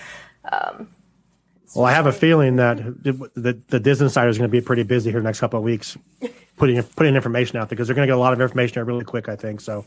Um, 0.51 0.87
well, 1.75 1.85
I 1.85 1.93
have 1.93 2.05
a 2.05 2.11
feeling 2.11 2.57
that 2.57 2.77
the, 2.77 3.61
the 3.67 3.79
Disney 3.79 4.05
Insider 4.05 4.29
is 4.29 4.37
going 4.37 4.49
to 4.49 4.51
be 4.51 4.61
pretty 4.61 4.83
busy 4.83 5.09
here 5.09 5.19
the 5.19 5.23
next 5.23 5.39
couple 5.39 5.57
of 5.57 5.63
weeks, 5.63 5.97
putting 6.57 6.81
putting 6.83 7.15
information 7.15 7.57
out 7.57 7.69
there 7.69 7.75
because 7.75 7.87
they're 7.87 7.95
going 7.95 8.07
to 8.07 8.11
get 8.11 8.17
a 8.17 8.19
lot 8.19 8.33
of 8.33 8.41
information 8.41 8.79
out 8.79 8.87
really 8.87 9.05
quick. 9.05 9.29
I 9.29 9.35
think 9.35 9.61
so. 9.61 9.85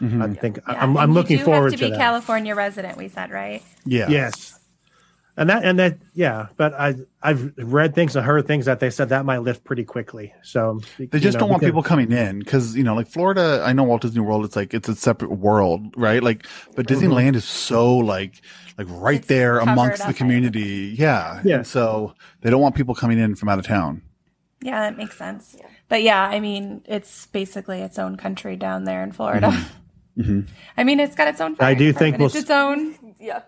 Mm-hmm. 0.00 0.22
I 0.22 0.34
think 0.34 0.58
Yeah, 0.68 0.82
I'm, 0.82 0.96
I'm 0.96 1.12
looking 1.12 1.38
forward 1.38 1.70
to, 1.70 1.76
to 1.76 1.84
be 1.84 1.90
that. 1.90 1.98
California 1.98 2.54
resident. 2.54 2.98
We 2.98 3.08
said 3.08 3.30
right. 3.30 3.62
Yeah. 3.84 4.08
Yes, 4.08 4.58
and 5.36 5.50
that 5.50 5.64
and 5.64 5.78
that 5.78 5.98
yeah, 6.12 6.46
but 6.56 6.74
I 6.74 6.94
I've 7.22 7.52
read 7.58 7.94
things 7.94 8.14
and 8.14 8.24
heard 8.24 8.46
things 8.46 8.66
that 8.66 8.78
they 8.80 8.90
said 8.90 9.08
that 9.08 9.24
might 9.24 9.38
lift 9.38 9.64
pretty 9.64 9.84
quickly. 9.84 10.32
So 10.42 10.80
They 10.98 11.18
just 11.18 11.38
don't 11.38 11.48
want 11.50 11.62
people 11.62 11.82
coming 11.82 12.12
in 12.12 12.38
because, 12.38 12.76
you 12.76 12.84
know, 12.84 12.94
like 12.94 13.08
Florida, 13.08 13.62
I 13.66 13.72
know 13.72 13.82
Walt 13.82 14.02
Disney 14.02 14.20
World, 14.20 14.44
it's 14.44 14.54
like, 14.56 14.74
it's 14.74 14.88
a 14.88 14.94
separate 14.94 15.32
world, 15.32 15.94
right? 15.96 16.22
Like, 16.22 16.46
but 16.76 16.86
Mm-hmm. 16.86 17.12
Disneyland 17.12 17.34
is 17.34 17.44
so 17.44 17.96
like, 17.96 18.42
like 18.78 18.86
right 18.90 19.18
It's 19.18 19.26
there 19.28 19.58
amongst 19.58 20.06
the 20.06 20.08
by 20.08 20.12
community. 20.12 20.94
Yeah. 20.98 21.40
Yeah. 21.44 21.56
And 21.56 21.66
so 21.66 22.14
they 22.42 22.50
don't 22.50 22.60
want 22.60 22.74
people 22.76 22.94
coming 22.94 23.18
in 23.18 23.34
from 23.34 23.48
out 23.48 23.58
of 23.58 23.66
town. 23.66 24.02
Yeah, 24.62 24.80
that 24.80 24.96
makes 24.96 25.16
sense. 25.18 25.56
But 25.88 26.02
yeah, 26.02 26.22
I 26.22 26.40
mean, 26.40 26.82
it's 26.86 27.26
basically 27.26 27.80
its 27.80 27.98
own 27.98 28.16
country 28.16 28.56
down 28.56 28.84
there 28.84 29.02
in 29.02 29.12
Florida. 29.12 29.52
I 30.76 30.84
mean, 30.84 31.00
it's 31.00 31.14
got 31.16 31.28
its 31.28 31.40
own. 31.40 31.54
Mm-hmm. 31.54 31.64
I 31.64 31.74
do 31.74 31.92
think 31.92 32.18
we'll 32.18 32.26
it's 32.28 32.36
its 32.36 32.50
own 32.50 32.94
Yeah. 33.20 33.42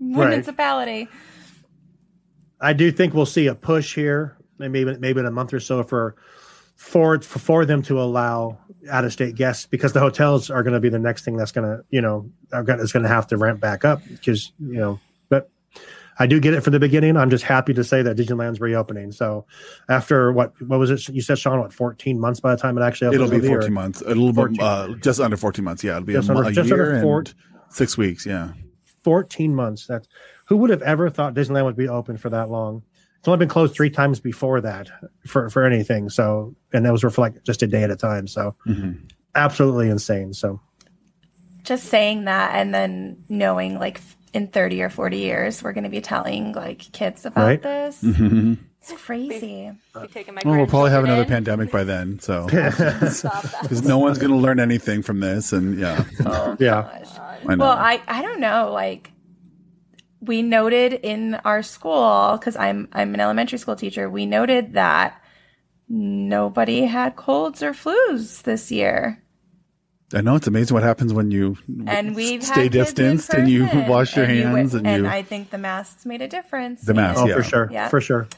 Municipality. 0.00 1.08
I 2.60 2.72
do 2.72 2.90
think 2.92 3.14
we'll 3.14 3.26
see 3.26 3.46
a 3.46 3.54
push 3.54 3.94
here, 3.94 4.36
maybe 4.58 4.84
maybe 4.84 5.20
in 5.20 5.26
a 5.26 5.30
month 5.30 5.52
or 5.54 5.60
so 5.60 5.82
for 5.82 6.16
for 6.76 7.20
for 7.20 7.64
them 7.64 7.82
to 7.82 8.00
allow 8.00 8.58
out 8.90 9.04
of 9.04 9.12
state 9.12 9.34
guests 9.34 9.66
because 9.66 9.92
the 9.92 10.00
hotels 10.00 10.50
are 10.50 10.62
going 10.62 10.72
to 10.74 10.80
be 10.80 10.88
the 10.88 10.98
next 10.98 11.24
thing 11.24 11.36
that's 11.36 11.52
going 11.52 11.66
to 11.68 11.84
you 11.90 12.00
know 12.00 12.30
are 12.52 12.62
gonna, 12.62 12.82
is 12.82 12.92
going 12.92 13.02
to 13.02 13.08
have 13.08 13.26
to 13.28 13.36
ramp 13.36 13.60
back 13.60 13.84
up 13.84 14.00
because 14.08 14.52
you 14.58 14.78
know 14.78 14.98
but 15.28 15.50
I 16.18 16.26
do 16.26 16.38
get 16.40 16.52
it 16.52 16.60
from 16.62 16.72
the 16.74 16.80
beginning. 16.80 17.16
I'm 17.16 17.30
just 17.30 17.44
happy 17.44 17.72
to 17.74 17.84
say 17.84 18.02
that 18.02 18.16
Disneyland's 18.16 18.60
reopening. 18.60 19.12
So 19.12 19.46
after 19.88 20.30
what 20.32 20.52
what 20.60 20.78
was 20.78 20.90
it 20.90 21.08
you 21.14 21.22
said, 21.22 21.38
Sean? 21.38 21.60
What 21.60 21.72
14 21.72 22.18
months 22.20 22.40
by 22.40 22.54
the 22.54 22.60
time 22.60 22.76
it 22.76 22.82
actually 22.82 23.08
opens? 23.08 23.22
It'll 23.22 23.30
be 23.30 23.36
maybe, 23.42 23.48
or- 23.54 23.60
14 23.60 23.72
months, 23.72 24.00
a 24.02 24.08
little 24.08 24.34
14. 24.34 24.56
bit, 24.56 24.62
uh, 24.64 24.88
just 25.00 25.18
under 25.20 25.36
14 25.38 25.64
months. 25.64 25.82
Yeah. 25.84 25.92
It'll 25.96 26.04
be 26.04 26.12
Just 26.12 26.28
a, 26.28 26.34
under- 26.34 26.48
a 26.50 26.52
just 26.52 26.68
year 26.68 26.82
under 26.82 26.92
and 26.94 27.02
four- 27.02 27.24
six 27.70 27.96
weeks. 27.96 28.26
Yeah. 28.26 28.50
14 29.04 29.54
months. 29.54 29.86
That's 29.86 30.08
who 30.46 30.56
would 30.58 30.70
have 30.70 30.82
ever 30.82 31.10
thought 31.10 31.34
Disneyland 31.34 31.64
would 31.64 31.76
be 31.76 31.88
open 31.88 32.16
for 32.16 32.30
that 32.30 32.50
long? 32.50 32.82
It's 33.18 33.28
only 33.28 33.38
been 33.38 33.48
closed 33.48 33.74
three 33.74 33.90
times 33.90 34.18
before 34.20 34.60
that 34.62 34.88
for 35.26 35.50
for 35.50 35.64
anything. 35.64 36.08
So, 36.08 36.54
and 36.72 36.86
that 36.86 36.92
was 36.92 37.02
for 37.02 37.10
like 37.18 37.42
just 37.44 37.62
a 37.62 37.66
day 37.66 37.82
at 37.82 37.90
a 37.90 37.96
time. 37.96 38.26
So, 38.26 38.54
absolutely 39.34 39.90
insane. 39.90 40.32
So, 40.32 40.60
Just 41.62 41.84
saying 41.84 42.24
that 42.24 42.54
and 42.54 42.72
then 42.74 43.22
knowing 43.28 43.78
like 43.78 44.00
in 44.32 44.46
30 44.48 44.82
or 44.82 44.88
40 44.88 45.18
years, 45.18 45.62
we're 45.62 45.72
going 45.74 45.84
to 45.84 45.90
be 45.90 46.00
telling 46.00 46.52
like 46.52 46.78
kids 46.92 47.26
about 47.26 47.44
Right. 47.44 47.62
this. 47.62 48.02
Mhm. 48.02 48.56
It's 48.82 48.92
crazy. 48.92 49.70
Be 49.94 50.06
taking 50.08 50.34
my 50.34 50.42
Well, 50.44 50.56
we'll 50.56 50.66
probably 50.66 50.90
have 50.90 51.04
another 51.04 51.24
grandchildren 51.26 51.68
pandemic 51.68 51.72
by 51.72 51.84
then, 51.84 52.18
so 52.18 52.46
in. 52.48 52.72
Stop 53.10 53.42
that. 53.42 53.62
because 53.62 53.82
no 53.82 53.98
one's 53.98 54.18
going 54.18 54.32
to 54.32 54.38
learn 54.38 54.58
anything 54.58 55.02
from 55.02 55.20
this, 55.20 55.52
and 55.52 55.78
yeah, 55.78 56.04
oh, 56.24 56.56
yeah, 56.58 57.04
I. 57.46 57.54
Well, 57.56 57.72
I 57.72 58.00
I 58.08 58.22
don't 58.22 58.40
know. 58.40 58.70
Like 58.72 59.12
we 60.20 60.42
noted 60.42 60.94
in 60.94 61.34
our 61.44 61.62
school 61.62 62.36
because 62.38 62.56
I'm 62.56 62.88
I'm 62.92 63.12
an 63.14 63.20
elementary 63.20 63.58
school 63.58 63.76
teacher. 63.76 64.08
We 64.08 64.24
noted 64.26 64.72
that 64.74 65.20
nobody 65.88 66.86
had 66.86 67.16
colds 67.16 67.62
or 67.62 67.72
flus 67.72 68.42
this 68.42 68.70
year, 68.70 69.22
I 70.12 70.22
know 70.22 70.34
it's 70.34 70.46
amazing 70.48 70.74
what 70.74 70.82
happens 70.82 71.12
when 71.12 71.30
you 71.30 71.56
and 71.86 72.16
we've 72.16 72.42
stay 72.42 72.64
had 72.64 72.72
distanced 72.72 73.32
and 73.32 73.48
you 73.48 73.68
wash 73.88 74.16
your 74.16 74.24
and 74.24 74.36
you 74.36 74.42
hands 74.42 74.72
w- 74.72 74.92
and 74.92 75.04
you. 75.04 75.10
I 75.10 75.22
think 75.22 75.50
the 75.50 75.58
masks 75.58 76.04
made 76.04 76.20
a 76.20 76.26
difference. 76.28 76.82
The 76.82 76.94
masks, 76.94 77.20
oh 77.20 77.28
yeah. 77.28 77.36
for 77.36 77.42
sure, 77.44 77.68
Yeah. 77.70 77.88
for 77.88 78.00
sure. 78.00 78.28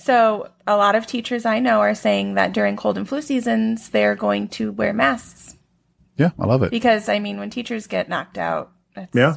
So 0.00 0.48
a 0.66 0.76
lot 0.76 0.94
of 0.94 1.06
teachers 1.06 1.44
I 1.44 1.58
know 1.58 1.80
are 1.80 1.94
saying 1.94 2.34
that 2.34 2.52
during 2.52 2.76
cold 2.76 2.96
and 2.96 3.08
flu 3.08 3.20
seasons 3.20 3.88
they're 3.88 4.14
going 4.14 4.46
to 4.50 4.70
wear 4.72 4.92
masks. 4.92 5.56
Yeah, 6.16 6.30
I 6.38 6.46
love 6.46 6.62
it. 6.62 6.70
because 6.70 7.08
I 7.08 7.18
mean 7.18 7.38
when 7.38 7.50
teachers 7.50 7.86
get 7.88 8.08
knocked 8.08 8.38
out, 8.38 8.70
it's 8.96 9.14
Yeah. 9.14 9.36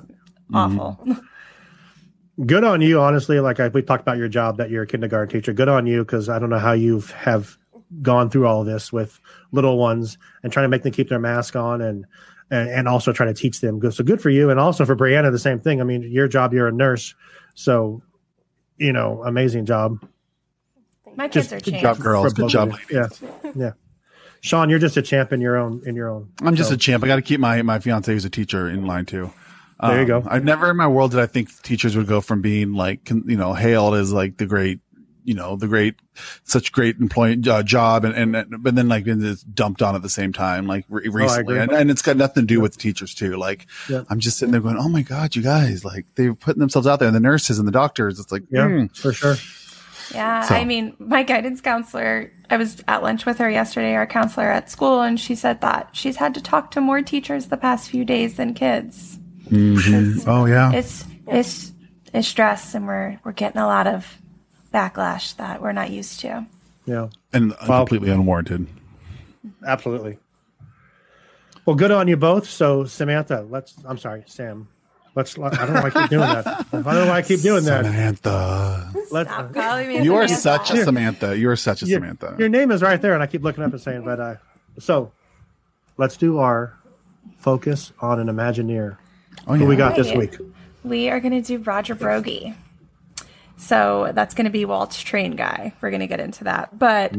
awful. 0.53 0.99
Mm-hmm. 1.05 2.45
good 2.45 2.63
on 2.63 2.81
you 2.81 2.99
honestly. 3.01 3.39
Like 3.39 3.59
I, 3.59 3.69
we 3.69 3.81
talked 3.81 4.01
about 4.01 4.17
your 4.17 4.27
job 4.27 4.57
that 4.57 4.69
you're 4.69 4.83
a 4.83 4.87
kindergarten 4.87 5.31
teacher. 5.31 5.51
Good 5.51 5.67
on 5.67 5.87
you 5.87 6.03
because 6.05 6.29
i 6.29 6.37
don't 6.39 6.49
know 6.51 6.59
how 6.59 6.73
you 6.73 7.01
have 7.15 7.57
gone 8.01 8.29
through 8.29 8.45
all 8.47 8.63
this 8.63 8.93
with 8.93 9.19
little 9.51 9.77
ones 9.77 10.17
and 10.43 10.53
trying 10.53 10.63
to 10.65 10.69
make 10.69 10.83
them 10.83 10.91
keep 10.93 11.09
their 11.09 11.19
mask 11.19 11.55
on 11.55 11.81
and 11.81 12.05
and, 12.51 12.69
and 12.69 12.87
also 12.87 13.11
trying 13.13 13.33
to 13.33 13.39
teach 13.41 13.61
them. 13.61 13.79
Good 13.79 13.93
so 13.95 14.03
good 14.03 14.21
for 14.21 14.29
you 14.29 14.51
and 14.51 14.59
also 14.59 14.85
for 14.85 14.95
brianna 14.95 15.31
the 15.31 15.39
same 15.39 15.59
thing. 15.59 15.81
I 15.81 15.85
mean 15.85 16.03
your 16.03 16.27
job 16.27 16.53
you're 16.53 16.67
a 16.67 16.71
nurse. 16.71 17.15
So 17.55 18.03
you 18.77 18.93
know 18.93 19.23
amazing 19.23 19.65
job 19.65 20.07
My 21.15 21.27
Just 21.27 21.49
kids 21.49 21.67
are 21.67 21.71
Good 21.71 21.79
job, 21.81 21.99
girls. 21.99 22.33
Good 22.33 22.49
job. 22.49 22.73
yeah 22.89 23.07
yeah 23.55 23.71
sean 24.43 24.69
you're 24.71 24.79
just 24.79 24.97
a 24.97 25.01
champ 25.03 25.31
in 25.31 25.39
your 25.39 25.55
own 25.55 25.81
in 25.85 25.95
your 25.95 26.09
own 26.09 26.31
I'm 26.41 26.55
just 26.55 26.69
so- 26.69 26.75
a 26.75 26.77
champ. 26.77 27.03
I 27.03 27.07
got 27.07 27.17
to 27.17 27.21
keep 27.21 27.39
my 27.39 27.61
my 27.61 27.79
fiance 27.79 28.11
who's 28.11 28.25
a 28.25 28.29
teacher 28.29 28.67
in 28.69 28.85
line 28.85 29.05
too. 29.05 29.31
There 29.81 29.95
you 30.05 30.13
Um, 30.15 30.23
go. 30.23 30.29
I've 30.29 30.43
never 30.43 30.69
in 30.71 30.77
my 30.77 30.87
world 30.87 31.11
did 31.11 31.19
I 31.19 31.25
think 31.27 31.49
teachers 31.63 31.95
would 31.97 32.07
go 32.07 32.21
from 32.21 32.41
being 32.41 32.73
like 32.73 33.09
you 33.09 33.35
know 33.37 33.53
hailed 33.53 33.95
as 33.95 34.11
like 34.11 34.37
the 34.37 34.45
great 34.47 34.79
you 35.23 35.35
know 35.35 35.55
the 35.55 35.67
great 35.67 35.95
such 36.43 36.71
great 36.71 36.97
employee 36.97 37.39
uh, 37.47 37.61
job 37.61 38.03
and, 38.05 38.33
and 38.35 38.63
but 38.63 38.73
then 38.73 38.87
like 38.87 39.03
being 39.03 39.19
just 39.21 39.53
dumped 39.53 39.83
on 39.83 39.93
at 39.95 40.01
the 40.01 40.09
same 40.09 40.33
time 40.33 40.65
like 40.65 40.83
re- 40.89 41.07
recently 41.09 41.53
agree. 41.53 41.59
and, 41.59 41.71
and 41.71 41.91
it's 41.91 42.01
got 42.01 42.17
nothing 42.17 42.41
to 42.43 42.47
do 42.47 42.59
with 42.59 42.73
the 42.73 42.79
teachers 42.79 43.13
too 43.13 43.35
like 43.37 43.67
Yeah. 43.87 44.03
I'm 44.09 44.19
just 44.19 44.39
sitting 44.39 44.51
there 44.51 44.61
going 44.61 44.77
oh 44.79 44.89
my 44.89 45.03
god 45.03 45.35
you 45.35 45.43
guys 45.43 45.85
like 45.85 46.07
they're 46.15 46.33
putting 46.33 46.59
themselves 46.59 46.87
out 46.87 46.97
there 46.97 47.07
and 47.07 47.15
the 47.15 47.19
nurses 47.19 47.59
and 47.59 47.67
the 47.67 47.71
doctors 47.71 48.19
it's 48.19 48.31
like 48.31 48.43
yeah 48.49 48.67
hmm. 48.67 48.85
for 48.87 49.13
sure 49.13 49.35
Yeah, 50.13 50.43
So- 50.43 50.55
I 50.55 50.65
mean, 50.65 50.95
my 50.99 51.23
guidance 51.23 51.61
counselor, 51.61 52.31
I 52.49 52.57
was 52.57 52.83
at 52.87 53.01
lunch 53.03 53.25
with 53.25 53.37
her 53.39 53.49
yesterday, 53.49 53.95
our 53.95 54.05
counselor 54.07 54.47
at 54.51 54.69
school, 54.69 55.01
and 55.01 55.19
she 55.19 55.35
said 55.35 55.61
that 55.61 55.89
she's 55.93 56.17
had 56.17 56.33
to 56.35 56.41
talk 56.41 56.71
to 56.71 56.81
more 56.81 57.01
teachers 57.01 57.47
the 57.47 57.57
past 57.57 57.89
few 57.89 58.03
days 58.05 58.35
than 58.35 58.53
kids. 58.53 59.17
Mm-hmm. 59.49 60.29
oh 60.29 60.45
yeah 60.45 60.71
It's 60.71 61.03
it's 61.27 61.73
it's 62.13 62.27
stress, 62.27 62.73
and 62.75 62.87
we're 62.87 63.19
we're 63.23 63.31
getting 63.33 63.59
a 63.61 63.65
lot 63.67 63.87
of 63.87 64.17
backlash 64.73 65.35
that 65.37 65.61
we're 65.61 65.71
not 65.73 65.89
used 65.91 66.19
to. 66.21 66.45
yeah 66.85 67.09
and 67.33 67.53
uh, 67.53 67.65
completely 67.65 68.09
unwarranted 68.11 68.67
Absolutely. 69.65 70.19
Well, 71.65 71.75
good 71.75 71.91
on 71.91 72.07
you 72.07 72.17
both. 72.17 72.47
So, 72.49 72.85
Samantha, 72.85 73.45
let's. 73.49 73.75
I'm 73.85 73.97
sorry, 73.97 74.23
Sam. 74.27 74.67
Let's. 75.15 75.37
I 75.37 75.49
don't 75.49 75.73
know 75.73 75.81
why 75.81 75.87
I 75.87 75.89
keep 75.89 76.09
doing 76.09 76.21
that. 76.21 76.47
I 76.47 76.63
don't 76.71 76.85
know 76.85 77.05
why 77.07 77.17
I 77.17 77.21
keep 77.21 77.41
doing 77.41 77.63
that. 77.65 77.85
Samantha 77.85 78.91
Let's. 79.11 79.29
Stop 79.29 79.53
calling 79.53 79.87
me. 79.89 80.03
you 80.03 80.15
are 80.15 80.27
such 80.27 80.71
a 80.71 80.83
Samantha 80.83 81.37
you 81.37 81.49
are 81.49 81.55
such 81.55 81.83
a 81.83 81.85
your, 81.85 81.99
Samantha 81.99 82.35
your 82.39 82.49
name 82.49 82.71
is 82.71 82.81
right 82.81 83.01
there, 83.01 83.13
and 83.13 83.21
I 83.21 83.27
keep 83.27 83.43
looking 83.43 83.63
up 83.63 83.71
and 83.71 83.81
saying, 83.81 84.03
but 84.05 84.19
uh, 84.19 84.35
so 84.79 85.11
let's 85.97 86.15
do 86.17 86.37
our 86.39 86.77
focus 87.37 87.91
on 87.99 88.19
an 88.19 88.27
Imagineer. 88.27 88.97
oh 89.47 89.55
Who 89.55 89.65
we 89.65 89.75
yeah 89.75 89.89
got 89.89 89.95
this 89.95 90.13
week? 90.13 90.37
We 90.83 91.09
are 91.09 91.19
going 91.19 91.33
to 91.33 91.41
do 91.41 91.61
Roger 91.63 91.93
Broggie. 91.95 92.55
So 93.57 94.11
that's 94.15 94.33
going 94.33 94.45
to 94.45 94.51
be 94.51 94.65
Walt's 94.65 94.99
train 94.99 95.35
guy. 95.35 95.73
We're 95.81 95.91
going 95.91 95.99
to 95.99 96.07
get 96.07 96.19
into 96.19 96.45
that. 96.45 96.77
But 96.79 97.13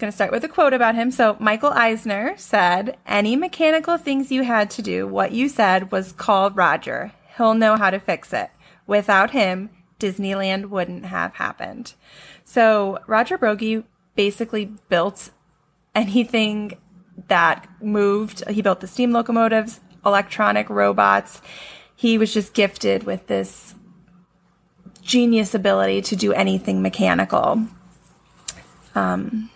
going 0.00 0.10
to 0.10 0.14
start 0.14 0.32
with 0.32 0.42
a 0.44 0.48
quote 0.48 0.72
about 0.72 0.94
him. 0.94 1.10
So 1.10 1.36
Michael 1.38 1.70
Eisner 1.70 2.34
said, 2.36 2.96
Any 3.06 3.36
mechanical 3.36 3.98
things 3.98 4.32
you 4.32 4.42
had 4.42 4.70
to 4.70 4.82
do, 4.82 5.06
what 5.06 5.32
you 5.32 5.48
said 5.48 5.92
was 5.92 6.12
call 6.12 6.50
Roger. 6.50 7.12
He'll 7.36 7.54
know 7.54 7.76
how 7.76 7.90
to 7.90 8.00
fix 8.00 8.32
it. 8.32 8.50
Without 8.86 9.30
him, 9.30 9.70
Disneyland 10.00 10.66
wouldn't 10.66 11.06
have 11.06 11.34
happened. 11.34 11.94
So 12.44 12.98
Roger 13.06 13.38
Broggie 13.38 13.84
basically 14.16 14.72
built 14.88 15.30
anything 15.94 16.78
that 17.28 17.68
moved. 17.80 18.48
He 18.48 18.62
built 18.62 18.80
the 18.80 18.86
steam 18.86 19.12
locomotives, 19.12 19.80
electronic 20.04 20.68
robots. 20.68 21.40
He 21.94 22.18
was 22.18 22.32
just 22.32 22.54
gifted 22.54 23.04
with 23.04 23.26
this 23.26 23.74
genius 25.02 25.54
ability 25.54 26.02
to 26.02 26.16
do 26.16 26.32
anything 26.32 26.82
mechanical. 26.82 27.66
Um, 28.94 29.50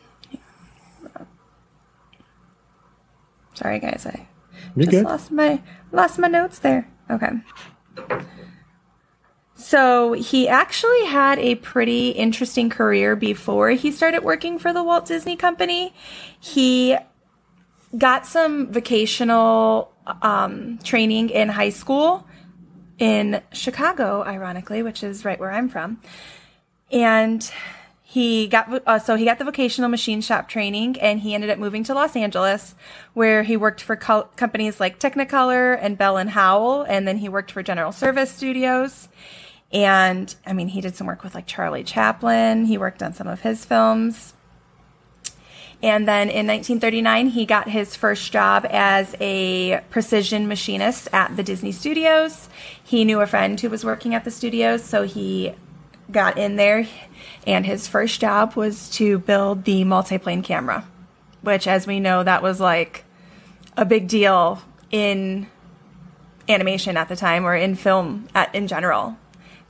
sorry, 3.54 3.78
guys, 3.78 4.06
I 4.06 4.26
You 4.76 4.84
just 4.84 4.90
good? 4.90 5.04
lost 5.04 5.30
my 5.30 5.62
lost 5.92 6.18
my 6.18 6.28
notes 6.28 6.58
there. 6.58 6.88
Okay. 7.10 7.30
So 9.56 10.12
he 10.12 10.48
actually 10.48 11.06
had 11.06 11.38
a 11.38 11.54
pretty 11.56 12.10
interesting 12.10 12.68
career 12.68 13.16
before 13.16 13.70
he 13.70 13.92
started 13.92 14.22
working 14.24 14.58
for 14.58 14.72
the 14.72 14.82
Walt 14.82 15.06
Disney 15.06 15.36
Company. 15.36 15.94
He 16.40 16.96
got 17.96 18.26
some 18.26 18.72
vocational 18.72 19.92
um, 20.22 20.78
training 20.82 21.30
in 21.30 21.48
high 21.48 21.70
school 21.70 22.26
in 22.98 23.40
Chicago, 23.52 24.22
ironically, 24.22 24.82
which 24.82 25.02
is 25.02 25.24
right 25.24 25.38
where 25.38 25.52
I'm 25.52 25.68
from. 25.68 26.00
And 26.90 27.48
he 28.14 28.46
got 28.46 28.80
uh, 28.86 29.00
so 29.00 29.16
he 29.16 29.24
got 29.24 29.40
the 29.40 29.44
vocational 29.44 29.90
machine 29.90 30.20
shop 30.20 30.48
training, 30.48 30.96
and 31.00 31.18
he 31.18 31.34
ended 31.34 31.50
up 31.50 31.58
moving 31.58 31.82
to 31.82 31.94
Los 31.94 32.14
Angeles, 32.14 32.76
where 33.12 33.42
he 33.42 33.56
worked 33.56 33.82
for 33.82 33.96
co- 33.96 34.28
companies 34.36 34.78
like 34.78 35.00
Technicolor 35.00 35.76
and 35.82 35.98
Bell 35.98 36.16
and 36.16 36.30
Howell, 36.30 36.82
and 36.82 37.08
then 37.08 37.18
he 37.18 37.28
worked 37.28 37.50
for 37.50 37.60
General 37.60 37.90
Service 37.90 38.30
Studios. 38.30 39.08
And 39.72 40.32
I 40.46 40.52
mean, 40.52 40.68
he 40.68 40.80
did 40.80 40.94
some 40.94 41.08
work 41.08 41.24
with 41.24 41.34
like 41.34 41.48
Charlie 41.48 41.82
Chaplin. 41.82 42.66
He 42.66 42.78
worked 42.78 43.02
on 43.02 43.14
some 43.14 43.26
of 43.26 43.40
his 43.40 43.64
films. 43.64 44.34
And 45.82 46.06
then 46.06 46.28
in 46.28 46.46
1939, 46.46 47.30
he 47.30 47.44
got 47.44 47.68
his 47.68 47.96
first 47.96 48.30
job 48.30 48.64
as 48.70 49.16
a 49.20 49.80
precision 49.90 50.46
machinist 50.46 51.08
at 51.12 51.36
the 51.36 51.42
Disney 51.42 51.72
Studios. 51.72 52.48
He 52.80 53.04
knew 53.04 53.20
a 53.20 53.26
friend 53.26 53.60
who 53.60 53.68
was 53.68 53.84
working 53.84 54.14
at 54.14 54.22
the 54.22 54.30
studios, 54.30 54.84
so 54.84 55.02
he 55.02 55.54
got 56.10 56.38
in 56.38 56.56
there. 56.56 56.86
And 57.46 57.66
his 57.66 57.88
first 57.88 58.20
job 58.20 58.54
was 58.54 58.88
to 58.90 59.18
build 59.18 59.64
the 59.64 59.84
multiplane 59.84 60.44
camera, 60.44 60.86
which, 61.42 61.66
as 61.66 61.86
we 61.86 62.00
know, 62.00 62.22
that 62.22 62.42
was 62.42 62.60
like 62.60 63.04
a 63.76 63.84
big 63.84 64.08
deal 64.08 64.62
in 64.90 65.46
animation 66.48 66.96
at 66.96 67.08
the 67.08 67.16
time 67.16 67.44
or 67.44 67.54
in 67.54 67.74
film 67.74 68.28
at, 68.34 68.54
in 68.54 68.66
general. 68.66 69.16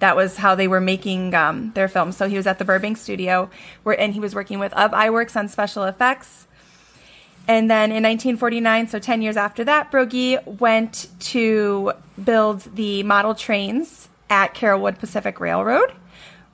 That 0.01 0.17
was 0.17 0.37
how 0.37 0.55
they 0.55 0.69
were 0.69 0.81
making 0.81 1.35
um, 1.35 1.73
their 1.73 1.89
films. 1.89 2.17
So 2.17 2.29
he 2.29 2.37
was 2.37 2.47
at 2.47 2.59
the 2.59 2.65
Burbank 2.65 2.97
studio, 2.97 3.49
where 3.85 3.99
and 3.99 4.13
he 4.13 4.21
was 4.21 4.35
working 4.35 4.59
with 4.59 4.73
Ub 4.75 4.93
Iwerks 4.93 5.37
on 5.37 5.49
special 5.49 5.85
effects. 5.85 6.47
And 7.47 7.71
then 7.71 7.91
in 7.91 8.03
1949, 8.03 8.89
so 8.89 8.99
10 8.99 9.23
years 9.23 9.37
after 9.37 9.65
that, 9.65 9.91
Broggie 9.91 10.39
went 10.59 11.09
to 11.21 11.93
build 12.23 12.63
the 12.75 13.03
model 13.03 13.35
trains 13.35 14.09
at 14.31 14.55
Carolwood 14.55 14.99
Pacific 14.99 15.41
Railroad, 15.41 15.93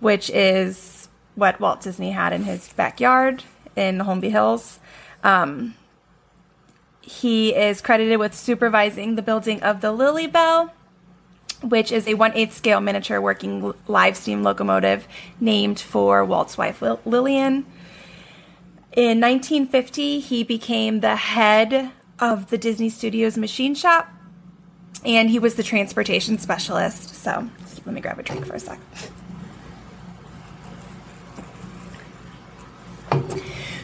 which 0.01 0.31
is 0.31 1.09
what 1.35 1.61
Walt 1.61 1.81
Disney 1.83 2.11
had 2.11 2.33
in 2.33 2.43
his 2.45 2.73
backyard 2.73 3.45
in 3.77 3.99
the 3.99 4.05
Holmby 4.05 4.31
Hills. 4.31 4.79
Um, 5.23 5.75
he 7.01 7.55
is 7.55 7.81
credited 7.81 8.19
with 8.19 8.35
supervising 8.35 9.15
the 9.17 9.23
building 9.23 9.63
of 9.63 9.81
the 9.81 9.93
Lilly 9.93 10.27
Belle, 10.27 10.73
which 11.63 11.93
is 11.93 12.07
a 12.07 12.15
1 12.15 12.33
8 12.35 12.53
scale 12.53 12.81
miniature 12.81 13.21
working 13.21 13.75
live 13.87 14.17
steam 14.17 14.43
locomotive 14.43 15.07
named 15.41 15.79
for 15.81 16.25
Walt's 16.25 16.57
wife 16.59 16.81
Lil- 16.83 17.01
Lillian. 17.05 17.67
In 18.93 19.21
1950, 19.21 20.19
he 20.21 20.43
became 20.43 21.01
the 21.01 21.17
head 21.17 21.93
of 22.19 22.51
the 22.51 22.59
Disney 22.59 22.89
Studios 22.91 23.37
machine 23.37 23.75
shop. 23.75 24.09
and 25.05 25.31
he 25.31 25.39
was 25.39 25.55
the 25.55 25.63
transportation 25.63 26.37
specialist. 26.39 27.15
So 27.15 27.49
let 27.87 27.95
me 27.95 28.01
grab 28.03 28.19
a 28.19 28.23
drink 28.23 28.45
for 28.47 28.55
a 28.55 28.61
sec. 28.61 28.79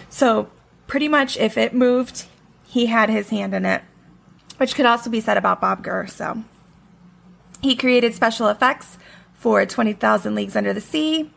So 0.09 0.51
pretty 0.87 1.09
much, 1.09 1.37
if 1.37 1.59
it 1.59 1.75
moved, 1.75 2.27
he 2.67 2.87
had 2.87 3.11
his 3.11 3.29
hand 3.31 3.55
in 3.55 3.65
it, 3.65 3.83
which 4.57 4.75
could 4.75 4.87
also 4.87 5.11
be 5.11 5.21
said 5.21 5.37
about 5.37 5.61
Bob 5.61 5.83
Gurr. 5.83 6.07
So 6.07 6.43
he 7.61 7.77
created 7.77 8.15
special 8.15 8.49
effects 8.49 8.99
for 9.35 9.65
20,000 9.67 10.35
Leagues 10.35 10.57
Under 10.57 10.73
the 10.73 10.81
Sea 10.81 11.31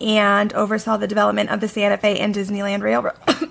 and 0.00 0.52
oversaw 0.54 0.96
the 0.96 1.06
development 1.06 1.50
of 1.50 1.60
the 1.60 1.68
Santa 1.68 1.96
Fe 1.96 2.18
and 2.18 2.34
Disneyland 2.34 2.82
Railroad. 2.82 3.16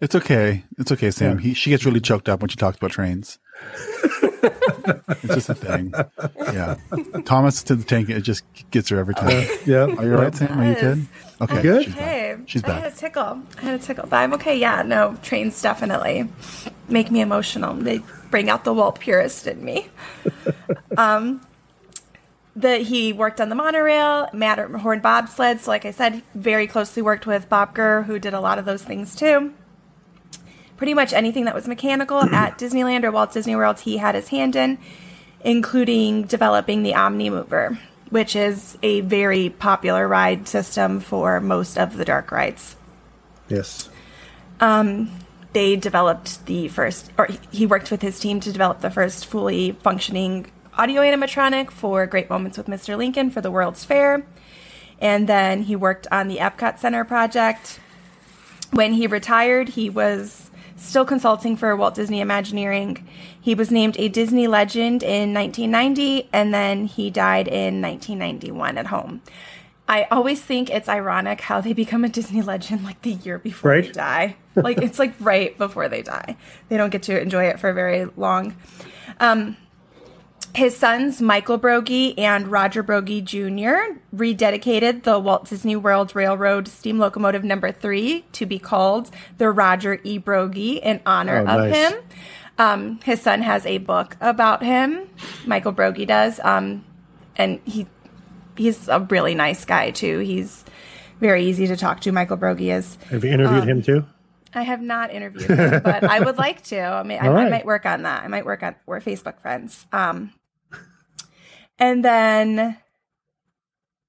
It's 0.00 0.14
okay. 0.14 0.64
It's 0.78 0.92
okay, 0.92 1.10
Sam. 1.10 1.38
He 1.38 1.54
she 1.54 1.70
gets 1.70 1.84
really 1.84 2.00
choked 2.00 2.28
up 2.28 2.40
when 2.40 2.48
she 2.48 2.56
talks 2.56 2.76
about 2.76 2.92
trains. 2.92 3.40
it's 4.42 5.34
just 5.34 5.48
a 5.48 5.54
thing. 5.54 5.92
Yeah. 6.38 6.76
Thomas 7.24 7.62
to 7.64 7.76
the 7.76 7.84
tank, 7.84 8.08
it 8.10 8.20
just 8.22 8.44
gets 8.70 8.88
her 8.90 8.98
every 8.98 9.14
time. 9.14 9.46
Yeah. 9.66 9.84
Are 9.96 10.04
you 10.04 10.14
all 10.16 10.22
right, 10.22 10.34
Sam? 10.34 10.58
Are 10.60 10.66
you 10.66 10.74
good? 10.74 11.06
Okay. 11.40 11.62
Good. 11.62 11.84
She's 11.84 11.94
Okay. 11.94 12.36
back. 12.36 12.48
She's 12.48 12.64
I 12.64 12.72
had 12.72 12.92
a 12.92 12.96
tickle. 12.96 13.42
I 13.58 13.60
had 13.62 13.80
a 13.80 13.82
tickle, 13.82 14.06
but 14.08 14.16
I'm 14.16 14.32
okay. 14.34 14.56
Yeah, 14.58 14.82
no, 14.82 15.16
trains 15.22 15.60
definitely 15.62 16.28
make 16.88 17.10
me 17.10 17.20
emotional. 17.20 17.74
They 17.74 18.00
bring 18.30 18.48
out 18.50 18.64
the 18.64 18.72
Walt 18.74 18.98
purist 19.00 19.46
in 19.46 19.64
me. 19.64 19.88
um, 20.96 21.40
the 22.56 22.78
he 22.78 23.12
worked 23.12 23.40
on 23.40 23.48
the 23.50 23.54
monorail, 23.54 24.28
Matterhorn 24.32 25.00
bobsled. 25.00 25.60
So, 25.60 25.70
like 25.70 25.84
I 25.84 25.92
said, 25.92 26.22
very 26.34 26.66
closely 26.66 27.02
worked 27.02 27.26
with 27.26 27.48
Bob 27.48 27.74
Gurr, 27.74 28.02
who 28.02 28.18
did 28.18 28.34
a 28.34 28.40
lot 28.40 28.58
of 28.58 28.64
those 28.64 28.82
things 28.82 29.14
too. 29.14 29.52
Pretty 30.78 30.94
much 30.94 31.12
anything 31.12 31.44
that 31.44 31.54
was 31.54 31.68
mechanical 31.68 32.18
at 32.32 32.56
Disneyland 32.58 33.04
or 33.04 33.10
Walt 33.10 33.32
Disney 33.32 33.54
World, 33.54 33.80
he 33.80 33.98
had 33.98 34.14
his 34.14 34.28
hand 34.28 34.56
in, 34.56 34.78
including 35.44 36.22
developing 36.22 36.82
the 36.82 36.92
Omnimover, 36.92 37.78
which 38.10 38.34
is 38.34 38.78
a 38.82 39.02
very 39.02 39.50
popular 39.50 40.08
ride 40.08 40.48
system 40.48 41.00
for 41.00 41.40
most 41.40 41.76
of 41.76 41.96
the 41.96 42.04
dark 42.04 42.32
rides. 42.32 42.76
Yes. 43.48 43.90
Um, 44.60 45.10
they 45.52 45.76
developed 45.76 46.46
the 46.46 46.68
first, 46.68 47.10
or 47.18 47.26
he- 47.26 47.38
he 47.50 47.66
worked 47.66 47.90
with 47.90 48.02
his 48.02 48.18
team 48.18 48.40
to 48.40 48.52
develop 48.52 48.80
the 48.80 48.90
first 48.90 49.26
fully 49.26 49.72
functioning 49.82 50.46
audio 50.76 51.02
animatronic 51.02 51.70
for 51.70 52.06
Great 52.06 52.30
Moments 52.30 52.56
with 52.56 52.66
Mr. 52.66 52.96
Lincoln 52.96 53.30
for 53.30 53.40
the 53.40 53.50
World's 53.50 53.84
Fair. 53.84 54.24
And 55.00 55.28
then 55.28 55.62
he 55.62 55.74
worked 55.76 56.06
on 56.12 56.28
the 56.28 56.36
Epcot 56.38 56.78
Center 56.78 57.04
project. 57.04 57.80
When 58.72 58.92
he 58.92 59.06
retired, 59.06 59.70
he 59.70 59.88
was 59.90 60.47
still 60.78 61.04
consulting 61.04 61.56
for 61.56 61.74
Walt 61.76 61.94
Disney 61.94 62.20
Imagineering. 62.20 63.06
He 63.40 63.54
was 63.54 63.70
named 63.70 63.96
a 63.98 64.08
Disney 64.08 64.46
legend 64.46 65.02
in 65.02 65.34
1990, 65.34 66.28
and 66.32 66.54
then 66.54 66.86
he 66.86 67.10
died 67.10 67.48
in 67.48 67.80
1991 67.82 68.78
at 68.78 68.86
home. 68.86 69.22
I 69.88 70.06
always 70.10 70.42
think 70.42 70.68
it's 70.68 70.88
ironic 70.88 71.40
how 71.40 71.62
they 71.62 71.72
become 71.72 72.04
a 72.04 72.08
Disney 72.10 72.42
legend 72.42 72.84
like 72.84 73.00
the 73.02 73.12
year 73.12 73.38
before 73.38 73.80
they 73.80 73.90
die. 73.90 74.36
Like 74.54 74.78
it's 74.78 74.98
like 74.98 75.14
right 75.18 75.56
before 75.56 75.88
they 75.88 76.02
die. 76.02 76.36
They 76.68 76.76
don't 76.76 76.90
get 76.90 77.04
to 77.04 77.18
enjoy 77.18 77.44
it 77.46 77.58
for 77.58 77.72
very 77.72 78.04
long. 78.16 78.54
Um, 79.18 79.56
his 80.58 80.76
sons, 80.76 81.22
Michael 81.22 81.58
Broggie 81.58 82.14
and 82.18 82.48
Roger 82.48 82.82
Broggie 82.82 83.22
Jr., 83.24 83.98
rededicated 84.14 85.04
the 85.04 85.18
Walt 85.18 85.48
Disney 85.48 85.76
World 85.76 86.14
Railroad 86.14 86.68
steam 86.68 86.98
locomotive 86.98 87.44
number 87.44 87.72
three 87.72 88.24
to 88.32 88.44
be 88.46 88.58
called 88.58 89.10
the 89.38 89.50
Roger 89.50 90.00
E. 90.04 90.18
Broggie 90.18 90.80
in 90.82 91.00
honor 91.06 91.38
Oh, 91.38 91.42
of 91.64 91.70
nice. 91.70 91.74
him. 91.92 92.02
Um, 92.58 93.00
his 93.04 93.22
son 93.22 93.42
has 93.42 93.64
a 93.66 93.78
book 93.78 94.16
about 94.20 94.62
him. 94.62 95.08
Michael 95.46 95.72
Broggie 95.72 96.06
does. 96.06 96.40
Um, 96.42 96.84
and 97.36 97.60
he 97.64 97.86
he's 98.56 98.88
a 98.88 99.00
really 99.00 99.34
nice 99.36 99.64
guy 99.64 99.90
too. 99.92 100.18
He's 100.18 100.64
very 101.20 101.44
easy 101.46 101.68
to 101.68 101.76
talk 101.76 102.00
to. 102.00 102.12
Michael 102.12 102.36
Broggie 102.36 102.70
is. 102.76 102.96
Have 103.10 103.24
you 103.24 103.30
interviewed 103.30 103.62
Um, 103.62 103.68
him 103.68 103.82
too? 103.82 104.04
I 104.54 104.62
have 104.62 104.80
not 104.80 105.12
interviewed 105.12 105.50
him, 105.50 105.82
but 105.84 106.02
I 106.02 106.20
would 106.20 106.36
like 106.46 106.62
to. 106.64 106.80
I 106.80 107.02
mean, 107.04 107.18
I, 107.20 107.28
All 107.28 107.36
I 107.36 107.48
might 107.48 107.66
work 107.66 107.86
on 107.86 108.02
that. 108.02 108.24
I 108.24 108.28
might 108.28 108.44
work 108.46 108.62
on. 108.64 108.74
We're 108.86 109.00
Facebook 109.00 109.38
friends. 109.40 109.86
Um, 109.92 110.32
and 111.78 112.04
then 112.04 112.78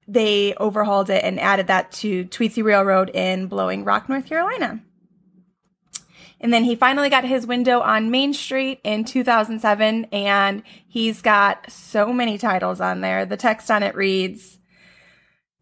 they 0.08 0.54
overhauled 0.56 1.10
it 1.10 1.24
and 1.24 1.40
added 1.40 1.68
that 1.68 1.92
to 1.92 2.26
Tweetsie 2.26 2.64
Railroad 2.64 3.10
in 3.14 3.48
Blowing 3.48 3.84
Rock, 3.84 4.10
North 4.10 4.26
Carolina. 4.26 4.82
And 6.42 6.54
then 6.54 6.64
he 6.64 6.76
finally 6.76 7.10
got 7.10 7.26
his 7.26 7.46
window 7.46 7.82
on 7.82 8.12
Main 8.12 8.34
Street 8.34 8.80
in 8.84 9.04
2007, 9.04 10.06
and 10.06 10.64
he's 10.88 11.22
got 11.22 11.70
so 11.70 12.14
many 12.14 12.38
titles 12.38 12.80
on 12.80 13.02
there. 13.02 13.26
The 13.26 13.38
text 13.38 13.70
on 13.70 13.84
it 13.84 13.96
reads 13.96 14.59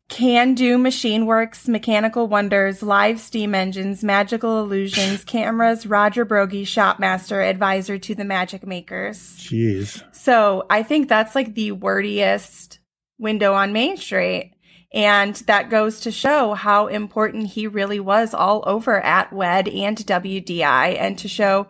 Can 0.09 0.55
Do 0.55 0.77
Machine 0.77 1.25
Works, 1.25 1.67
Mechanical 1.67 2.27
Wonders, 2.27 2.81
Live 2.81 3.19
Steam 3.19 3.53
Engines, 3.53 4.03
Magical 4.03 4.59
Illusions, 4.61 5.23
Cameras, 5.25 5.85
Roger 5.85 6.25
Broggie, 6.25 6.63
Shopmaster, 6.63 7.47
Advisor 7.47 7.97
to 7.97 8.15
the 8.15 8.23
Magic 8.23 8.65
Makers. 8.65 9.17
Jeez. 9.37 10.01
So 10.15 10.65
I 10.69 10.83
think 10.83 11.09
that's 11.09 11.35
like 11.35 11.55
the 11.55 11.71
wordiest 11.73 12.79
window 13.19 13.53
on 13.53 13.73
Main 13.73 13.97
Street. 13.97 14.53
And 14.93 15.35
that 15.47 15.69
goes 15.69 15.99
to 16.01 16.11
show 16.11 16.53
how 16.53 16.87
important 16.87 17.47
he 17.47 17.67
really 17.67 17.99
was 17.99 18.33
all 18.33 18.63
over 18.65 19.01
at 19.01 19.33
WED 19.33 19.67
and 19.67 19.97
WDI 19.97 20.97
and 20.97 21.17
to 21.19 21.27
show 21.27 21.67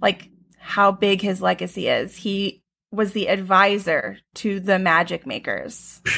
like 0.00 0.30
how 0.58 0.90
big 0.90 1.20
his 1.20 1.42
legacy 1.42 1.88
is. 1.88 2.16
He 2.16 2.62
was 2.90 3.12
the 3.12 3.28
advisor 3.28 4.18
to 4.36 4.60
the 4.60 4.78
magic 4.78 5.26
makers. 5.26 6.00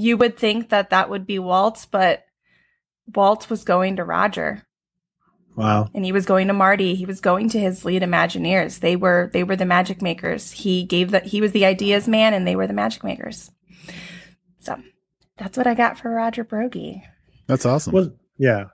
You 0.00 0.16
would 0.16 0.38
think 0.38 0.70
that 0.70 0.90
that 0.90 1.10
would 1.10 1.26
be 1.26 1.38
Walt, 1.38 1.86
but 1.90 2.24
Walt 3.14 3.50
was 3.50 3.64
going 3.64 3.96
to 3.96 4.04
Roger 4.04 4.62
Wow. 5.56 5.90
and 5.94 6.04
he 6.04 6.12
was 6.12 6.24
going 6.26 6.46
to 6.46 6.54
Marty. 6.54 6.94
He 6.94 7.04
was 7.04 7.20
going 7.20 7.48
to 7.50 7.58
his 7.58 7.84
lead 7.84 8.02
Imagineers. 8.02 8.80
They 8.80 8.96
were 8.96 9.30
they 9.32 9.42
were 9.44 9.56
the 9.56 9.66
magic 9.66 10.00
makers. 10.00 10.52
He 10.52 10.84
gave 10.84 11.10
that 11.10 11.26
he 11.26 11.40
was 11.40 11.52
the 11.52 11.66
ideas 11.66 12.08
man, 12.08 12.32
and 12.34 12.46
they 12.46 12.56
were 12.56 12.66
the 12.66 12.72
magic 12.72 13.04
makers. 13.04 13.50
So 14.60 14.76
that's 15.36 15.58
what 15.58 15.66
I 15.66 15.74
got 15.74 15.98
for 15.98 16.10
Roger 16.10 16.44
Broggie. 16.44 17.02
That's 17.46 17.66
awesome. 17.66 17.92
Was 17.92 18.08
yeah. 18.38 18.66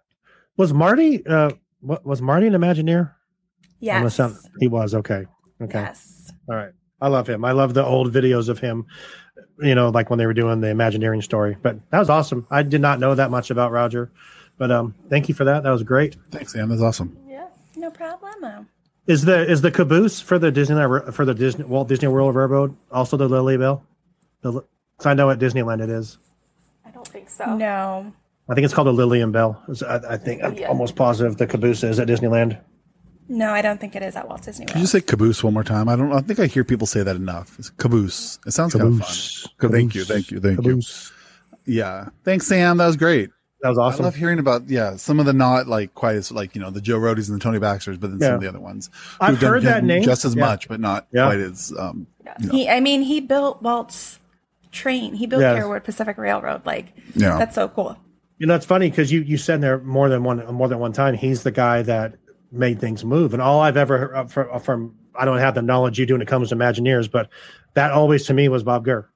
Was 0.57 0.73
Marty 0.73 1.27
uh 1.27 1.51
what 1.81 2.05
was 2.07 2.23
Marty 2.23 2.47
an 2.47 2.53
Imagineer? 2.53 3.12
Yes, 3.81 4.21
he 4.61 4.69
was 4.69 4.95
okay. 4.95 5.25
Okay. 5.61 5.81
yes, 5.81 6.33
All 6.49 6.55
right. 6.57 6.73
I 7.01 7.09
love 7.09 7.27
him. 7.29 7.45
I 7.45 7.53
love 7.53 7.75
the 7.75 7.85
old 7.85 8.12
videos 8.12 8.49
of 8.49 8.59
him, 8.59 8.87
you 9.59 9.75
know, 9.75 9.88
like 9.90 10.11
when 10.11 10.19
they 10.19 10.27
were 10.27 10.35
doing 10.35 10.61
the 10.61 10.69
Imagineering 10.69 11.23
story. 11.23 11.57
But 11.62 11.79
that 11.90 11.99
was 11.99 12.11
awesome. 12.11 12.47
I 12.51 12.62
did 12.62 12.81
not 12.81 12.99
know 13.01 13.14
that 13.14 13.31
much 13.31 13.51
about 13.51 13.73
Roger. 13.73 14.11
But 14.59 14.71
um 14.71 14.95
thank 15.11 15.29
you 15.29 15.35
for 15.35 15.45
that. 15.45 15.62
That 15.62 15.71
was 15.71 15.83
great. 15.83 16.16
Thanks, 16.31 16.53
Sam. 16.53 16.69
That's 16.69 16.81
awesome. 16.83 17.16
Yeah. 17.29 17.47
no 17.77 17.90
problem. 17.90 18.69
Is 19.07 19.23
the 19.25 19.49
is 19.51 19.61
the 19.62 19.71
caboose 19.71 20.21
for 20.21 20.38
the 20.38 20.51
Disneyland 20.51 21.12
for 21.14 21.25
the 21.25 21.35
Disney 21.35 21.64
Walt 21.64 21.88
Disney 21.88 22.09
World 22.09 22.35
Railroad 22.35 22.77
also 22.90 23.16
the 23.16 23.29
Lilly 23.29 23.57
Belle? 23.57 23.85
The, 24.42 24.53
li- 24.53 24.62
'cause 24.99 25.07
I 25.07 25.14
know 25.14 25.31
at 25.31 25.38
Disneyland 25.38 25.81
it 25.83 25.90
is. 25.90 26.19
I 26.85 26.90
don't 26.90 27.07
think 27.07 27.29
so. 27.31 27.57
No, 27.57 28.12
I 28.49 28.55
think 28.55 28.64
it's 28.64 28.75
called 28.75 28.88
the 28.88 28.92
Lillian 28.92 29.31
Bell. 29.31 29.62
I, 29.87 30.01
I 30.11 30.16
think 30.16 30.42
I'm 30.42 30.55
Yeah. 30.55 30.69
almost 30.69 30.97
positive 30.97 31.37
the 31.37 31.47
caboose 31.47 31.85
is 31.85 32.01
at 32.01 32.09
Disneyland. 32.09 32.59
No, 33.29 33.51
I 33.51 33.61
don't 33.62 33.81
think 33.81 33.97
it 33.97 34.03
is 34.03 34.15
at 34.15 34.29
Walt 34.29 34.43
Disney 34.43 34.67
Could 34.67 34.77
you 34.77 34.81
World. 34.83 34.89
say 34.89 35.01
caboose 35.01 35.43
one 35.43 35.53
more 35.55 35.65
time? 35.65 35.89
I 35.89 35.97
don't. 35.97 36.12
I 36.12 36.21
think 36.21 36.39
I 36.39 36.47
hear 36.47 36.62
people 36.65 36.87
say 36.87 37.03
that 37.03 37.17
enough. 37.17 37.59
It's 37.59 37.71
caboose. 37.71 38.39
It 38.47 38.53
sounds 38.53 38.75
kind 38.75 38.87
of 38.87 39.01
fun. 39.01 39.51
Caboose. 39.59 39.73
Thank 39.73 39.95
you. 39.95 40.05
Thank 40.05 40.31
you. 40.31 40.41
Thank 40.41 40.57
Caboose. 40.57 41.12
you. 41.65 41.75
Yeah. 41.79 42.09
Thanks, 42.25 42.47
Sam. 42.47 42.77
That 42.77 42.87
was 42.87 42.97
great. 42.97 43.31
That 43.62 43.71
was 43.71 43.79
awesome. 43.79 44.03
I 44.03 44.05
love 44.09 44.15
hearing 44.15 44.39
about 44.39 44.69
yeah 44.69 44.95
some 44.97 45.19
of 45.19 45.27
the 45.27 45.33
not 45.33 45.67
like 45.67 45.95
quite 45.95 46.15
as 46.15 46.31
like 46.31 46.55
you 46.55 46.61
know 46.61 46.71
the 46.71 46.81
Joe 46.81 46.99
Rohdes 46.99 47.29
and 47.29 47.41
the 47.41 47.43
Tony 47.43 47.59
Baxters, 47.59 47.99
but 47.99 48.11
then 48.11 48.21
some 48.21 48.35
of 48.35 48.41
the 48.41 48.49
other 48.49 48.61
ones. 48.61 48.91
I've 49.21 49.31
who've 49.31 49.41
done 49.41 49.53
heard 49.55 49.62
that 49.65 49.83
name. 49.83 50.03
just 50.03 50.25
as 50.25 50.35
Yeah. 50.37 50.45
much, 50.45 50.69
but 50.69 50.79
not 50.79 51.07
Yeah. 51.12 51.27
quite 51.27 51.41
as 51.41 51.73
um. 51.77 52.07
you 52.41 52.47
know. 52.47 52.53
He, 52.53 52.69
I 52.69 52.79
mean, 52.81 53.03
he 53.03 53.21
built 53.21 53.61
Walt's 53.62 54.21
train. 54.71 55.15
He 55.15 55.27
built 55.27 55.41
Yes. 55.41 55.59
Fairwood 55.59 55.83
Pacific 55.85 56.17
Railroad. 56.19 56.65
Like, 56.67 56.93
Yeah. 57.17 57.39
that's 57.39 57.55
so 57.55 57.67
cool. 57.69 57.97
You 58.39 58.47
know, 58.47 58.55
it's 58.55 58.67
funny 58.67 58.91
because 58.91 59.11
you 59.11 59.23
you 59.23 59.39
said 59.39 59.62
there 59.62 59.79
more 59.79 60.09
than 60.11 60.23
one 60.23 60.45
more 60.55 60.69
than 60.69 60.79
one 60.79 60.93
time. 60.93 61.15
He's 61.15 61.43
the 61.43 61.51
guy 61.51 61.83
that 61.83 62.15
made 62.52 62.80
things 62.80 63.04
move, 63.04 63.32
and 63.32 63.42
all 63.42 63.61
I've 63.61 63.76
ever 63.76 63.98
heard 63.98 64.30
from, 64.30 64.61
from 64.61 64.94
I 65.14 65.24
don't 65.24 65.38
have 65.38 65.54
the 65.54 65.62
knowledge 65.62 65.98
you 65.98 66.06
do 66.06 66.14
when 66.14 66.22
it 66.22 66.28
comes 66.28 66.50
to 66.50 66.56
Imagineers, 66.56 67.11
but 67.11 67.28
that 67.74 67.90
always 67.92 68.26
to 68.26 68.35
me 68.35 68.48
was 68.48 68.62
Bob 68.62 68.85
Gurr. 68.85 69.09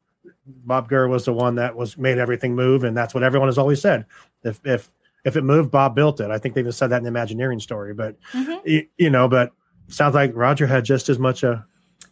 Bob 0.46 0.88
Gurr 0.88 1.06
was 1.08 1.24
the 1.26 1.32
one 1.32 1.54
that 1.56 1.76
was 1.76 1.96
made 1.96 2.18
everything 2.18 2.54
move, 2.54 2.84
and 2.84 2.96
that's 2.96 3.14
what 3.14 3.22
everyone 3.22 3.48
has 3.48 3.58
always 3.58 3.80
said. 3.80 4.06
If 4.42 4.60
if 4.64 4.88
if 5.24 5.36
it 5.36 5.42
moved, 5.42 5.70
Bob 5.70 5.94
built 5.94 6.20
it. 6.20 6.30
I 6.30 6.38
think 6.38 6.54
they 6.54 6.60
even 6.62 6.72
said 6.72 6.88
that 6.88 6.96
in 6.98 7.02
the 7.04 7.08
Imagineering 7.08 7.60
story, 7.60 7.92
but 7.94 8.16
Mhm. 8.32 8.60
you, 8.64 8.86
you 8.96 9.10
know, 9.10 9.28
but 9.28 9.52
sounds 9.88 10.14
like 10.14 10.32
Roger 10.34 10.66
had 10.66 10.84
just 10.84 11.08
as 11.10 11.18
much 11.18 11.42
a, 11.42 11.64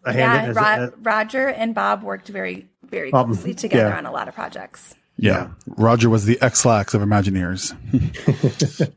a 0.05 0.13
hand 0.13 0.35
Yeah, 0.35 0.45
in 0.45 0.51
as, 0.51 0.57
Ro- 0.57 0.93
Roger 1.03 1.49
and 1.49 1.75
Bob 1.75 2.03
worked 2.03 2.29
very, 2.29 2.69
very 2.85 3.11
Um, 3.13 3.27
closely 3.33 3.55
together 3.55 3.89
yeah. 3.91 3.97
on 3.99 4.05
a 4.07 4.13
lot 4.13 4.29
of 4.29 4.35
projects. 4.35 4.95
Yeah. 5.17 5.49
Roger 5.67 6.11
was 6.11 6.27
the 6.27 6.39
Ex-Lax 6.43 6.93
of 6.95 7.01
Imagineers. 7.03 7.75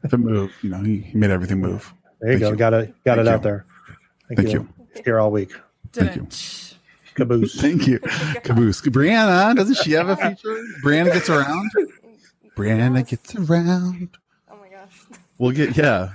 if 0.04 0.14
it 0.14 0.18
moved, 0.18 0.54
you 0.62 0.70
know, 0.70 0.82
he, 0.84 0.98
he 0.98 1.18
made 1.18 1.32
everything 1.32 1.60
move. 1.62 1.94
There 2.22 2.34
you 2.34 2.40
Thank 2.40 2.42
go. 2.42 2.50
you. 2.52 2.56
Got 2.56 2.74
it. 2.74 2.88
Got 3.04 3.16
Thank 3.16 3.20
it 3.20 3.30
you. 3.30 3.36
out 3.36 3.44
there. 3.44 3.66
Thank 4.36 4.50
you. 4.54 4.70
Here 5.04 5.20
all 5.20 5.32
week. 5.32 5.54
Thank 5.92 6.16
you. 6.16 6.28
Caboose. 7.16 7.56
Thank 7.62 7.88
you. 7.88 8.00
Caboose. 8.44 8.82
Brianna, 8.82 9.56
doesn't 9.56 9.76
she 9.76 9.92
have 9.94 10.08
a 10.10 10.16
feature? 10.16 10.64
Brianna 10.84 11.12
gets 11.12 11.30
around. 11.30 11.72
Brianna 12.56 13.08
gets 13.08 13.36
around. 13.36 14.18
My 15.42 15.52
gosh. 15.52 15.58
We'll 15.58 15.68
get 15.68 15.78
yeah. 15.78 16.12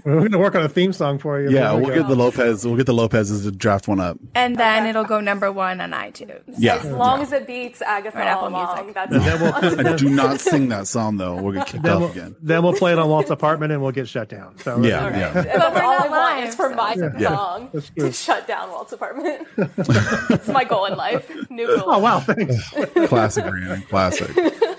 We're 0.04 0.18
going 0.20 0.32
to 0.32 0.38
work 0.38 0.54
on 0.54 0.62
a 0.62 0.68
theme 0.68 0.92
song 0.92 1.18
for 1.18 1.40
you. 1.40 1.50
Yeah, 1.50 1.74
we 1.74 1.82
we'll 1.82 1.90
go. 1.90 1.96
get 1.96 2.08
the 2.08 2.16
Lopez. 2.16 2.64
We'll 2.66 2.76
get 2.76 2.86
the 2.86 2.94
Lopez's 2.94 3.44
to 3.44 3.50
draft 3.52 3.88
one 3.88 4.00
up. 4.00 4.18
And 4.34 4.56
then 4.56 4.86
it'll 4.86 5.04
go 5.04 5.20
number 5.20 5.50
one 5.52 5.80
on 5.80 5.90
iTunes. 5.92 6.42
Yeah. 6.58 6.76
As 6.76 6.84
long 6.86 7.22
as 7.22 7.32
it 7.32 7.46
beats 7.46 7.82
Agatha 7.82 8.18
Or 8.18 8.22
Apple 8.22 8.44
all 8.44 8.50
along, 8.50 8.76
Music. 8.86 8.94
that's 8.94 9.12
And 9.12 9.22
then 9.24 9.40
we'll, 9.40 9.86
I 9.92 9.96
do 9.96 10.08
not 10.08 10.40
sing 10.40 10.68
that 10.70 10.86
song 10.86 11.16
though. 11.16 11.36
We'll 11.40 11.52
get 11.52 11.66
kicked 11.66 11.82
then, 11.82 11.92
off 11.94 12.00
we'll, 12.00 12.10
again. 12.10 12.36
then 12.42 12.62
we'll 12.62 12.72
play 12.74 12.92
it 12.92 12.98
on 12.98 13.08
Walt's 13.08 13.30
apartment 13.30 13.72
and 13.72 13.82
we'll 13.82 13.92
get 13.92 14.08
shut 14.08 14.28
down. 14.28 14.58
So 14.58 14.80
Yeah, 14.82 15.06
uh, 15.06 15.10
yeah. 15.10 15.32
That's 15.32 15.80
all 15.80 15.92
I 15.92 15.98
not 15.98 16.10
want 16.10 16.12
live, 16.40 16.48
is 16.48 16.54
for 16.54 16.70
my 16.70 16.94
Yeah. 17.18 17.28
song 17.28 17.70
That's 17.72 17.90
to 17.90 18.12
shut 18.12 18.46
down 18.46 18.70
Walt's 18.70 18.92
apartment. 18.92 19.46
it's 19.56 20.48
my 20.48 20.64
goal 20.64 20.86
in 20.86 20.96
life. 20.96 21.30
New 21.50 21.66
goal. 21.66 21.84
Oh 21.86 21.98
wow, 21.98 22.20
thanks. 22.20 22.70
Classic, 23.08 23.44
Breanna. 23.44 23.86
Classic. 23.88 24.30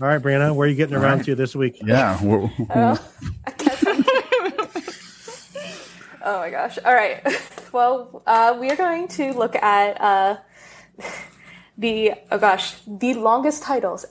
All 0.00 0.06
right, 0.08 0.20
Breanna, 0.20 0.54
where 0.54 0.66
are 0.66 0.70
you 0.70 0.76
getting 0.76 0.96
around 0.96 1.18
right. 1.18 1.24
to 1.26 1.34
this 1.34 1.54
week? 1.54 1.78
Yeah. 1.84 2.22
we're- 2.24 2.50
Oh 2.70 2.98
my 6.40 6.50
gosh. 6.50 6.78
All 6.84 6.94
right. 6.94 7.22
Well, 7.72 8.20
uh, 8.26 8.56
we 8.60 8.68
are 8.68 8.74
going 8.74 9.06
to 9.06 9.32
look 9.32 9.54
at 9.54 10.00
uh, 10.00 10.38
the, 11.78 12.14
oh 12.32 12.38
gosh, 12.38 12.74
the 12.84 13.14
longest 13.14 13.62
titles. 13.62 14.04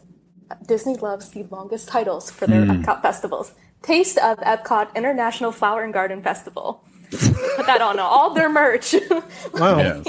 Disney 0.65 0.95
loves 0.95 1.31
the 1.31 1.43
longest 1.51 1.89
titles 1.89 2.31
for 2.31 2.47
their 2.47 2.61
Epcot 2.65 3.01
festivals. 3.01 3.51
Taste 3.81 4.17
of 4.17 4.37
Epcot 4.37 4.95
International 4.95 5.51
Flower 5.51 5.83
and 5.83 5.93
Garden 5.93 6.23
Festival. 6.23 6.85
Put 7.11 7.65
that 7.65 7.81
on 7.81 7.99
all 7.99 8.33
their 8.33 8.47
merch. 8.49 8.95
Wow. 9.53 10.01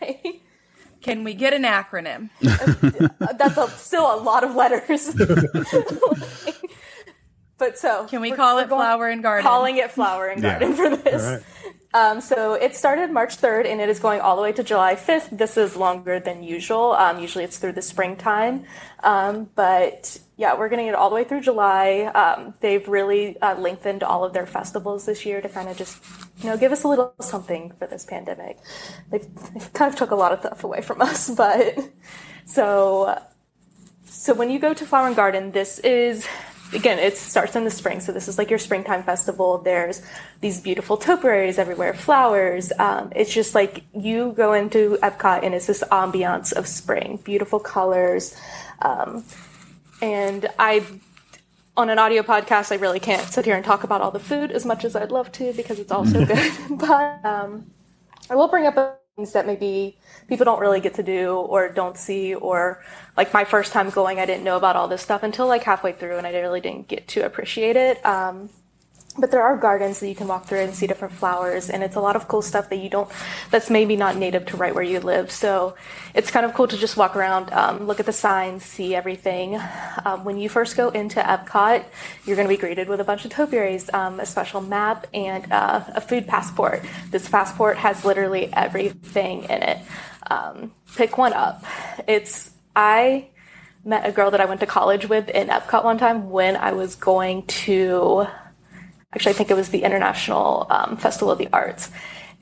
yes. 0.00 0.36
Can 1.06 1.22
we 1.22 1.34
get 1.34 1.52
an 1.52 1.62
acronym? 1.62 2.30
That's 3.38 3.56
a, 3.56 3.68
still 3.78 4.12
a 4.12 4.18
lot 4.20 4.42
of 4.42 4.56
letters. 4.56 5.14
but 7.58 7.78
so. 7.78 8.06
Can 8.06 8.20
we 8.20 8.32
call 8.32 8.58
it 8.58 8.66
Flower 8.66 9.08
and 9.08 9.22
Garden? 9.22 9.44
Calling 9.44 9.76
it 9.76 9.92
Flower 9.92 10.26
and 10.26 10.42
Yeah. 10.42 10.58
Garden 10.58 10.74
for 10.74 10.96
this. 10.96 11.24
All 11.24 11.32
right. 11.34 11.42
Um, 11.94 12.20
so 12.20 12.54
it 12.54 12.74
started 12.74 13.12
March 13.12 13.38
3rd 13.38 13.66
and 13.66 13.80
it 13.80 13.88
is 13.88 14.00
going 14.00 14.20
all 14.20 14.34
the 14.34 14.42
way 14.42 14.50
to 14.50 14.64
July 14.64 14.96
5th. 14.96 15.38
This 15.38 15.56
is 15.56 15.76
longer 15.76 16.18
than 16.18 16.42
usual. 16.42 16.90
Um, 16.94 17.20
usually 17.20 17.44
it's 17.44 17.58
through 17.58 17.74
the 17.74 17.82
springtime. 17.82 18.64
Um, 19.04 19.48
but 19.54 20.18
yeah, 20.36 20.56
we're 20.58 20.68
getting 20.68 20.86
it 20.86 20.94
all 20.94 21.08
the 21.08 21.14
way 21.14 21.24
through 21.24 21.40
July. 21.40 22.10
Um, 22.14 22.52
they've 22.60 22.86
really 22.86 23.40
uh, 23.40 23.58
lengthened 23.58 24.02
all 24.02 24.22
of 24.22 24.34
their 24.34 24.46
festivals 24.46 25.06
this 25.06 25.24
year 25.24 25.40
to 25.40 25.48
kind 25.48 25.68
of 25.68 25.78
just, 25.78 26.02
you 26.42 26.50
know, 26.50 26.58
give 26.58 26.72
us 26.72 26.84
a 26.84 26.88
little 26.88 27.14
something 27.20 27.72
for 27.78 27.86
this 27.86 28.04
pandemic. 28.04 28.58
They've, 29.10 29.26
they've 29.54 29.72
kind 29.72 29.90
of 29.90 29.98
took 29.98 30.10
a 30.10 30.14
lot 30.14 30.32
of 30.32 30.40
stuff 30.40 30.62
away 30.62 30.82
from 30.82 31.00
us, 31.00 31.30
but 31.36 31.78
so 32.44 33.18
so 34.04 34.34
when 34.34 34.50
you 34.50 34.58
go 34.58 34.74
to 34.74 34.86
Flower 34.86 35.06
and 35.06 35.16
Garden, 35.16 35.52
this 35.52 35.78
is 35.78 36.26
again 36.72 36.98
it 36.98 37.16
starts 37.16 37.56
in 37.56 37.64
the 37.64 37.70
spring. 37.70 38.00
So 38.00 38.12
this 38.12 38.28
is 38.28 38.38
like 38.38 38.50
your 38.50 38.58
springtime 38.58 39.04
festival. 39.04 39.58
There's 39.58 40.02
these 40.40 40.60
beautiful 40.60 40.96
topiaries 40.96 41.58
everywhere, 41.58 41.94
flowers. 41.94 42.72
Um, 42.78 43.12
it's 43.16 43.32
just 43.32 43.54
like 43.54 43.84
you 43.94 44.32
go 44.36 44.52
into 44.52 44.98
Epcot 45.02 45.44
and 45.44 45.54
it's 45.54 45.66
this 45.66 45.82
ambiance 45.90 46.52
of 46.52 46.66
spring, 46.66 47.20
beautiful 47.24 47.58
colors. 47.58 48.36
Um, 48.82 49.24
and 50.00 50.48
I 50.58 50.84
on 51.76 51.90
an 51.90 51.98
audio 51.98 52.22
podcast, 52.22 52.72
I 52.72 52.76
really 52.76 53.00
can't 53.00 53.28
sit 53.30 53.44
here 53.44 53.54
and 53.54 53.64
talk 53.64 53.84
about 53.84 54.00
all 54.00 54.10
the 54.10 54.20
food 54.20 54.50
as 54.50 54.64
much 54.64 54.84
as 54.84 54.96
I'd 54.96 55.10
love 55.10 55.30
to 55.32 55.52
because 55.52 55.78
it's 55.78 55.92
all 55.92 56.06
so 56.06 56.24
good. 56.26 56.52
but 56.70 57.24
um, 57.24 57.70
I 58.30 58.34
will 58.34 58.48
bring 58.48 58.66
up 58.66 59.02
things 59.16 59.32
that 59.32 59.46
maybe 59.46 59.98
people 60.28 60.44
don't 60.44 60.60
really 60.60 60.80
get 60.80 60.94
to 60.94 61.02
do 61.02 61.32
or 61.34 61.70
don't 61.70 61.96
see 61.96 62.34
or 62.34 62.82
like 63.16 63.32
my 63.32 63.44
first 63.44 63.72
time 63.72 63.88
going 63.88 64.18
i 64.20 64.26
didn't 64.26 64.44
know 64.44 64.58
about 64.58 64.76
all 64.76 64.88
this 64.88 65.00
stuff 65.00 65.22
until 65.22 65.46
like 65.46 65.62
halfway 65.62 65.90
through 65.90 66.18
and 66.18 66.26
i 66.26 66.38
really 66.38 66.60
didn't 66.60 66.86
get 66.86 67.08
to 67.08 67.24
appreciate 67.24 67.76
it 67.76 68.04
um, 68.04 68.50
but 69.18 69.30
there 69.30 69.42
are 69.42 69.56
gardens 69.56 70.00
that 70.00 70.08
you 70.08 70.14
can 70.14 70.26
walk 70.26 70.46
through 70.46 70.60
and 70.60 70.74
see 70.74 70.86
different 70.86 71.14
flowers 71.14 71.70
and 71.70 71.82
it's 71.82 71.96
a 71.96 72.00
lot 72.00 72.16
of 72.16 72.28
cool 72.28 72.42
stuff 72.42 72.68
that 72.70 72.76
you 72.76 72.88
don't 72.88 73.10
that's 73.50 73.70
maybe 73.70 73.96
not 73.96 74.16
native 74.16 74.46
to 74.46 74.56
right 74.56 74.74
where 74.74 74.84
you 74.84 75.00
live. 75.00 75.30
So 75.30 75.74
it's 76.14 76.30
kind 76.30 76.44
of 76.46 76.54
cool 76.54 76.68
to 76.68 76.76
just 76.76 76.96
walk 76.96 77.16
around 77.16 77.52
um, 77.52 77.86
look 77.86 78.00
at 78.00 78.06
the 78.06 78.12
signs 78.12 78.64
see 78.64 78.94
everything. 78.94 79.58
Um, 80.04 80.24
when 80.24 80.38
you 80.38 80.48
first 80.48 80.76
go 80.76 80.90
into 80.90 81.20
epcot 81.20 81.84
you're 82.24 82.36
going 82.36 82.48
to 82.48 82.54
be 82.54 82.60
greeted 82.60 82.88
with 82.88 83.00
a 83.00 83.04
bunch 83.04 83.24
of 83.24 83.30
topiaries 83.30 83.92
um, 83.92 84.20
a 84.20 84.26
special 84.26 84.60
map 84.60 85.06
and 85.14 85.50
uh, 85.52 85.82
a 85.94 86.00
food 86.00 86.26
passport. 86.26 86.82
This 87.10 87.28
passport 87.28 87.76
has 87.78 88.04
literally 88.04 88.52
everything 88.52 89.44
in 89.44 89.62
it. 89.62 89.78
Um, 90.30 90.72
pick 90.96 91.18
one 91.18 91.32
up. 91.32 91.64
It's 92.06 92.50
i 92.74 93.28
met 93.84 94.04
a 94.04 94.12
girl 94.12 94.30
that 94.32 94.40
i 94.40 94.44
went 94.44 94.60
to 94.60 94.66
college 94.66 95.08
with 95.08 95.28
in 95.30 95.48
epcot 95.48 95.84
one 95.84 95.96
time 95.96 96.28
when 96.28 96.56
i 96.56 96.72
was 96.72 96.96
going 96.96 97.46
to 97.46 98.26
actually, 99.12 99.30
I 99.30 99.34
think 99.34 99.50
it 99.50 99.54
was 99.54 99.70
the 99.70 99.82
International 99.82 100.66
um, 100.70 100.96
Festival 100.96 101.30
of 101.30 101.38
the 101.38 101.48
Arts. 101.52 101.90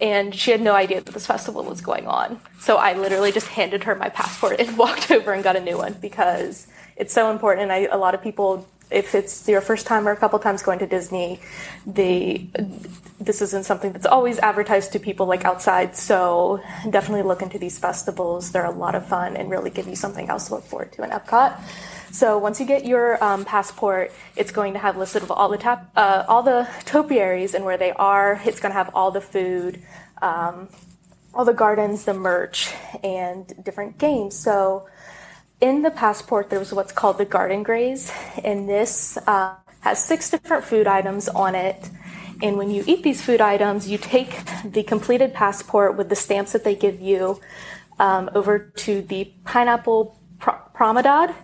And 0.01 0.35
she 0.35 0.51
had 0.51 0.61
no 0.61 0.75
idea 0.75 1.01
that 1.01 1.13
this 1.13 1.27
festival 1.27 1.63
was 1.63 1.81
going 1.81 2.07
on. 2.07 2.41
So 2.59 2.77
I 2.77 2.95
literally 2.95 3.31
just 3.31 3.47
handed 3.47 3.85
her 3.85 3.95
my 3.95 4.09
passport 4.09 4.59
and 4.59 4.77
walked 4.79 5.11
over 5.11 5.33
and 5.33 5.45
got 5.45 5.57
a 5.57 5.61
new 5.61 5.79
one 5.79 5.95
because 6.01 6.67
it's 6.97 7.15
so 7.15 7.31
important. 7.31 7.65
And 7.65 7.73
I, 7.73 7.95
a 7.95 7.97
lot 7.97 8.15
of 8.15 8.23
people, 8.23 8.67
if 8.91 9.15
it's 9.15 9.49
your 9.49 9.61
first 9.61 9.87
time 9.87 10.09
or 10.09 10.11
a 10.11 10.17
couple 10.17 10.39
times 10.41 10.63
going 10.63 10.81
to 10.81 10.87
Disney, 10.87 11.41
they 11.87 12.49
this 13.21 13.41
isn't 13.41 13.65
something 13.65 13.93
that's 13.93 14.07
always 14.07 14.39
advertised 14.41 14.93
to 14.93 14.99
people 14.99 15.27
like 15.27 15.45
outside. 15.45 15.97
So 15.97 16.61
definitely 16.91 17.23
look 17.23 17.43
into 17.43 17.59
these 17.59 17.79
festivals. 17.79 18.53
They're 18.53 18.65
a 18.65 18.71
lot 18.71 18.95
of 18.95 19.07
fun 19.07 19.37
and 19.37 19.49
really 19.49 19.71
give 19.71 19.87
you 19.87 19.97
something 19.97 20.29
else 20.29 20.49
to 20.49 20.57
look 20.57 20.65
forward 20.65 20.93
to 20.95 21.05
in 21.05 21.11
Epcot. 21.11 21.59
So 22.15 22.39
once 22.39 22.61
you 22.61 22.67
get 22.67 22.87
your 22.87 23.23
um, 23.23 23.45
passport, 23.45 24.13
it's 24.37 24.53
going 24.53 24.75
to 24.75 24.79
have 24.79 24.97
listed 24.97 25.25
of 25.25 25.33
all 25.33 25.49
the 25.49 25.59
tap, 25.59 25.91
uh, 25.97 26.23
all 26.29 26.45
the 26.45 26.69
topiaries 26.85 27.55
and 27.55 27.65
where 27.65 27.77
they 27.77 27.91
are. 27.91 28.41
It's 28.45 28.61
going 28.61 28.71
to 28.71 28.79
have 28.79 28.95
all 28.95 29.11
the 29.11 29.21
food, 29.21 29.83
um, 30.23 30.69
all 31.35 31.45
the 31.45 31.53
gardens, 31.53 32.05
the 32.05 32.15
merch, 32.15 32.73
and 33.03 33.53
different 33.65 33.99
games. 33.99 34.37
So 34.37 34.87
in 35.61 35.83
the 35.83 35.91
passport, 35.91 36.51
there's 36.51 36.73
what's 36.73 36.93
called 36.93 37.19
the 37.19 37.25
Garden 37.25 37.65
Graze, 37.65 38.13
and 38.45 38.69
this 38.69 39.19
uh, 39.27 39.57
has 39.81 39.99
six 40.01 40.31
different 40.31 40.63
food 40.63 40.87
items 40.87 41.29
on 41.29 41.57
it. 41.57 41.91
And 42.41 42.57
when 42.57 42.71
you 42.71 42.85
eat 42.87 43.03
these 43.03 43.23
food 43.23 43.41
items, 43.41 43.89
you 43.89 43.99
take 43.99 44.39
the 44.65 44.85
completed 44.85 45.35
passport 45.35 45.97
with 45.97 46.11
the 46.11 46.17
stamps 46.17 46.53
that 46.53 46.63
they 46.63 46.77
give 46.77 47.01
you 47.01 47.41
um, 47.99 48.31
over 48.37 48.61
to 48.61 49.03
the 49.03 49.33
pineapple 49.45 50.17
pro- 50.45 50.61
promenade, 50.75 51.35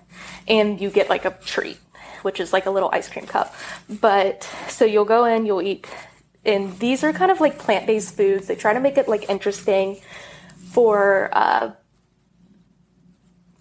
and 0.46 0.78
you 0.78 0.90
get 0.90 1.08
like 1.08 1.24
a 1.24 1.30
treat, 1.44 1.78
which 2.20 2.38
is 2.38 2.52
like 2.52 2.66
a 2.66 2.70
little 2.70 2.90
ice 2.92 3.08
cream 3.08 3.26
cup. 3.26 3.54
But 3.88 4.48
so 4.68 4.84
you'll 4.84 5.06
go 5.06 5.24
in, 5.24 5.46
you'll 5.46 5.62
eat, 5.62 5.86
and 6.44 6.78
these 6.78 7.02
are 7.02 7.12
kind 7.12 7.30
of 7.30 7.40
like 7.40 7.58
plant 7.58 7.86
based 7.86 8.14
foods. 8.14 8.46
They 8.46 8.56
try 8.56 8.74
to 8.74 8.80
make 8.80 8.98
it 8.98 9.08
like 9.08 9.30
interesting 9.30 9.98
for 10.72 11.30
uh, 11.32 11.70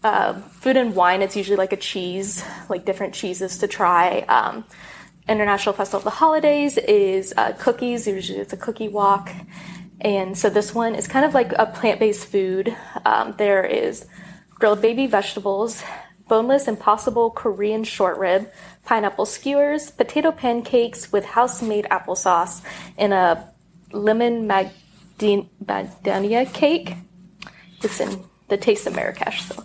uh, 0.03 0.33
food 0.61 0.75
and 0.75 0.93
wine. 0.93 1.21
It's 1.21 1.37
usually 1.37 1.57
like 1.57 1.71
a 1.71 1.77
cheese, 1.77 2.43
like 2.67 2.83
different 2.83 3.13
cheeses 3.13 3.59
to 3.59 3.67
try. 3.67 4.19
Um, 4.27 4.65
International 5.29 5.73
Festival 5.73 5.99
of 5.99 6.03
the 6.03 6.09
Holidays 6.09 6.77
is 6.77 7.33
uh, 7.37 7.53
cookies. 7.53 8.07
Usually 8.07 8.39
it's 8.39 8.51
a 8.51 8.57
cookie 8.57 8.89
walk. 8.89 9.31
And 10.01 10.37
so 10.37 10.49
this 10.49 10.73
one 10.73 10.95
is 10.95 11.07
kind 11.07 11.25
of 11.25 11.33
like 11.33 11.53
a 11.53 11.65
plant 11.65 11.99
based 11.99 12.25
food. 12.25 12.75
Um, 13.05 13.35
there 13.37 13.63
is 13.63 14.05
grilled 14.59 14.81
baby 14.81 15.07
vegetables, 15.07 15.83
boneless 16.27 16.67
impossible 16.67 17.31
Korean 17.31 17.83
short 17.83 18.17
rib, 18.17 18.51
pineapple 18.85 19.25
skewers, 19.25 19.89
potato 19.89 20.31
pancakes 20.31 21.11
with 21.11 21.25
house 21.25 21.61
made 21.61 21.85
applesauce, 21.89 22.61
and 22.97 23.13
a 23.13 23.49
lemon 23.91 24.45
magdin- 24.47 25.49
macadamia 25.63 26.51
cake. 26.53 26.93
It's 27.81 27.99
in 27.99 28.23
the 28.49 28.57
taste 28.57 28.85
of 28.85 28.93
Marrakesh. 28.95 29.41
So. 29.43 29.63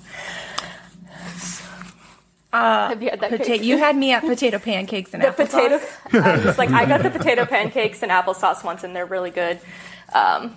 Uh, 2.53 2.89
Have 2.89 3.03
you 3.03 3.11
had 3.11 3.19
that 3.21 3.33
pota- 3.33 3.45
cake? 3.45 3.63
you 3.65 3.77
had 3.79 3.97
me 3.97 4.13
at 4.13 4.23
potato 4.23 4.61
pancakes 4.61 5.13
and 5.13 5.21
the 5.25 5.27
applesauce. 5.27 5.81
potato. 6.11 6.25
I 6.25 6.47
was 6.47 6.57
like, 6.57 6.71
I 6.71 6.87
got 6.87 7.03
the 7.03 7.11
potato 7.19 7.45
pancakes 7.45 8.03
and 8.05 8.13
applesauce 8.13 8.63
once, 8.63 8.85
and 8.85 8.95
they're 8.95 9.07
really 9.07 9.33
good. 9.33 9.59
Um, 10.15 10.57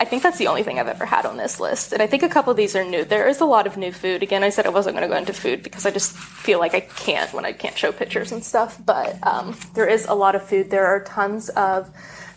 I 0.00 0.06
think 0.06 0.22
that's 0.22 0.38
the 0.38 0.46
only 0.46 0.62
thing 0.62 0.78
I've 0.78 0.88
ever 0.88 1.04
had 1.04 1.26
on 1.26 1.36
this 1.36 1.60
list, 1.60 1.92
and 1.92 2.00
I 2.00 2.06
think 2.06 2.22
a 2.22 2.28
couple 2.28 2.50
of 2.50 2.56
these 2.56 2.74
are 2.74 2.82
new. 2.82 3.04
There 3.04 3.28
is 3.28 3.42
a 3.42 3.44
lot 3.44 3.66
of 3.66 3.76
new 3.76 3.92
food. 3.92 4.22
Again, 4.22 4.42
I 4.42 4.48
said 4.48 4.64
I 4.64 4.70
wasn't 4.70 4.96
going 4.96 5.06
to 5.06 5.14
go 5.14 5.18
into 5.18 5.34
food 5.34 5.62
because 5.62 5.84
I 5.84 5.90
just 5.90 6.16
feel 6.16 6.58
like 6.58 6.74
I 6.74 6.80
can't 6.80 7.30
when 7.34 7.44
I 7.44 7.52
can't 7.52 7.76
show 7.76 7.92
pictures 7.92 8.32
and 8.32 8.42
stuff. 8.42 8.80
But 8.82 9.18
um, 9.26 9.54
there 9.74 9.86
is 9.86 10.06
a 10.06 10.14
lot 10.14 10.34
of 10.34 10.42
food. 10.42 10.70
There 10.70 10.86
are 10.86 11.04
tons 11.04 11.50
of 11.50 11.90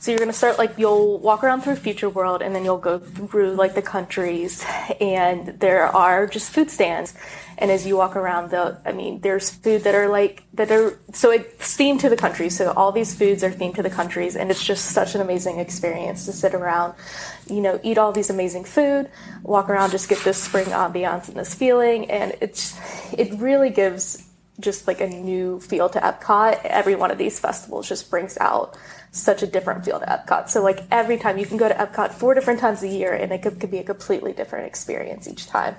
So 0.03 0.11
you're 0.11 0.19
gonna 0.19 0.33
start 0.33 0.57
like 0.57 0.73
you'll 0.77 1.17
walk 1.19 1.45
around 1.45 1.61
through 1.61 1.77
Future 1.77 2.09
World, 2.09 2.41
and 2.41 2.53
then 2.53 2.65
you'll 2.65 2.77
go 2.77 2.99
through 2.99 3.53
like 3.53 3.73
the 3.73 3.81
countries, 3.81 4.61
and 4.99 5.57
there 5.61 5.85
are 5.95 6.27
just 6.27 6.51
food 6.51 6.69
stands. 6.69 7.13
And 7.57 7.71
as 7.71 7.87
you 7.87 7.95
walk 7.95 8.17
around, 8.17 8.51
the 8.51 8.81
I 8.85 8.91
mean, 8.91 9.21
there's 9.21 9.49
food 9.49 9.85
that 9.85 9.95
are 9.95 10.09
like 10.09 10.43
that 10.55 10.69
are 10.71 10.99
so 11.13 11.31
it's 11.31 11.77
themed 11.77 12.01
to 12.01 12.09
the 12.09 12.17
countries. 12.17 12.57
So 12.57 12.73
all 12.73 12.91
these 12.91 13.15
foods 13.15 13.45
are 13.45 13.49
themed 13.49 13.75
to 13.75 13.81
the 13.81 13.89
countries, 13.89 14.35
and 14.35 14.51
it's 14.51 14.61
just 14.61 14.87
such 14.87 15.15
an 15.15 15.21
amazing 15.21 15.59
experience 15.59 16.25
to 16.25 16.33
sit 16.33 16.53
around, 16.53 16.95
you 17.47 17.61
know, 17.61 17.79
eat 17.81 17.97
all 17.97 18.11
these 18.11 18.29
amazing 18.29 18.65
food, 18.65 19.09
walk 19.41 19.69
around, 19.69 19.91
just 19.91 20.09
get 20.09 20.19
this 20.25 20.37
spring 20.37 20.65
ambiance 20.65 21.29
and 21.29 21.37
this 21.37 21.55
feeling, 21.55 22.11
and 22.11 22.35
it's 22.41 22.77
it 23.13 23.39
really 23.39 23.69
gives 23.69 24.27
just 24.59 24.85
like 24.85 24.99
a 24.99 25.07
new 25.07 25.61
feel 25.61 25.87
to 25.87 25.99
Epcot. 25.99 26.59
Every 26.65 26.95
one 26.95 27.09
of 27.09 27.17
these 27.17 27.39
festivals 27.39 27.87
just 27.87 28.09
brings 28.09 28.37
out 28.37 28.77
such 29.13 29.43
a 29.43 29.47
different 29.47 29.85
feel 29.85 29.99
to 29.99 30.05
Epcot. 30.05 30.49
So 30.49 30.61
like 30.61 30.81
every 30.91 31.17
time 31.17 31.37
you 31.37 31.45
can 31.45 31.57
go 31.57 31.69
to 31.69 31.73
Epcot 31.75 32.11
four 32.11 32.33
different 32.33 32.59
times 32.59 32.83
a 32.83 32.87
year, 32.87 33.13
and 33.13 33.31
it 33.31 33.41
could, 33.41 33.59
could 33.59 33.71
be 33.71 33.77
a 33.77 33.83
completely 33.83 34.33
different 34.33 34.65
experience 34.67 35.27
each 35.27 35.47
time. 35.47 35.75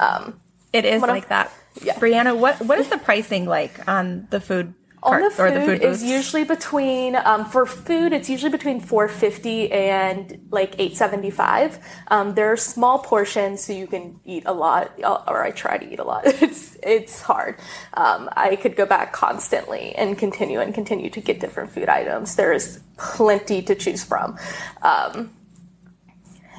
Um, 0.00 0.40
It 0.72 0.84
is 0.84 1.02
like 1.02 1.28
that. 1.28 1.52
Yeah. 1.82 1.94
Breanna, 1.96 2.36
what 2.36 2.60
what 2.64 2.78
is 2.80 2.88
the 2.88 2.98
pricing 2.98 3.44
like 3.46 3.86
on 3.86 4.26
the 4.30 4.40
food 4.40 4.74
on 5.02 5.20
the 5.20 5.30
food, 5.30 5.42
or 5.42 5.50
the 5.50 5.64
food 5.66 5.82
is 5.82 6.02
usually 6.02 6.44
between 6.44 7.16
um, 7.16 7.44
for 7.44 7.66
food 7.66 8.12
it's 8.12 8.30
usually 8.30 8.50
between 8.50 8.80
450 8.80 9.72
and 9.72 10.46
like 10.50 10.74
875 10.74 11.78
um, 12.08 12.34
there 12.34 12.50
are 12.52 12.56
small 12.56 12.98
portions 12.98 13.64
so 13.64 13.72
you 13.72 13.86
can 13.86 14.20
eat 14.24 14.44
a 14.46 14.52
lot 14.52 14.92
uh, 15.02 15.22
or 15.26 15.42
i 15.42 15.50
try 15.50 15.78
to 15.78 15.92
eat 15.92 15.98
a 15.98 16.04
lot. 16.04 16.24
It's 16.42 16.76
it's 16.82 17.22
hard. 17.22 17.56
Um, 17.94 18.28
i 18.36 18.56
could 18.56 18.74
go 18.76 18.86
back 18.86 19.12
constantly 19.12 19.94
and 19.94 20.18
continue 20.18 20.60
and 20.60 20.74
continue 20.74 21.10
to 21.10 21.20
get 21.20 21.40
different 21.40 21.70
food 21.70 21.88
items. 21.88 22.36
There's 22.36 22.80
plenty 22.96 23.62
to 23.62 23.74
choose 23.74 24.02
from. 24.04 24.38
Um, 24.82 25.30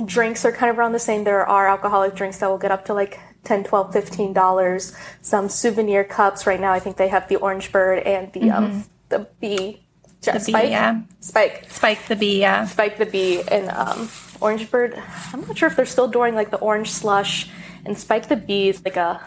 drinks 0.06 0.46
are 0.46 0.52
kind 0.52 0.70
of 0.72 0.80
around 0.80 0.94
the 0.94 1.00
same. 1.00 1.24
There 1.24 1.46
are 1.46 1.68
alcoholic 1.68 2.16
drinks 2.16 2.38
that 2.40 2.50
will 2.50 2.58
get 2.58 2.72
up 2.72 2.86
to 2.86 2.94
like 2.94 3.20
10 3.44 3.64
12 3.66 3.94
15 3.94 4.34
dollars 4.34 4.96
some 5.22 5.50
souvenir 5.50 6.04
cups 6.04 6.48
right 6.48 6.60
now 6.60 6.72
i 6.72 6.80
think 6.80 6.98
they 6.98 7.08
have 7.10 7.28
the 7.28 7.36
orange 7.38 7.72
bird 7.72 8.00
and 8.00 8.32
the 8.34 8.50
um 8.52 8.86
the 9.10 9.28
bee 9.40 9.80
Mm-hmm. 10.24 10.38
The 10.38 10.40
bee, 10.40 10.52
spike 10.52 10.70
yeah. 10.70 11.02
spike 11.20 11.66
Spike 11.70 12.08
the 12.08 12.16
bee, 12.16 12.40
yeah. 12.40 12.66
spike 12.66 12.98
the 12.98 13.06
bee 13.06 13.42
and 13.52 13.70
um 13.70 14.10
orange 14.40 14.72
bird 14.72 14.96
i'm 15.34 15.42
not 15.42 15.58
sure 15.58 15.68
if 15.68 15.76
they're 15.76 15.86
still 15.86 16.08
doing 16.08 16.34
like 16.34 16.50
the 16.50 16.58
orange 16.60 16.90
slush 16.92 17.50
and 17.86 17.98
spike 17.98 18.30
the 18.30 18.38
bee 18.38 18.70
is 18.70 18.82
like 18.86 18.96
a 18.96 19.20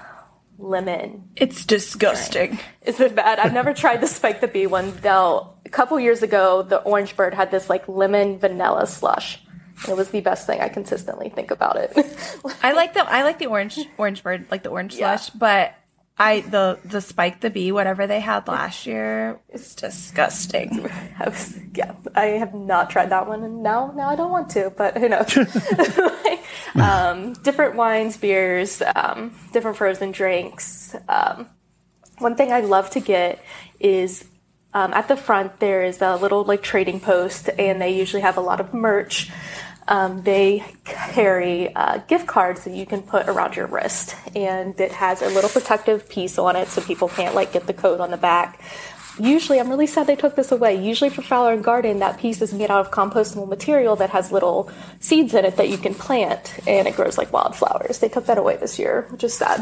lemon 0.58 1.28
It's 1.36 1.66
disgusting. 1.66 2.58
is 2.80 2.98
it 2.98 3.14
bad? 3.14 3.38
I've 3.38 3.52
never 3.52 3.74
tried 3.74 4.00
the 4.00 4.06
Spike 4.06 4.40
the 4.40 4.48
Bee 4.48 4.66
one 4.66 4.96
though. 5.02 5.52
A 5.66 5.68
couple 5.68 6.00
years 6.00 6.22
ago, 6.22 6.62
the 6.62 6.78
Orange 6.78 7.14
Bird 7.14 7.34
had 7.34 7.50
this 7.50 7.68
like 7.68 7.86
lemon 7.88 8.38
vanilla 8.38 8.86
slush. 8.86 9.38
It 9.88 9.96
was 9.96 10.10
the 10.10 10.20
best 10.20 10.46
thing 10.46 10.60
I 10.60 10.68
consistently 10.68 11.28
think 11.28 11.50
about 11.50 11.76
it. 11.76 11.92
I 12.62 12.72
like 12.72 12.94
the 12.94 13.04
I 13.08 13.22
like 13.22 13.38
the 13.38 13.46
orange 13.46 13.78
orange 13.98 14.22
bird, 14.22 14.46
like 14.50 14.62
the 14.62 14.70
orange 14.70 14.94
Yeah. 14.94 15.16
slush, 15.16 15.30
but 15.30 15.74
I 16.18 16.40
the 16.40 16.78
the 16.82 17.02
spike 17.02 17.40
the 17.40 17.50
bee, 17.50 17.72
whatever 17.72 18.06
they 18.06 18.20
had 18.20 18.48
last 18.48 18.86
year, 18.86 19.38
was 19.52 19.74
disgusting. 19.74 20.88
I 21.20 21.28
was, 21.28 21.58
yeah, 21.74 21.92
I 22.14 22.40
have 22.40 22.54
not 22.54 22.88
tried 22.88 23.10
that 23.10 23.28
one, 23.28 23.42
and 23.42 23.62
now 23.62 23.92
now 23.94 24.08
I 24.08 24.16
don't 24.16 24.30
want 24.30 24.48
to, 24.50 24.70
but 24.70 24.96
who 24.96 25.10
knows? 25.10 25.36
um, 26.76 27.34
different 27.42 27.76
wines, 27.76 28.16
beers, 28.16 28.82
um, 28.94 29.34
different 29.52 29.76
frozen 29.76 30.10
drinks. 30.10 30.94
Um, 31.08 31.48
one 32.18 32.34
thing 32.34 32.50
I 32.52 32.60
love 32.60 32.88
to 32.90 33.00
get 33.00 33.42
is 33.78 34.24
um, 34.72 34.92
at 34.94 35.08
the 35.08 35.16
front 35.16 35.60
there 35.60 35.82
is 35.82 36.00
a 36.00 36.16
little 36.16 36.44
like 36.44 36.62
trading 36.62 37.00
post, 37.00 37.50
and 37.58 37.80
they 37.80 37.90
usually 37.90 38.22
have 38.22 38.36
a 38.38 38.40
lot 38.42 38.60
of 38.60 38.72
merch. 38.72 39.30
Um, 39.88 40.22
they 40.22 40.64
carry 40.84 41.74
uh, 41.74 41.98
gift 41.98 42.26
cards 42.26 42.64
that 42.64 42.74
you 42.74 42.86
can 42.86 43.02
put 43.02 43.28
around 43.28 43.56
your 43.56 43.66
wrist, 43.66 44.16
and 44.34 44.78
it 44.80 44.92
has 44.92 45.22
a 45.22 45.28
little 45.28 45.50
protective 45.50 46.08
piece 46.08 46.38
on 46.38 46.56
it 46.56 46.68
so 46.68 46.80
people 46.80 47.08
can't 47.08 47.34
like 47.34 47.52
get 47.52 47.66
the 47.66 47.74
code 47.74 48.00
on 48.00 48.10
the 48.10 48.16
back. 48.16 48.60
Usually, 49.18 49.58
I'm 49.58 49.70
really 49.70 49.86
sad 49.86 50.06
they 50.06 50.16
took 50.16 50.36
this 50.36 50.52
away. 50.52 50.74
Usually, 50.84 51.08
for 51.08 51.22
Flower 51.22 51.52
and 51.52 51.64
Garden, 51.64 52.00
that 52.00 52.18
piece 52.18 52.42
is 52.42 52.52
made 52.52 52.70
out 52.70 52.84
of 52.84 52.90
compostable 52.90 53.48
material 53.48 53.96
that 53.96 54.10
has 54.10 54.30
little 54.30 54.70
seeds 55.00 55.32
in 55.32 55.44
it 55.44 55.56
that 55.56 55.70
you 55.70 55.78
can 55.78 55.94
plant, 55.94 56.58
and 56.66 56.86
it 56.86 56.96
grows 56.96 57.16
like 57.16 57.32
wildflowers. 57.32 58.00
They 58.00 58.08
took 58.08 58.26
that 58.26 58.38
away 58.38 58.56
this 58.56 58.78
year, 58.78 59.06
which 59.10 59.24
is 59.24 59.32
sad. 59.32 59.60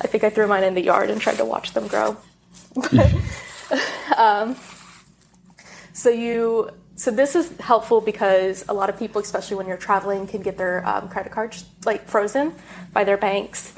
I 0.00 0.06
think 0.06 0.24
I 0.24 0.30
threw 0.30 0.46
mine 0.46 0.64
in 0.64 0.74
the 0.74 0.82
yard 0.82 1.10
and 1.10 1.20
tried 1.20 1.36
to 1.36 1.44
watch 1.44 1.72
them 1.72 1.86
grow. 1.88 2.16
um, 4.16 4.56
so 5.92 6.10
you, 6.10 6.70
so 6.98 7.12
this 7.12 7.36
is 7.36 7.56
helpful 7.58 8.00
because 8.00 8.64
a 8.68 8.74
lot 8.74 8.90
of 8.90 8.98
people, 8.98 9.20
especially 9.20 9.56
when 9.56 9.68
you're 9.68 9.76
traveling, 9.76 10.26
can 10.26 10.42
get 10.42 10.58
their 10.58 10.84
um, 10.84 11.08
credit 11.08 11.30
cards 11.30 11.64
like 11.86 12.08
frozen 12.08 12.52
by 12.92 13.04
their 13.04 13.16
banks. 13.16 13.72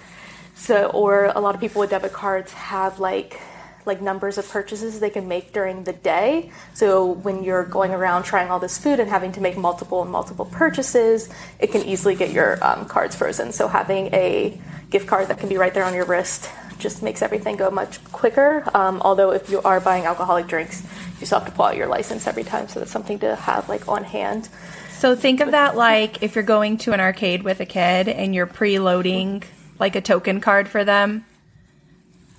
So, 0.54 0.86
or 0.86 1.26
a 1.26 1.38
lot 1.38 1.54
of 1.54 1.60
people 1.60 1.80
with 1.80 1.90
debit 1.90 2.14
cards 2.14 2.52
have 2.54 2.98
like 2.98 3.38
like 3.84 4.00
numbers 4.00 4.38
of 4.38 4.48
purchases 4.48 5.00
they 5.00 5.10
can 5.10 5.28
make 5.28 5.52
during 5.52 5.84
the 5.84 5.92
day. 5.92 6.50
So 6.72 7.12
when 7.12 7.42
you're 7.44 7.64
going 7.64 7.92
around 7.92 8.22
trying 8.22 8.50
all 8.50 8.58
this 8.58 8.78
food 8.78 9.00
and 9.00 9.10
having 9.10 9.32
to 9.32 9.40
make 9.42 9.56
multiple 9.56 10.00
and 10.00 10.10
multiple 10.10 10.46
purchases, 10.46 11.28
it 11.58 11.72
can 11.72 11.82
easily 11.82 12.14
get 12.14 12.30
your 12.30 12.62
um, 12.64 12.86
cards 12.86 13.16
frozen. 13.16 13.52
So 13.52 13.68
having 13.68 14.14
a 14.14 14.58
gift 14.88 15.06
card 15.06 15.28
that 15.28 15.38
can 15.38 15.48
be 15.50 15.58
right 15.58 15.74
there 15.74 15.84
on 15.84 15.94
your 15.94 16.06
wrist 16.06 16.48
just 16.80 17.02
makes 17.02 17.22
everything 17.22 17.56
go 17.56 17.70
much 17.70 18.02
quicker. 18.04 18.64
Um, 18.74 19.00
although 19.02 19.30
if 19.30 19.48
you 19.50 19.62
are 19.62 19.80
buying 19.80 20.06
alcoholic 20.06 20.46
drinks, 20.46 20.82
you 21.20 21.26
still 21.26 21.38
have 21.38 21.48
to 21.48 21.54
pull 21.54 21.66
out 21.66 21.76
your 21.76 21.86
license 21.86 22.26
every 22.26 22.44
time. 22.44 22.68
So 22.68 22.80
that's 22.80 22.90
something 22.90 23.18
to 23.20 23.36
have 23.36 23.68
like 23.68 23.88
on 23.88 24.04
hand. 24.04 24.48
So 24.92 25.14
think 25.14 25.40
of 25.40 25.52
that 25.52 25.76
like 25.76 26.22
if 26.22 26.34
you're 26.34 26.44
going 26.44 26.78
to 26.78 26.92
an 26.92 27.00
arcade 27.00 27.42
with 27.42 27.60
a 27.60 27.66
kid 27.66 28.08
and 28.08 28.34
you're 28.34 28.46
preloading 28.46 29.44
like 29.78 29.96
a 29.96 30.00
token 30.00 30.40
card 30.40 30.68
for 30.68 30.84
them 30.84 31.24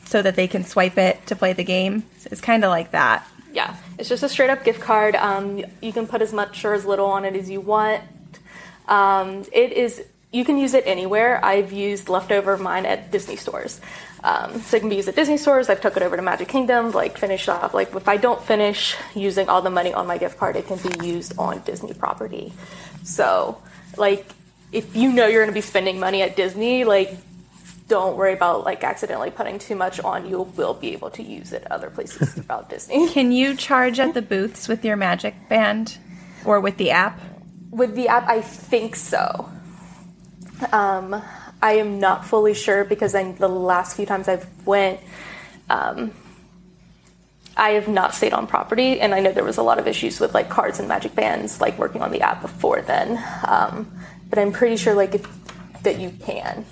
so 0.05 0.21
that 0.21 0.35
they 0.35 0.47
can 0.47 0.63
swipe 0.63 0.97
it 0.97 1.25
to 1.27 1.35
play 1.35 1.53
the 1.53 1.63
game. 1.63 2.03
It's 2.25 2.41
kind 2.41 2.63
of 2.63 2.69
like 2.69 2.91
that. 2.91 3.27
Yeah, 3.53 3.75
it's 3.97 4.09
just 4.09 4.23
a 4.23 4.29
straight 4.29 4.49
up 4.49 4.63
gift 4.63 4.81
card. 4.81 5.15
Um, 5.15 5.63
you 5.81 5.91
can 5.91 6.07
put 6.07 6.21
as 6.21 6.31
much 6.31 6.63
or 6.63 6.73
as 6.73 6.85
little 6.85 7.07
on 7.07 7.25
it 7.25 7.35
as 7.35 7.49
you 7.49 7.61
want. 7.61 8.03
Um, 8.87 9.45
it 9.51 9.71
is 9.73 10.03
you 10.31 10.45
can 10.45 10.57
use 10.57 10.73
it 10.73 10.83
anywhere. 10.87 11.43
I've 11.43 11.73
used 11.73 12.07
leftover 12.07 12.53
of 12.53 12.61
mine 12.61 12.85
at 12.85 13.11
Disney 13.11 13.35
stores. 13.35 13.81
Um, 14.23 14.61
so 14.61 14.77
it 14.77 14.81
can 14.81 14.89
be 14.89 14.97
used 14.97 15.09
at 15.09 15.15
Disney 15.15 15.37
stores. 15.37 15.69
I've 15.69 15.81
took 15.81 15.97
it 15.97 16.03
over 16.03 16.15
to 16.15 16.21
Magic 16.21 16.47
Kingdom, 16.47 16.91
like 16.91 17.17
finish 17.17 17.47
off. 17.47 17.73
Like 17.73 17.93
if 17.95 18.07
I 18.07 18.17
don't 18.17 18.41
finish 18.43 18.95
using 19.15 19.49
all 19.49 19.61
the 19.61 19.71
money 19.71 19.93
on 19.93 20.05
my 20.05 20.17
gift 20.17 20.37
card, 20.37 20.55
it 20.55 20.67
can 20.67 20.77
be 20.77 21.07
used 21.07 21.37
on 21.39 21.61
Disney 21.61 21.93
property. 21.93 22.53
So 23.03 23.61
like 23.97 24.25
if 24.71 24.95
you 24.95 25.11
know 25.11 25.27
you're 25.27 25.41
going 25.41 25.53
to 25.53 25.57
be 25.57 25.61
spending 25.61 25.99
money 25.99 26.21
at 26.21 26.35
Disney, 26.35 26.83
like 26.83 27.17
don't 27.87 28.15
worry 28.15 28.33
about 28.33 28.63
like 28.63 28.83
accidentally 28.83 29.31
putting 29.31 29.59
too 29.59 29.75
much 29.75 29.99
on. 29.99 30.29
You 30.29 30.43
will 30.43 30.73
be 30.73 30.93
able 30.93 31.09
to 31.11 31.23
use 31.23 31.51
it 31.51 31.69
other 31.69 31.89
places 31.89 32.33
throughout 32.35 32.69
Disney. 32.69 33.09
Can 33.09 33.31
you 33.31 33.55
charge 33.55 33.99
at 33.99 34.13
the 34.13 34.21
booths 34.21 34.67
with 34.67 34.85
your 34.85 34.95
Magic 34.95 35.35
Band 35.49 35.97
or 36.45 36.59
with 36.59 36.77
the 36.77 36.91
app? 36.91 37.19
With 37.69 37.95
the 37.95 38.07
app, 38.07 38.27
I 38.29 38.41
think 38.41 38.95
so. 38.95 39.49
Um, 40.71 41.21
I 41.61 41.73
am 41.73 41.99
not 41.99 42.25
fully 42.25 42.53
sure 42.53 42.83
because 42.83 43.13
the 43.13 43.47
last 43.47 43.95
few 43.95 44.05
times 44.05 44.27
I've 44.27 44.47
went, 44.65 44.99
um, 45.69 46.11
I 47.55 47.71
have 47.71 47.87
not 47.87 48.15
stayed 48.15 48.33
on 48.33 48.47
property, 48.47 48.99
and 48.99 49.13
I 49.13 49.19
know 49.19 49.31
there 49.31 49.43
was 49.43 49.57
a 49.57 49.63
lot 49.63 49.77
of 49.77 49.87
issues 49.87 50.19
with 50.19 50.33
like 50.33 50.49
cards 50.49 50.79
and 50.79 50.87
magic 50.87 51.13
bands, 51.13 51.61
like 51.61 51.77
working 51.77 52.01
on 52.01 52.11
the 52.11 52.21
app 52.21 52.41
before 52.41 52.81
then. 52.81 53.23
Um, 53.45 53.91
but 54.29 54.39
I'm 54.39 54.51
pretty 54.51 54.77
sure 54.77 54.95
like 54.95 55.15
if, 55.15 55.27
that 55.83 55.99
you 55.99 56.09
can. 56.09 56.65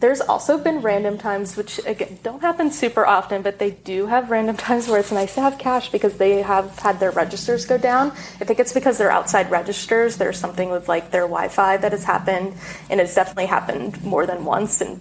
There's 0.00 0.20
also 0.20 0.58
been 0.58 0.80
random 0.80 1.18
times, 1.18 1.56
which 1.56 1.80
again 1.84 2.20
don't 2.22 2.40
happen 2.40 2.70
super 2.70 3.04
often, 3.04 3.42
but 3.42 3.58
they 3.58 3.72
do 3.72 4.06
have 4.06 4.30
random 4.30 4.56
times 4.68 4.88
where 4.88 5.00
it's 5.00 5.10
nice 5.10 5.34
to 5.34 5.40
have 5.40 5.58
cash 5.58 5.90
because 5.90 6.18
they 6.18 6.42
have 6.42 6.78
had 6.78 7.00
their 7.00 7.10
registers 7.10 7.64
go 7.64 7.78
down. 7.78 8.12
I 8.40 8.44
think 8.44 8.60
it's 8.60 8.72
because 8.72 8.98
they're 8.98 9.10
outside 9.10 9.50
registers. 9.50 10.16
There's 10.16 10.38
something 10.38 10.70
with 10.70 10.88
like 10.88 11.10
their 11.10 11.22
Wi-Fi 11.22 11.78
that 11.78 11.92
has 11.92 12.04
happened, 12.04 12.54
and 12.90 13.00
it's 13.00 13.14
definitely 13.14 13.46
happened 13.46 14.02
more 14.04 14.24
than 14.24 14.44
once 14.44 14.80
in 14.80 15.00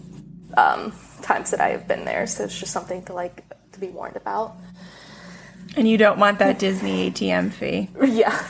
um, 0.57 0.93
times 1.21 1.51
that 1.51 1.61
I 1.61 1.69
have 1.69 1.87
been 1.87 2.05
there. 2.05 2.25
So 2.25 2.45
it's 2.45 2.59
just 2.59 2.73
something 2.73 3.03
to 3.05 3.13
like 3.13 3.43
to 3.73 3.79
be 3.79 3.89
warned 3.89 4.15
about. 4.15 4.55
And 5.75 5.87
you 5.87 5.97
don't 5.97 6.17
want 6.17 6.39
that 6.39 6.57
Disney 6.57 7.11
ATM 7.11 7.53
fee. 7.53 7.89
Yeah. 8.03 8.43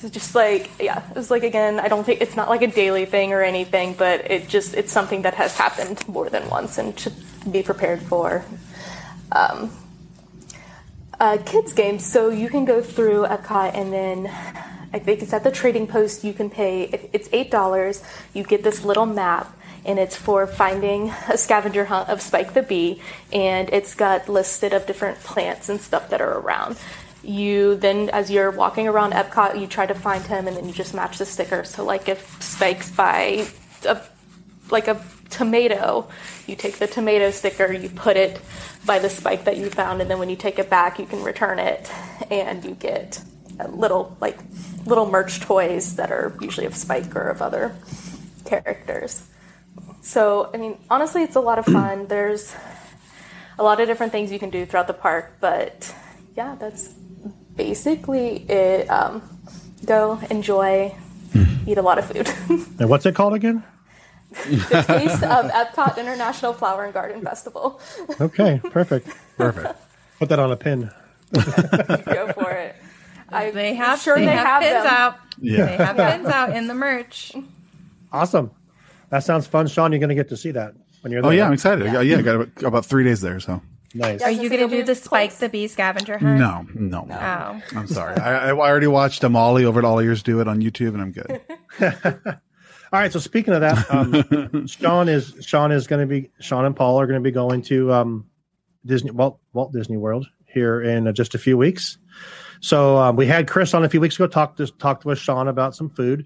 So 0.00 0.08
just 0.08 0.36
like 0.36 0.70
yeah, 0.78 1.02
it 1.10 1.16
was 1.16 1.28
like 1.28 1.42
again, 1.42 1.80
I 1.80 1.88
don't 1.88 2.04
think 2.04 2.20
it's 2.20 2.36
not 2.36 2.48
like 2.48 2.62
a 2.62 2.68
daily 2.68 3.04
thing 3.04 3.32
or 3.32 3.42
anything, 3.42 3.94
but 3.94 4.30
it 4.30 4.48
just 4.48 4.74
it's 4.74 4.92
something 4.92 5.22
that 5.22 5.34
has 5.34 5.56
happened 5.56 6.06
more 6.06 6.30
than 6.30 6.48
once 6.48 6.78
and 6.78 6.96
should 6.98 7.16
be 7.50 7.64
prepared 7.64 8.00
for. 8.02 8.44
Um, 9.32 9.72
uh, 11.18 11.38
kids 11.44 11.72
games, 11.72 12.06
so 12.06 12.30
you 12.30 12.48
can 12.48 12.64
go 12.64 12.80
through 12.80 13.26
Epcot 13.26 13.74
and 13.74 13.92
then 13.92 14.28
I 14.92 15.00
think 15.00 15.20
it's 15.20 15.32
at 15.32 15.42
the 15.42 15.50
trading 15.50 15.88
post. 15.88 16.22
You 16.22 16.32
can 16.32 16.48
pay 16.48 16.82
it- 16.84 17.10
it's 17.12 17.28
eight 17.32 17.50
dollars. 17.50 18.00
You 18.34 18.44
get 18.44 18.62
this 18.62 18.84
little 18.84 19.06
map. 19.06 19.52
And 19.84 19.98
it's 19.98 20.16
for 20.16 20.46
finding 20.46 21.10
a 21.28 21.38
scavenger 21.38 21.86
hunt 21.86 22.08
of 22.10 22.20
Spike 22.20 22.52
the 22.52 22.62
Bee, 22.62 23.00
and 23.32 23.70
it's 23.70 23.94
got 23.94 24.28
listed 24.28 24.74
of 24.74 24.86
different 24.86 25.18
plants 25.20 25.68
and 25.70 25.80
stuff 25.80 26.10
that 26.10 26.20
are 26.20 26.38
around 26.38 26.76
you 27.28 27.76
then, 27.76 28.08
as 28.10 28.30
you're 28.30 28.50
walking 28.50 28.88
around 28.88 29.12
Epcot, 29.12 29.60
you 29.60 29.66
try 29.66 29.84
to 29.84 29.94
find 29.94 30.24
him, 30.24 30.48
and 30.48 30.56
then 30.56 30.66
you 30.66 30.72
just 30.72 30.94
match 30.94 31.18
the 31.18 31.26
sticker. 31.26 31.62
So, 31.64 31.84
like 31.84 32.08
if 32.08 32.42
Spike's 32.42 32.90
by 32.90 33.46
a 33.84 34.00
like 34.70 34.88
a 34.88 35.02
tomato, 35.30 36.08
you 36.46 36.56
take 36.56 36.78
the 36.78 36.86
tomato 36.86 37.30
sticker, 37.30 37.70
you 37.72 37.90
put 37.90 38.16
it 38.16 38.40
by 38.86 38.98
the 38.98 39.10
spike 39.10 39.44
that 39.44 39.58
you 39.58 39.68
found, 39.68 40.00
and 40.00 40.10
then 40.10 40.18
when 40.18 40.30
you 40.30 40.36
take 40.36 40.58
it 40.58 40.70
back, 40.70 40.98
you 40.98 41.06
can 41.06 41.22
return 41.22 41.58
it, 41.58 41.90
and 42.30 42.64
you 42.64 42.72
get 42.72 43.22
a 43.60 43.68
little 43.68 44.16
like 44.20 44.38
little 44.86 45.10
merch 45.10 45.40
toys 45.40 45.96
that 45.96 46.10
are 46.10 46.34
usually 46.40 46.66
of 46.66 46.74
Spike 46.74 47.14
or 47.14 47.28
of 47.28 47.42
other 47.42 47.76
characters. 48.46 49.22
So, 50.00 50.50
I 50.54 50.56
mean, 50.56 50.78
honestly, 50.88 51.22
it's 51.22 51.36
a 51.36 51.40
lot 51.40 51.58
of 51.58 51.66
fun. 51.78 52.06
There's 52.06 52.54
a 53.58 53.62
lot 53.62 53.80
of 53.80 53.86
different 53.86 54.12
things 54.12 54.32
you 54.32 54.38
can 54.38 54.50
do 54.50 54.64
throughout 54.64 54.86
the 54.86 54.94
park, 54.94 55.36
but 55.40 55.94
yeah, 56.36 56.54
that's 56.58 56.94
basically 57.58 58.48
it. 58.48 58.88
Um, 58.88 59.20
go 59.84 60.18
enjoy, 60.30 60.94
eat 61.66 61.78
a 61.78 61.82
lot 61.82 61.98
of 61.98 62.06
food. 62.06 62.28
And 62.80 62.88
what's 62.88 63.04
it 63.06 63.14
called 63.14 63.34
again? 63.34 63.62
the 64.30 64.84
taste 64.86 65.22
of 65.22 65.50
Epcot 65.50 65.98
International 65.98 66.52
Flower 66.52 66.84
and 66.84 66.94
Garden 66.94 67.22
Festival. 67.22 67.80
Okay, 68.20 68.60
perfect. 68.70 69.08
Perfect. 69.36 69.74
Put 70.18 70.28
that 70.30 70.38
on 70.38 70.50
a 70.52 70.56
pin. 70.56 70.90
Go 71.32 72.32
for 72.34 72.50
it. 72.50 72.74
I, 73.30 73.50
They 73.50 73.74
have 73.74 74.00
sure 74.00 74.16
they, 74.16 74.24
they, 74.24 74.30
have, 74.32 74.46
have 74.46 74.62
pins 74.62 74.84
them. 74.84 74.94
out. 74.94 75.16
Yeah. 75.40 75.66
They 75.66 75.76
have 75.76 75.96
pins 75.96 76.26
out 76.26 76.56
in 76.56 76.66
the 76.66 76.74
merch. 76.74 77.32
Awesome. 78.12 78.50
That 79.10 79.20
sounds 79.24 79.46
fun, 79.46 79.66
Sean. 79.68 79.92
You're 79.92 79.98
going 80.00 80.08
to 80.08 80.14
get 80.14 80.28
to 80.30 80.36
see 80.36 80.50
that 80.52 80.74
when 81.02 81.12
you're 81.12 81.22
there. 81.22 81.30
Oh 81.30 81.34
yeah, 81.34 81.46
I'm 81.46 81.52
excited. 81.52 81.86
Yeah, 81.86 82.00
yeah 82.00 82.18
I 82.18 82.22
got 82.22 82.34
about, 82.36 82.62
about 82.62 82.86
three 82.86 83.04
days 83.04 83.20
there. 83.20 83.40
So 83.40 83.60
Nice. 83.98 84.22
Are 84.22 84.30
you 84.30 84.48
going 84.48 84.60
to 84.60 84.68
do 84.68 84.76
be 84.76 84.82
the 84.82 84.94
Spike 84.94 85.30
close. 85.30 85.40
the 85.40 85.48
Bee 85.48 85.66
scavenger 85.66 86.18
hunt? 86.18 86.38
no, 86.38 86.66
no, 86.74 87.04
no. 87.04 87.16
Oh. 87.16 87.76
I'm 87.76 87.88
sorry. 87.88 88.16
I, 88.16 88.50
I 88.50 88.52
already 88.52 88.86
watched 88.86 89.22
Amali 89.22 89.64
over 89.64 89.80
at 89.80 89.84
All 89.84 89.98
Ears 89.98 90.22
do 90.22 90.40
it 90.40 90.46
on 90.46 90.60
YouTube, 90.60 90.94
and 90.94 91.02
I'm 91.02 91.12
good. 91.12 91.40
All 92.92 93.00
right. 93.00 93.12
So 93.12 93.18
speaking 93.18 93.54
of 93.54 93.60
that, 93.60 93.90
um, 93.92 94.66
Sean 94.68 95.08
is 95.08 95.34
Sean 95.40 95.72
is 95.72 95.88
going 95.88 96.00
to 96.00 96.06
be 96.06 96.30
Sean 96.40 96.64
and 96.64 96.76
Paul 96.76 97.00
are 97.00 97.06
going 97.06 97.20
to 97.20 97.24
be 97.24 97.32
going 97.32 97.60
to 97.62 97.92
um, 97.92 98.26
Disney 98.86 99.10
Walt 99.10 99.40
Walt 99.52 99.72
Disney 99.72 99.96
World 99.96 100.28
here 100.46 100.80
in 100.80 101.08
uh, 101.08 101.12
just 101.12 101.34
a 101.34 101.38
few 101.38 101.58
weeks. 101.58 101.98
So 102.60 102.96
um, 102.98 103.16
we 103.16 103.26
had 103.26 103.48
Chris 103.48 103.74
on 103.74 103.84
a 103.84 103.88
few 103.88 104.00
weeks 104.00 104.14
ago. 104.14 104.28
Talked 104.28 104.58
to 104.58 104.68
talked 104.68 105.04
with 105.04 105.18
Sean 105.18 105.48
about 105.48 105.74
some 105.74 105.90
food. 105.90 106.24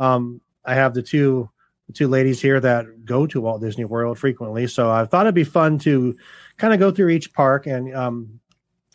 Um, 0.00 0.40
I 0.64 0.74
have 0.74 0.92
the 0.92 1.02
two 1.02 1.48
the 1.86 1.92
two 1.92 2.08
ladies 2.08 2.42
here 2.42 2.58
that 2.58 3.04
go 3.04 3.26
to 3.28 3.40
Walt 3.40 3.60
Disney 3.60 3.84
World 3.84 4.18
frequently. 4.18 4.66
So 4.66 4.90
I 4.90 5.04
thought 5.04 5.26
it'd 5.26 5.34
be 5.34 5.44
fun 5.44 5.78
to 5.80 6.16
kind 6.62 6.72
of 6.72 6.78
go 6.78 6.92
through 6.92 7.08
each 7.08 7.32
park 7.32 7.66
and 7.66 7.92
um, 7.92 8.38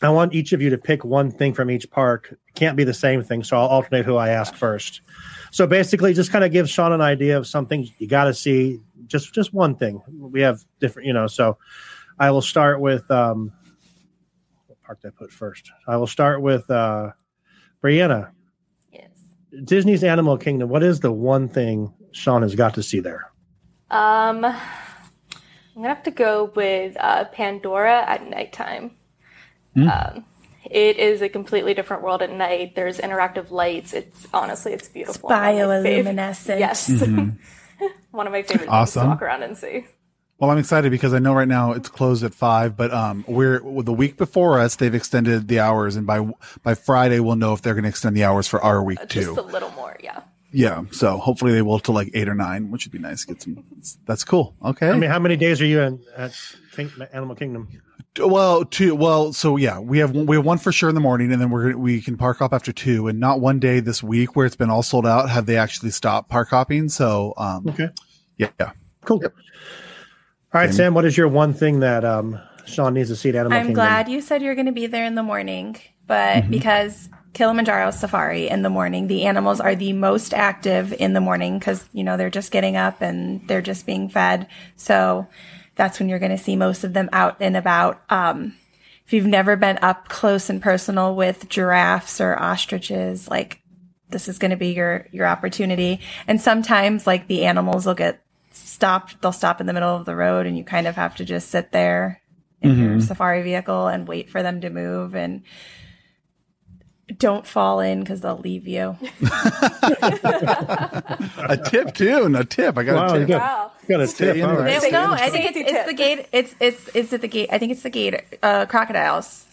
I 0.02 0.10
want 0.10 0.34
each 0.34 0.54
of 0.54 0.62
you 0.62 0.70
to 0.70 0.78
pick 0.78 1.04
one 1.04 1.30
thing 1.30 1.54
from 1.54 1.70
each 1.70 1.92
park. 1.92 2.30
It 2.32 2.56
can't 2.56 2.78
be 2.78 2.86
the 2.86 2.94
same 2.94 3.22
thing, 3.22 3.44
so 3.44 3.58
I'll 3.58 3.68
alternate 3.68 4.06
who 4.06 4.16
I 4.16 4.30
ask 4.30 4.56
first. 4.56 5.02
So 5.52 5.68
basically, 5.68 6.14
just 6.14 6.32
kind 6.32 6.46
of 6.46 6.54
give 6.54 6.70
Sean 6.70 6.94
an 6.94 7.02
idea 7.02 7.38
of 7.38 7.46
something 7.46 7.86
you 7.98 8.08
got 8.08 8.24
to 8.24 8.34
see. 8.34 8.80
Just 9.08 9.34
just 9.34 9.54
one 9.54 9.76
thing. 9.76 10.02
We 10.18 10.40
have 10.42 10.64
different, 10.80 11.08
you 11.08 11.14
know. 11.14 11.28
So 11.28 11.58
I 12.18 12.32
will 12.32 12.42
start 12.42 12.80
with 12.80 13.12
um, 13.12 13.52
what 14.68 14.82
park 14.84 15.02
did 15.02 15.10
I 15.10 15.12
put 15.18 15.30
first? 15.30 15.70
I 15.90 15.98
will 15.98 16.08
start 16.08 16.42
with 16.42 16.70
uh, 16.72 17.12
Breanna. 17.84 18.32
Yes. 18.94 19.10
Disney's 19.66 20.06
Animal 20.06 20.38
Kingdom. 20.38 20.70
What 20.70 20.84
is 20.84 21.02
the 21.02 21.12
one 21.12 21.50
thing 21.50 21.94
Sean 22.14 22.44
has 22.44 22.56
got 22.56 22.76
to 22.76 22.84
see 22.84 23.02
there? 23.02 23.30
Um, 23.90 24.46
I'm 25.78 25.84
gonna 25.84 25.94
have 25.94 26.04
to 26.06 26.12
go 26.12 26.52
with 26.56 26.98
uh, 27.00 27.26
Pandora 27.26 28.02
at 28.02 28.28
nighttime. 28.28 28.96
Um, 29.76 30.26
it 30.66 30.98
is 30.98 31.22
a 31.22 31.30
completely 31.30 31.76
different 31.76 32.02
world 32.02 32.24
at 32.24 32.32
night. 32.32 32.74
There's 32.74 32.98
interactive 32.98 33.52
lights. 33.52 33.94
It's 33.94 34.26
honestly, 34.34 34.74
it's 34.74 34.88
beautiful. 34.88 35.30
One 35.30 35.38
of 35.38 35.56
my 35.56 35.90
fav- 35.90 36.04
Bioluminescent. 36.04 36.60
Yes. 36.60 36.90
One 38.12 38.26
of 38.26 38.34
my 38.34 38.42
favorite 38.42 38.62
things 38.62 38.70
Awesome. 38.72 39.04
to 39.04 39.10
walk 39.10 39.22
around 39.22 39.44
and 39.44 39.56
see. 39.56 39.86
Well, 40.40 40.50
I'm 40.50 40.58
excited 40.58 40.90
because 40.90 41.14
I 41.14 41.20
know 41.20 41.36
right 41.36 41.48
now 41.48 41.74
it's 41.74 41.90
closed 41.90 42.24
at 42.24 42.34
five, 42.34 42.76
but 42.76 42.92
um, 42.92 43.24
we're 43.28 43.60
the 43.84 43.94
week 43.94 44.18
before 44.18 44.60
us. 44.60 44.78
They've 44.78 44.96
extended 44.96 45.48
the 45.48 45.60
hours, 45.60 45.96
and 45.96 46.08
by 46.08 46.28
by 46.64 46.74
Friday 46.74 47.20
we'll 47.20 47.36
know 47.36 47.54
if 47.54 47.62
they're 47.62 47.76
going 47.76 47.84
to 47.84 47.90
extend 47.90 48.18
the 48.18 48.24
hours 48.24 48.48
for 48.48 48.60
our 48.64 48.82
week 48.84 48.98
too. 49.10 49.22
Just 49.22 49.38
a 49.38 49.44
little 49.44 49.70
more, 49.74 49.96
yeah. 50.02 50.22
Yeah, 50.58 50.86
so 50.92 51.18
hopefully 51.18 51.52
they 51.54 51.62
will 51.62 51.78
to 51.82 51.92
like 51.92 52.10
eight 52.16 52.28
or 52.28 52.34
nine, 52.34 52.72
which 52.72 52.84
would 52.86 52.92
be 52.92 52.98
nice. 52.98 53.24
Get 53.26 53.44
some. 53.44 53.64
That's 54.08 54.24
cool. 54.24 54.56
Okay. 54.66 54.90
I 54.90 54.98
mean, 54.98 55.08
how 55.12 55.20
many 55.20 55.36
days 55.36 55.62
are 55.62 55.66
you 55.68 55.82
in 55.82 56.04
at 56.16 56.34
King, 56.76 56.90
Animal 57.14 57.36
Kingdom? 57.36 57.68
well, 58.20 58.66
two. 58.66 58.96
Well, 58.96 59.34
so 59.34 59.58
yeah, 59.58 59.78
we 59.80 60.00
have 60.00 60.14
one, 60.16 60.26
we 60.26 60.36
have 60.36 60.44
one 60.46 60.58
for 60.58 60.72
sure 60.72 60.90
in 60.90 60.96
the 60.96 61.02
morning, 61.02 61.32
and 61.32 61.40
then 61.40 61.52
we're 61.52 61.78
we 61.78 62.02
can 62.02 62.18
park 62.18 62.40
hop 62.40 62.54
after 62.54 62.74
two, 62.74 63.08
and 63.08 63.20
not 63.20 63.40
one 63.40 63.60
day 63.60 63.80
this 63.82 64.02
week 64.02 64.36
where 64.36 64.48
it's 64.48 64.56
been 64.56 64.72
all 64.72 64.82
sold 64.82 65.06
out 65.06 65.30
have 65.30 65.46
they 65.46 65.58
actually 65.58 65.92
stopped 65.92 66.28
park 66.28 66.50
hopping. 66.50 66.90
So 66.90 67.36
um, 67.38 67.68
Okay, 67.70 67.90
yeah, 68.38 68.50
yeah. 68.60 68.72
cool. 69.06 69.22
All 69.24 69.32
right, 70.62 70.74
Sam. 70.74 70.96
What 70.96 71.06
is 71.06 71.16
your 71.16 71.28
one 71.28 71.54
thing 71.54 71.82
that 71.82 72.04
um, 72.04 72.40
Sean 72.66 72.96
needs 72.96 73.10
to 73.10 73.16
see 73.16 73.30
at 73.30 73.36
Animal 73.36 73.52
Kingdom? 73.52 73.60
I'm 73.60 73.66
Kingdom? 73.68 73.76
glad 73.76 74.10
you 74.10 74.22
said 74.22 74.42
you're 74.42 74.56
going 74.56 74.66
to 74.66 74.72
be 74.72 74.88
there 74.88 75.06
in 75.06 75.14
the 75.14 75.22
morning, 75.22 75.76
but 76.08 76.38
Mm-hmm. 76.38 76.50
because 76.50 77.10
Kilimanjaro 77.38 77.92
Safari 77.92 78.50
in 78.50 78.64
the 78.64 78.70
morning, 78.72 79.06
the 79.06 79.26
animals 79.26 79.60
are 79.60 79.76
the 79.76 79.94
most 79.94 80.34
active 80.34 80.92
in 80.92 81.14
the 81.14 81.22
morning 81.22 81.60
because, 81.60 81.88
you 81.94 82.04
know, 82.04 82.18
they're 82.18 82.32
just 82.32 82.52
getting 82.52 82.76
up 82.76 83.00
and 83.00 83.48
they're 83.48 83.62
just 83.62 83.86
being 83.86 84.10
fed. 84.10 84.48
So 84.76 85.28
that's 85.76 86.00
when 86.00 86.10
you're 86.10 86.18
going 86.18 86.36
to 86.36 86.44
see 86.44 86.56
most 86.56 86.84
of 86.84 86.94
them 86.94 87.12
out 87.14 87.38
and 87.40 87.56
about. 87.56 88.02
Um, 88.10 88.56
if 89.06 89.14
you've 89.14 89.28
never 89.28 89.56
been 89.56 89.78
up 89.84 90.10
close 90.10 90.50
and 90.50 90.60
personal 90.60 91.16
with 91.16 91.48
giraffes 91.48 92.20
or 92.20 92.36
ostriches, 92.36 93.28
like 93.28 93.62
this 94.10 94.28
is 94.28 94.40
going 94.40 94.50
to 94.50 94.58
be 94.58 94.74
your 94.74 95.06
your 95.12 95.28
opportunity. 95.28 96.00
And 96.26 96.42
sometimes 96.42 97.06
like 97.06 97.28
the 97.28 97.46
animals 97.46 97.86
will 97.86 97.94
get 97.94 98.20
stopped, 98.50 99.22
they'll 99.22 99.32
stop 99.32 99.62
in 99.62 99.68
the 99.68 99.74
middle 99.74 99.96
of 99.96 100.06
the 100.06 100.16
road 100.16 100.48
and 100.48 100.58
you 100.58 100.64
kind 100.64 100.88
of 100.88 100.96
have 100.96 101.16
to 101.18 101.24
just 101.24 101.52
sit 101.52 101.72
there 101.72 102.20
in 102.64 102.80
your 102.80 103.00
safari 103.00 103.44
vehicle 103.44 103.86
and 103.86 104.08
wait 104.08 104.32
for 104.32 104.42
them 104.42 104.62
to 104.62 104.72
move 104.72 105.14
and 105.14 105.44
don't 107.18 107.48
fall 107.48 107.80
in 107.80 108.02
because 108.02 108.22
they'll 108.22 108.38
leave 108.40 108.68
you. 108.68 108.98
A 111.50 111.58
tip 111.70 111.94
too. 111.94 112.36
a 112.36 112.44
tip. 112.46 112.78
I 112.78 112.84
got 112.84 112.96
Wow, 112.96 113.16
a 113.16 113.20
you 113.20 113.26
tip. 113.26 113.30
got, 113.30 113.42
Wow. 113.42 113.72
you 113.84 113.88
got 113.88 114.02
a 114.02 114.08
Stay 114.08 114.26
tip. 114.26 114.36
in 114.38 114.44
All 114.44 114.56
right. 114.58 114.80
Stay 114.82 114.92
no, 114.92 115.12
I 115.14 115.30
think 115.30 115.56
it's, 115.56 115.72
it's 115.72 115.86
the 115.88 115.94
gate. 115.94 116.28
It's 116.32 116.56
it's 116.60 116.90
it's 116.94 117.14
at 117.14 117.22
the 117.22 117.28
gate. 117.28 117.50
I 117.52 117.58
think 117.58 117.72
it's 117.72 117.84
the 117.84 117.90
gate. 117.90 118.22
Uh, 118.44 118.66
crocodiles. 118.66 119.46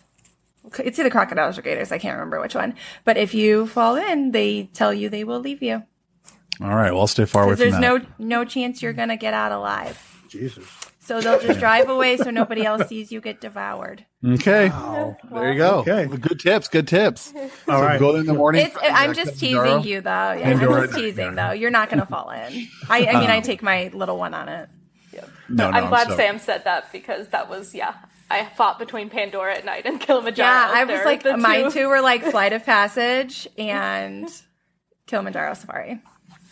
It's 0.78 0.98
either 0.98 1.11
crocodiles 1.11 1.59
or 1.59 1.62
gators. 1.62 1.92
I 1.92 1.98
can't 1.98 2.14
remember 2.16 2.40
which 2.40 2.55
one. 2.55 2.74
But 3.05 3.16
if 3.18 3.34
you 3.34 3.66
fall 3.66 3.96
in, 3.96 4.32
they 4.32 4.64
tell 4.72 4.92
you 4.94 5.09
they 5.09 5.22
will 5.24 5.40
leave 5.40 5.62
you. 5.62 5.82
All 6.61 6.68
right. 6.74 6.90
Well, 6.90 7.02
I'll 7.02 7.07
stay 7.07 7.24
far 7.26 7.44
away 7.44 7.52
from 7.55 7.59
there's 7.61 7.72
that. 7.74 7.80
no 7.80 8.00
no 8.18 8.44
chance 8.44 8.82
you're 8.82 8.92
gonna 8.92 9.16
get 9.16 9.34
out 9.34 9.52
alive. 9.52 10.22
Jesus. 10.28 10.66
So 11.05 11.20
they'll 11.20 11.40
just 11.40 11.61
drive 11.61 11.88
away 11.88 12.16
so 12.16 12.30
nobody 12.30 12.64
else 12.64 12.88
sees 12.88 13.12
you 13.12 13.20
get 13.20 13.40
devoured. 13.40 14.07
Okay. 14.26 14.68
There 15.30 15.52
you 15.52 15.59
go. 15.59 15.84
Okay. 15.86 16.07
Good 16.07 16.40
tips. 16.40 16.68
Good 16.68 16.88
tips. 16.88 17.32
All 17.36 17.48
so 17.66 17.80
right. 17.82 18.00
go 18.00 18.16
in 18.16 18.24
the 18.24 18.32
morning. 18.32 18.66
It's, 18.66 18.76
I'm 18.82 19.12
just 19.12 19.38
teasing 19.38 19.82
you 19.82 20.00
though. 20.00 20.32
Yeah, 20.32 20.50
I'm 20.50 20.59
just 20.59 20.94
teasing 20.94 21.34
though. 21.34 21.52
You're 21.52 21.70
not 21.70 21.90
gonna 21.90 22.07
fall 22.07 22.30
in. 22.30 22.68
I, 22.88 23.07
I 23.07 23.20
mean, 23.20 23.30
I 23.30 23.40
take 23.40 23.62
my 23.62 23.90
little 23.92 24.16
one 24.16 24.32
on 24.32 24.48
it. 24.48 24.68
No, 25.48 25.70
no, 25.70 25.76
I'm 25.76 25.88
glad 25.88 26.09
so- 26.09 26.16
Sam 26.16 26.38
said 26.38 26.64
that 26.64 26.90
because 26.92 27.28
that 27.28 27.48
was 27.48 27.74
yeah. 27.74 27.94
I 28.30 28.46
fought 28.46 28.78
between 28.78 29.11
Pandora 29.11 29.55
at 29.55 29.64
night 29.64 29.84
and 29.84 30.00
Kilimanjaro. 30.00 30.48
Yeah, 30.48 30.70
I 30.72 30.84
was 30.84 31.05
like, 31.05 31.22
the 31.22 31.36
mine 31.36 31.70
two 31.70 31.88
were 31.88 32.00
like 32.00 32.22
Flight 32.30 32.55
of 32.55 32.64
Passage 32.64 33.46
and 33.59 34.28
Kilimanjaro 35.07 35.55
Safari. 35.55 36.00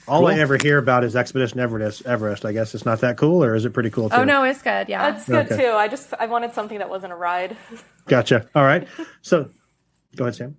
All 0.08 0.26
I 0.26 0.38
ever 0.38 0.56
hear 0.56 0.78
about 0.78 1.04
is 1.04 1.14
Expedition 1.16 1.60
Everest. 1.60 2.04
Everest. 2.06 2.44
I 2.44 2.52
guess 2.52 2.74
it's 2.74 2.84
not 2.84 3.00
that 3.02 3.16
cool, 3.16 3.42
or 3.44 3.54
is 3.54 3.64
it 3.64 3.72
pretty 3.72 3.90
cool 3.90 4.10
too? 4.10 4.16
Oh 4.16 4.24
no, 4.24 4.42
it's 4.44 4.62
good. 4.62 4.88
Yeah, 4.88 5.10
That's 5.12 5.26
good 5.28 5.46
Okay. 5.52 5.62
too. 5.64 5.70
I 5.72 5.88
just 5.88 6.12
I 6.18 6.26
wanted 6.26 6.52
something 6.54 6.78
that 6.78 6.90
wasn't 6.90 7.12
a 7.12 7.16
ride. 7.16 7.56
Gotcha. 8.08 8.48
All 8.54 8.64
right. 8.64 8.88
So, 9.22 9.48
go 10.16 10.24
ahead, 10.24 10.34
Sam. 10.34 10.56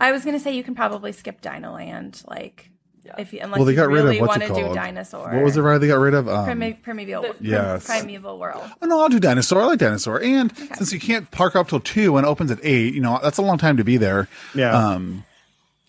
I 0.00 0.12
was 0.12 0.24
gonna 0.24 0.40
say 0.40 0.54
you 0.56 0.62
can 0.64 0.74
probably 0.74 1.12
skip 1.12 1.42
Dinoland, 1.42 2.26
like 2.26 2.70
if 3.18 3.32
you 3.32 3.40
unless 3.42 3.58
Well, 3.58 3.66
they 3.66 3.72
you 3.72 3.76
got 3.76 3.88
rid 3.88 4.00
of 4.00 4.04
really 4.06 4.22
want 4.22 4.40
to 4.42 4.48
do 4.48 4.72
dinosaur. 4.74 5.30
What 5.34 5.42
was 5.44 5.54
the 5.54 5.62
ride 5.62 5.78
they 5.78 5.88
got 5.88 5.98
rid 5.98 6.14
of? 6.14 6.28
Um, 6.28 6.44
Primi- 6.44 6.74
primeval, 6.74 7.22
prim- 7.22 7.36
Yes. 7.40 7.86
Primeval 7.86 8.38
Whirl. 8.38 8.70
Oh, 8.80 8.86
no, 8.86 9.00
I'll 9.00 9.08
do 9.08 9.18
dinosaur. 9.20 9.60
I 9.62 9.66
like 9.66 9.78
dinosaur. 9.78 10.22
And 10.22 10.56
since 10.76 10.92
you 10.92 11.00
can't 11.00 11.30
park 11.30 11.56
up 11.56 11.68
till 11.68 11.80
two 11.80 12.16
and 12.16 12.26
it 12.26 12.28
opens 12.30 12.50
at 12.50 12.58
eight, 12.62 12.94
you 12.94 13.00
know 13.00 13.18
that's 13.22 13.38
a 13.38 13.42
long 13.42 13.58
time 13.58 13.76
to 13.78 13.84
be 13.84 13.96
there. 13.98 14.28
Yeah. 14.54 14.72
Um. 14.72 15.24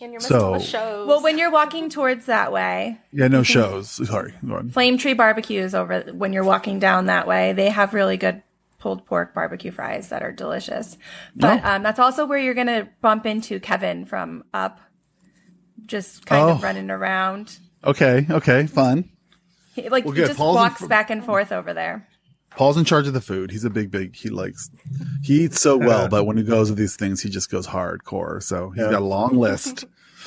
And 0.01 0.11
you're 0.11 0.19
missing 0.21 0.37
all 0.37 0.53
the 0.53 0.59
So- 0.59 0.65
shows. 0.65 1.07
Well, 1.07 1.21
when 1.21 1.37
you're 1.37 1.51
walking 1.51 1.89
towards 1.89 2.25
that 2.25 2.51
way, 2.51 2.99
Yeah. 3.13 3.27
No 3.27 3.43
shows. 3.55 3.89
Sorry. 4.07 4.33
Flame 4.71 4.97
Tree 4.97 5.13
Barbecues 5.13 5.75
over 5.75 6.01
when 6.13 6.33
you're 6.33 6.43
walking 6.43 6.79
down 6.79 7.05
that 7.05 7.27
way. 7.27 7.53
They 7.53 7.69
have 7.69 7.93
really 7.93 8.17
good 8.17 8.41
pulled 8.79 9.05
pork 9.05 9.35
barbecue 9.35 9.69
fries 9.71 10.09
that 10.09 10.23
are 10.23 10.31
delicious. 10.31 10.97
But 11.35 11.63
um, 11.63 11.83
that's 11.83 11.99
also 11.99 12.25
where 12.25 12.39
you're 12.39 12.55
gonna 12.55 12.89
bump 13.01 13.27
into 13.27 13.59
Kevin 13.59 14.05
from 14.05 14.43
Up, 14.55 14.79
just 15.85 16.25
kind 16.25 16.49
of 16.49 16.57
Oh. 16.57 16.61
running 16.61 16.89
around. 16.89 17.57
Okay. 17.83 18.25
Okay. 18.29 18.65
Fun. 18.67 19.07
He, 19.75 19.87
like 19.89 20.05
Well, 20.05 20.15
he 20.15 20.21
just 20.21 20.37
Paul's 20.37 20.55
in 20.55 20.61
walks 20.63 20.81
fr- 20.81 20.87
back 20.87 21.09
and 21.11 21.23
forth 21.23 21.51
over 21.51 21.73
there. 21.73 22.07
Paul's 22.55 22.75
in 22.75 22.83
charge 22.83 23.07
of 23.07 23.13
the 23.13 23.21
food. 23.21 23.49
He's 23.49 23.63
a 23.63 23.69
big, 23.69 23.91
big. 23.91 24.13
He 24.15 24.29
likes. 24.29 24.69
He 25.23 25.43
eats 25.45 25.61
so 25.61 25.77
well, 25.77 26.09
but 26.09 26.25
when 26.25 26.35
he 26.35 26.43
goes 26.43 26.69
with 26.69 26.77
these 26.77 26.97
things, 26.97 27.21
he 27.21 27.29
just 27.29 27.49
goes 27.49 27.65
hardcore. 27.65 28.43
So 28.43 28.71
he's 28.71 28.83
Yeah. 28.83 28.91
got 28.91 29.01
a 29.01 29.05
long 29.05 29.37
list. 29.37 29.85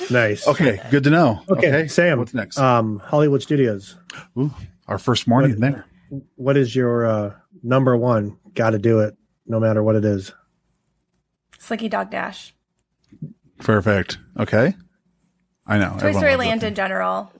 Nice. 0.09 0.47
Okay, 0.47 0.79
good 0.91 1.03
to 1.05 1.09
know. 1.09 1.41
Okay, 1.49 1.87
Sam. 1.87 2.19
What's 2.19 2.33
next? 2.33 2.57
Um, 2.57 2.99
Hollywood 2.99 3.41
Studios. 3.41 3.95
Ooh, 4.37 4.53
our 4.87 4.97
first 4.97 5.27
morning 5.27 5.51
What- 5.51 5.59
there. 5.61 5.85
What 6.35 6.55
is 6.57 6.75
your 6.75 7.05
uh, 7.05 7.33
number 7.63 7.97
one? 7.97 8.37
Got 8.53 8.69
to 8.71 8.79
do 8.79 8.99
it, 8.99 9.17
no 9.47 9.59
matter 9.59 9.81
what 9.83 9.95
it 9.95 10.05
is. 10.05 10.31
Slinky 11.59 11.89
Dog 11.89 12.11
Dash. 12.11 12.53
Perfect. 13.59 14.17
Okay. 14.39 14.75
I 15.65 15.77
know. 15.79 15.95
Toy 15.99 16.11
Story 16.11 16.35
Land 16.35 16.63
in 16.63 16.75
general. 16.75 17.31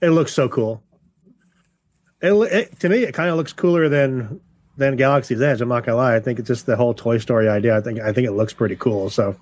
It 0.00 0.10
looks 0.10 0.32
so 0.32 0.48
cool. 0.48 0.82
It, 2.20 2.32
it 2.32 2.80
to 2.80 2.88
me, 2.88 2.98
it 3.04 3.14
kind 3.14 3.30
of 3.30 3.36
looks 3.36 3.52
cooler 3.52 3.88
than 3.88 4.40
than 4.76 4.96
Galaxy's 4.96 5.40
Edge. 5.40 5.60
I'm 5.60 5.68
not 5.68 5.84
gonna 5.84 5.96
lie. 5.96 6.16
I 6.16 6.20
think 6.20 6.38
it's 6.40 6.48
just 6.48 6.66
the 6.66 6.76
whole 6.76 6.94
Toy 6.94 7.18
Story 7.18 7.48
idea. 7.48 7.76
I 7.76 7.80
think 7.80 8.00
I 8.00 8.12
think 8.12 8.26
it 8.26 8.32
looks 8.32 8.52
pretty 8.52 8.76
cool. 8.76 9.10
So 9.10 9.36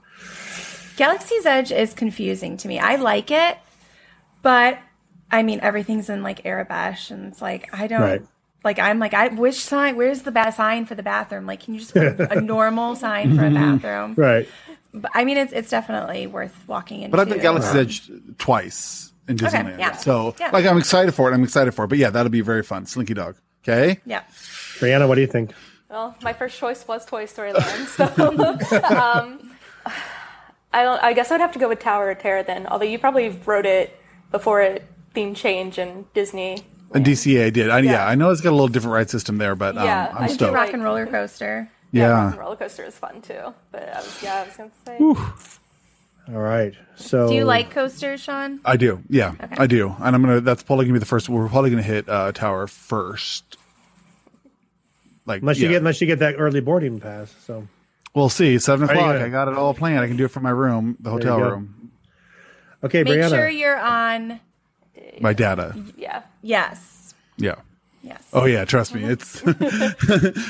Galaxy's 1.00 1.46
Edge 1.46 1.72
is 1.72 1.94
confusing 1.94 2.56
to 2.58 2.68
me. 2.68 2.78
I 2.78 2.96
like 2.96 3.30
it, 3.30 3.56
but 4.42 4.78
I 5.30 5.42
mean 5.42 5.60
everything's 5.62 6.10
in 6.10 6.22
like 6.22 6.42
Aurebesh, 6.44 7.10
and 7.10 7.26
it's 7.32 7.40
like 7.40 7.68
I 7.72 7.86
don't 7.86 8.00
Right. 8.02 8.22
like. 8.64 8.78
I'm 8.78 8.98
like, 8.98 9.14
I 9.14 9.28
which 9.28 9.56
sign? 9.64 9.96
Where's 9.96 10.22
the 10.22 10.30
ba- 10.32 10.52
sign 10.52 10.84
for 10.86 10.94
the 10.94 11.02
bathroom? 11.02 11.46
Like, 11.46 11.60
can 11.60 11.74
you 11.74 11.80
just 11.80 11.94
put 11.94 12.20
a 12.20 12.40
normal 12.56 12.96
sign 12.96 13.34
for 13.36 13.46
a 13.46 13.50
bathroom? 13.50 14.14
right, 14.16 14.46
But 14.92 15.10
I 15.14 15.24
mean, 15.24 15.38
it's 15.38 15.52
it's 15.52 15.70
definitely 15.70 16.26
worth 16.26 16.56
walking 16.66 17.02
into. 17.02 17.12
But 17.16 17.20
I've 17.20 17.28
been 17.28 17.40
Galaxy's 17.40 17.74
Edge 17.76 18.10
twice 18.38 19.12
in 19.28 19.36
Disneyland. 19.36 19.78
yeah. 19.78 19.96
So, 19.96 20.34
Yeah. 20.40 20.50
like, 20.52 20.66
I'm 20.66 20.76
excited 20.78 21.12
for 21.14 21.30
it. 21.30 21.34
I'm 21.34 21.44
excited 21.44 21.72
for 21.72 21.84
it. 21.84 21.88
But 21.88 21.98
yeah, 21.98 22.10
that'll 22.10 22.30
be 22.30 22.40
very 22.42 22.62
fun. 22.64 22.84
Slinky 22.86 23.14
Dog. 23.14 23.36
Okay. 23.62 24.00
Yeah. 24.04 24.22
Breanna, 24.80 25.06
what 25.08 25.14
do 25.14 25.20
you 25.22 25.26
think? 25.28 25.52
Well, 25.88 26.14
my 26.22 26.32
first 26.34 26.58
choice 26.58 26.86
was 26.88 27.06
Toy 27.06 27.26
Story 27.26 27.52
Land, 27.52 27.88
so 27.88 28.04
um, 28.90 29.54
I 30.72 30.82
don't. 30.82 31.02
I 31.02 31.12
guess 31.12 31.30
I'd 31.30 31.40
have 31.40 31.52
to 31.52 31.58
go 31.58 31.68
with 31.68 31.80
Tower 31.80 32.10
of 32.10 32.18
Terror 32.18 32.42
then. 32.42 32.66
Although 32.66 32.84
you 32.84 32.98
probably 32.98 33.28
wrote 33.30 33.66
it 33.66 33.98
before 34.30 34.60
it 34.62 34.84
theme 35.14 35.34
change 35.34 35.78
and 35.78 36.10
Disney. 36.12 36.64
And 36.94 37.04
DCA 37.04 37.52
did. 37.52 37.70
I, 37.70 37.80
yeah. 37.80 37.92
Yeah. 37.92 38.06
I 38.06 38.14
know 38.14 38.30
it's 38.30 38.40
got 38.40 38.50
a 38.50 38.52
little 38.52 38.68
different 38.68 38.94
ride 38.94 39.10
system 39.10 39.38
there, 39.38 39.54
but 39.54 39.76
um, 39.76 39.84
Yeah, 39.84 40.12
I'm 40.16 40.24
I 40.24 40.26
stoked. 40.28 40.54
Rock 40.54 40.72
and 40.72 40.82
Roller 40.82 41.06
Coaster. 41.06 41.68
Yeah, 41.92 42.02
Yeah. 42.02 42.10
Rock 42.10 42.30
and 42.32 42.40
Roller 42.40 42.56
Coaster 42.56 42.84
is 42.84 42.96
fun 42.96 43.22
too. 43.22 43.54
But 43.72 43.88
I 43.88 43.98
was 43.98 44.22
yeah, 44.22 44.40
I 44.40 44.44
was 44.44 44.56
gonna 44.56 44.70
say. 44.86 44.98
All 46.32 46.40
right. 46.40 46.74
So 46.96 47.28
Do 47.28 47.34
you 47.34 47.44
like 47.44 47.70
coasters, 47.70 48.20
Sean? 48.20 48.60
I 48.64 48.76
do. 48.76 49.02
Yeah, 49.08 49.34
I 49.58 49.66
do. 49.66 49.94
And 50.00 50.14
I'm 50.14 50.22
gonna. 50.22 50.40
That's 50.40 50.62
probably 50.62 50.84
gonna 50.84 50.94
be 50.94 51.00
the 51.00 51.06
first. 51.06 51.28
We're 51.28 51.48
probably 51.48 51.70
gonna 51.70 51.82
hit 51.82 52.08
uh, 52.08 52.30
Tower 52.32 52.66
first. 52.66 53.56
Like 55.26 55.42
unless 55.42 55.58
you 55.58 55.68
get 55.68 55.78
unless 55.78 56.00
you 56.00 56.06
get 56.06 56.20
that 56.20 56.36
early 56.38 56.60
boarding 56.60 57.00
pass? 57.00 57.34
So 57.44 57.66
we'll 58.14 58.28
see. 58.28 58.58
Seven 58.58 58.88
Are 58.88 58.92
you 58.94 58.98
o'clock. 59.00 59.14
gonna- 59.16 59.26
I 59.26 59.28
got 59.28 59.48
it 59.48 59.54
all 59.54 59.74
planned. 59.74 60.00
I 60.00 60.06
can 60.06 60.16
do 60.16 60.24
it 60.24 60.30
from 60.30 60.42
my 60.44 60.50
room, 60.50 60.96
the 61.00 61.10
hotel 61.10 61.38
go. 61.38 61.48
room, 61.50 61.90
okay, 62.84 63.02
Make 63.04 63.14
Breanna. 63.14 63.28
sure 63.30 63.48
you're 63.48 63.78
on. 63.78 64.40
my 65.20 65.32
data. 65.32 65.74
Yeah. 65.96 66.22
Yes. 66.42 67.14
Yeah. 67.36 67.56
Yes. 68.02 68.22
Oh 68.32 68.46
yeah, 68.46 68.64
trust 68.64 68.94
me. 68.94 69.04
It's 69.04 69.44
well, 69.44 69.54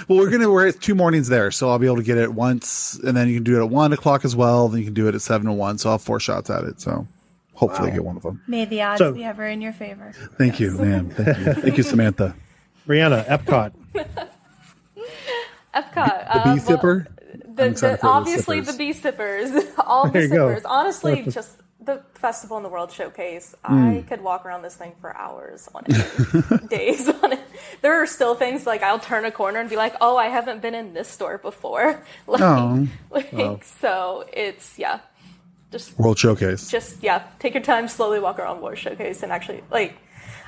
we're 0.09 0.31
gonna 0.31 0.49
we're 0.49 0.69
at 0.69 0.81
two 0.81 0.95
mornings 0.95 1.27
there, 1.29 1.51
so 1.51 1.69
I'll 1.69 1.81
be 1.81 1.87
able 1.87 1.97
to 1.97 2.05
get 2.05 2.17
it 2.17 2.33
once, 2.33 2.95
and 3.05 3.17
then 3.17 3.27
you 3.29 3.35
can 3.35 3.43
do 3.43 3.61
it 3.61 3.65
at 3.65 3.71
one 3.71 3.93
o'clock 3.93 4.25
as 4.25 4.37
well. 4.37 4.69
Then 4.69 4.79
you 4.79 4.85
can 4.85 4.95
do 4.95 5.09
it 5.09 5.17
at 5.17 5.21
seven 5.21 5.49
and 5.49 5.59
one. 5.59 5.77
So 5.79 5.89
I'll 5.89 5.95
have 5.95 6.03
four 6.03 6.21
shots 6.21 6.49
at 6.49 6.63
it. 6.63 6.81
So 6.81 7.09
hopefully 7.55 7.91
get 7.91 8.05
one 8.05 8.17
of 8.17 8.23
them. 8.23 8.41
May 8.47 8.67
the 8.67 8.83
odds 8.83 8.99
So- 8.99 9.13
be 9.13 9.25
ever 9.25 9.47
in 9.49 9.61
your 9.61 9.73
favor. 9.73 10.13
Thank 10.39 10.61
you, 10.61 10.71
man. 10.79 11.11
Thank 11.11 11.39
you, 11.39 11.53
thank 11.55 11.77
you, 11.77 11.83
Samantha. 11.83 12.37
Breanna, 12.87 13.27
Epcot. 13.27 13.73
Epcot. 15.75 15.95
The 15.95 16.37
uh, 16.39 16.45
bee 16.55 16.61
well, 16.67 16.79
sipper. 16.79 17.07
The, 17.69 17.71
the, 17.71 17.77
for 17.77 17.97
the 17.97 18.07
obviously 18.07 18.61
the 18.61 18.73
bee 18.73 18.93
sippers, 18.93 19.51
all 19.79 20.09
the 20.09 20.23
you 20.23 20.29
go. 20.29 20.49
sippers. 20.49 20.65
Honestly, 20.65 21.23
just 21.29 21.57
the 21.83 22.03
festival 22.15 22.57
and 22.59 22.65
the 22.67 22.69
World 22.69 22.93
Showcase. 22.93 23.55
Hmm. 23.65 23.89
I 23.89 24.03
could 24.03 24.21
walk 24.23 24.45
around 24.45 24.63
this 24.63 24.77
thing 24.77 24.93
for 25.01 25.17
hours 25.17 25.69
on 25.75 25.85
it, 25.89 26.69
days 26.69 27.09
on 27.09 27.33
it. 27.33 27.41
There 27.81 27.95
are 28.03 28.07
still 28.07 28.35
things 28.35 28.67
like 28.67 28.83
I'll 28.83 28.99
turn 28.99 29.25
a 29.25 29.31
corner 29.31 29.61
and 29.61 29.71
be 29.71 29.77
like, 29.77 29.95
"Oh, 30.01 30.17
I 30.17 30.27
haven't 30.27 30.61
been 30.61 30.75
in 30.75 30.93
this 30.95 31.09
store 31.09 31.39
before." 31.39 32.03
Like, 32.27 32.41
Oh. 32.43 32.87
like 33.11 33.65
so 33.65 34.27
it's 34.33 34.79
yeah, 34.79 35.01
just 35.73 35.99
World 35.99 36.19
Showcase. 36.19 36.71
just 36.71 37.03
yeah, 37.03 37.23
take 37.39 37.55
your 37.55 37.63
time, 37.63 37.89
slowly 37.89 38.21
walk 38.21 38.39
around 38.39 38.61
World 38.61 38.79
Showcase, 38.79 39.23
and 39.23 39.33
actually 39.33 39.63
like. 39.71 39.95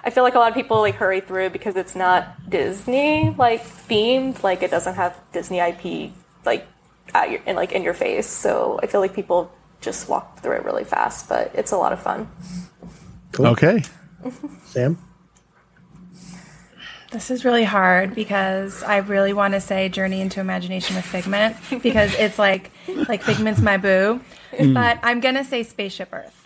I 0.04 0.10
feel 0.10 0.24
like 0.24 0.34
a 0.34 0.38
lot 0.40 0.48
of 0.48 0.56
people 0.56 0.80
like 0.80 0.96
hurry 0.96 1.20
through 1.20 1.50
because 1.50 1.76
it's 1.76 1.94
not 1.94 2.50
Disney 2.50 3.32
like 3.38 3.62
themed, 3.62 4.42
like 4.42 4.64
it 4.64 4.70
doesn't 4.72 4.96
have 4.96 5.16
Disney 5.32 5.60
IP 5.60 6.10
like 6.44 6.66
at 7.14 7.30
your 7.30 7.40
in 7.46 7.56
like 7.56 7.72
in 7.72 7.82
your 7.82 7.94
face. 7.94 8.26
So 8.28 8.78
I 8.82 8.86
feel 8.86 9.00
like 9.00 9.14
people 9.14 9.52
just 9.80 10.08
walk 10.08 10.40
through 10.40 10.56
it 10.56 10.64
really 10.64 10.84
fast, 10.84 11.28
but 11.28 11.50
it's 11.54 11.72
a 11.72 11.76
lot 11.76 11.92
of 11.92 12.00
fun. 12.02 12.28
Okay. 13.38 13.82
Sam. 14.64 14.98
This 17.10 17.30
is 17.30 17.44
really 17.44 17.64
hard 17.64 18.14
because 18.14 18.82
I 18.82 18.98
really 18.98 19.34
want 19.34 19.52
to 19.52 19.60
say 19.60 19.90
Journey 19.90 20.22
into 20.22 20.40
Imagination 20.40 20.96
with 20.96 21.04
Figment 21.04 21.56
because 21.82 22.14
it's 22.14 22.38
like 22.38 22.70
like 23.08 23.22
Figment's 23.22 23.60
my 23.60 23.76
boo. 23.76 24.20
Mm. 24.52 24.72
But 24.72 24.98
I'm 25.02 25.20
gonna 25.20 25.44
say 25.44 25.62
Spaceship 25.62 26.08
Earth. 26.12 26.38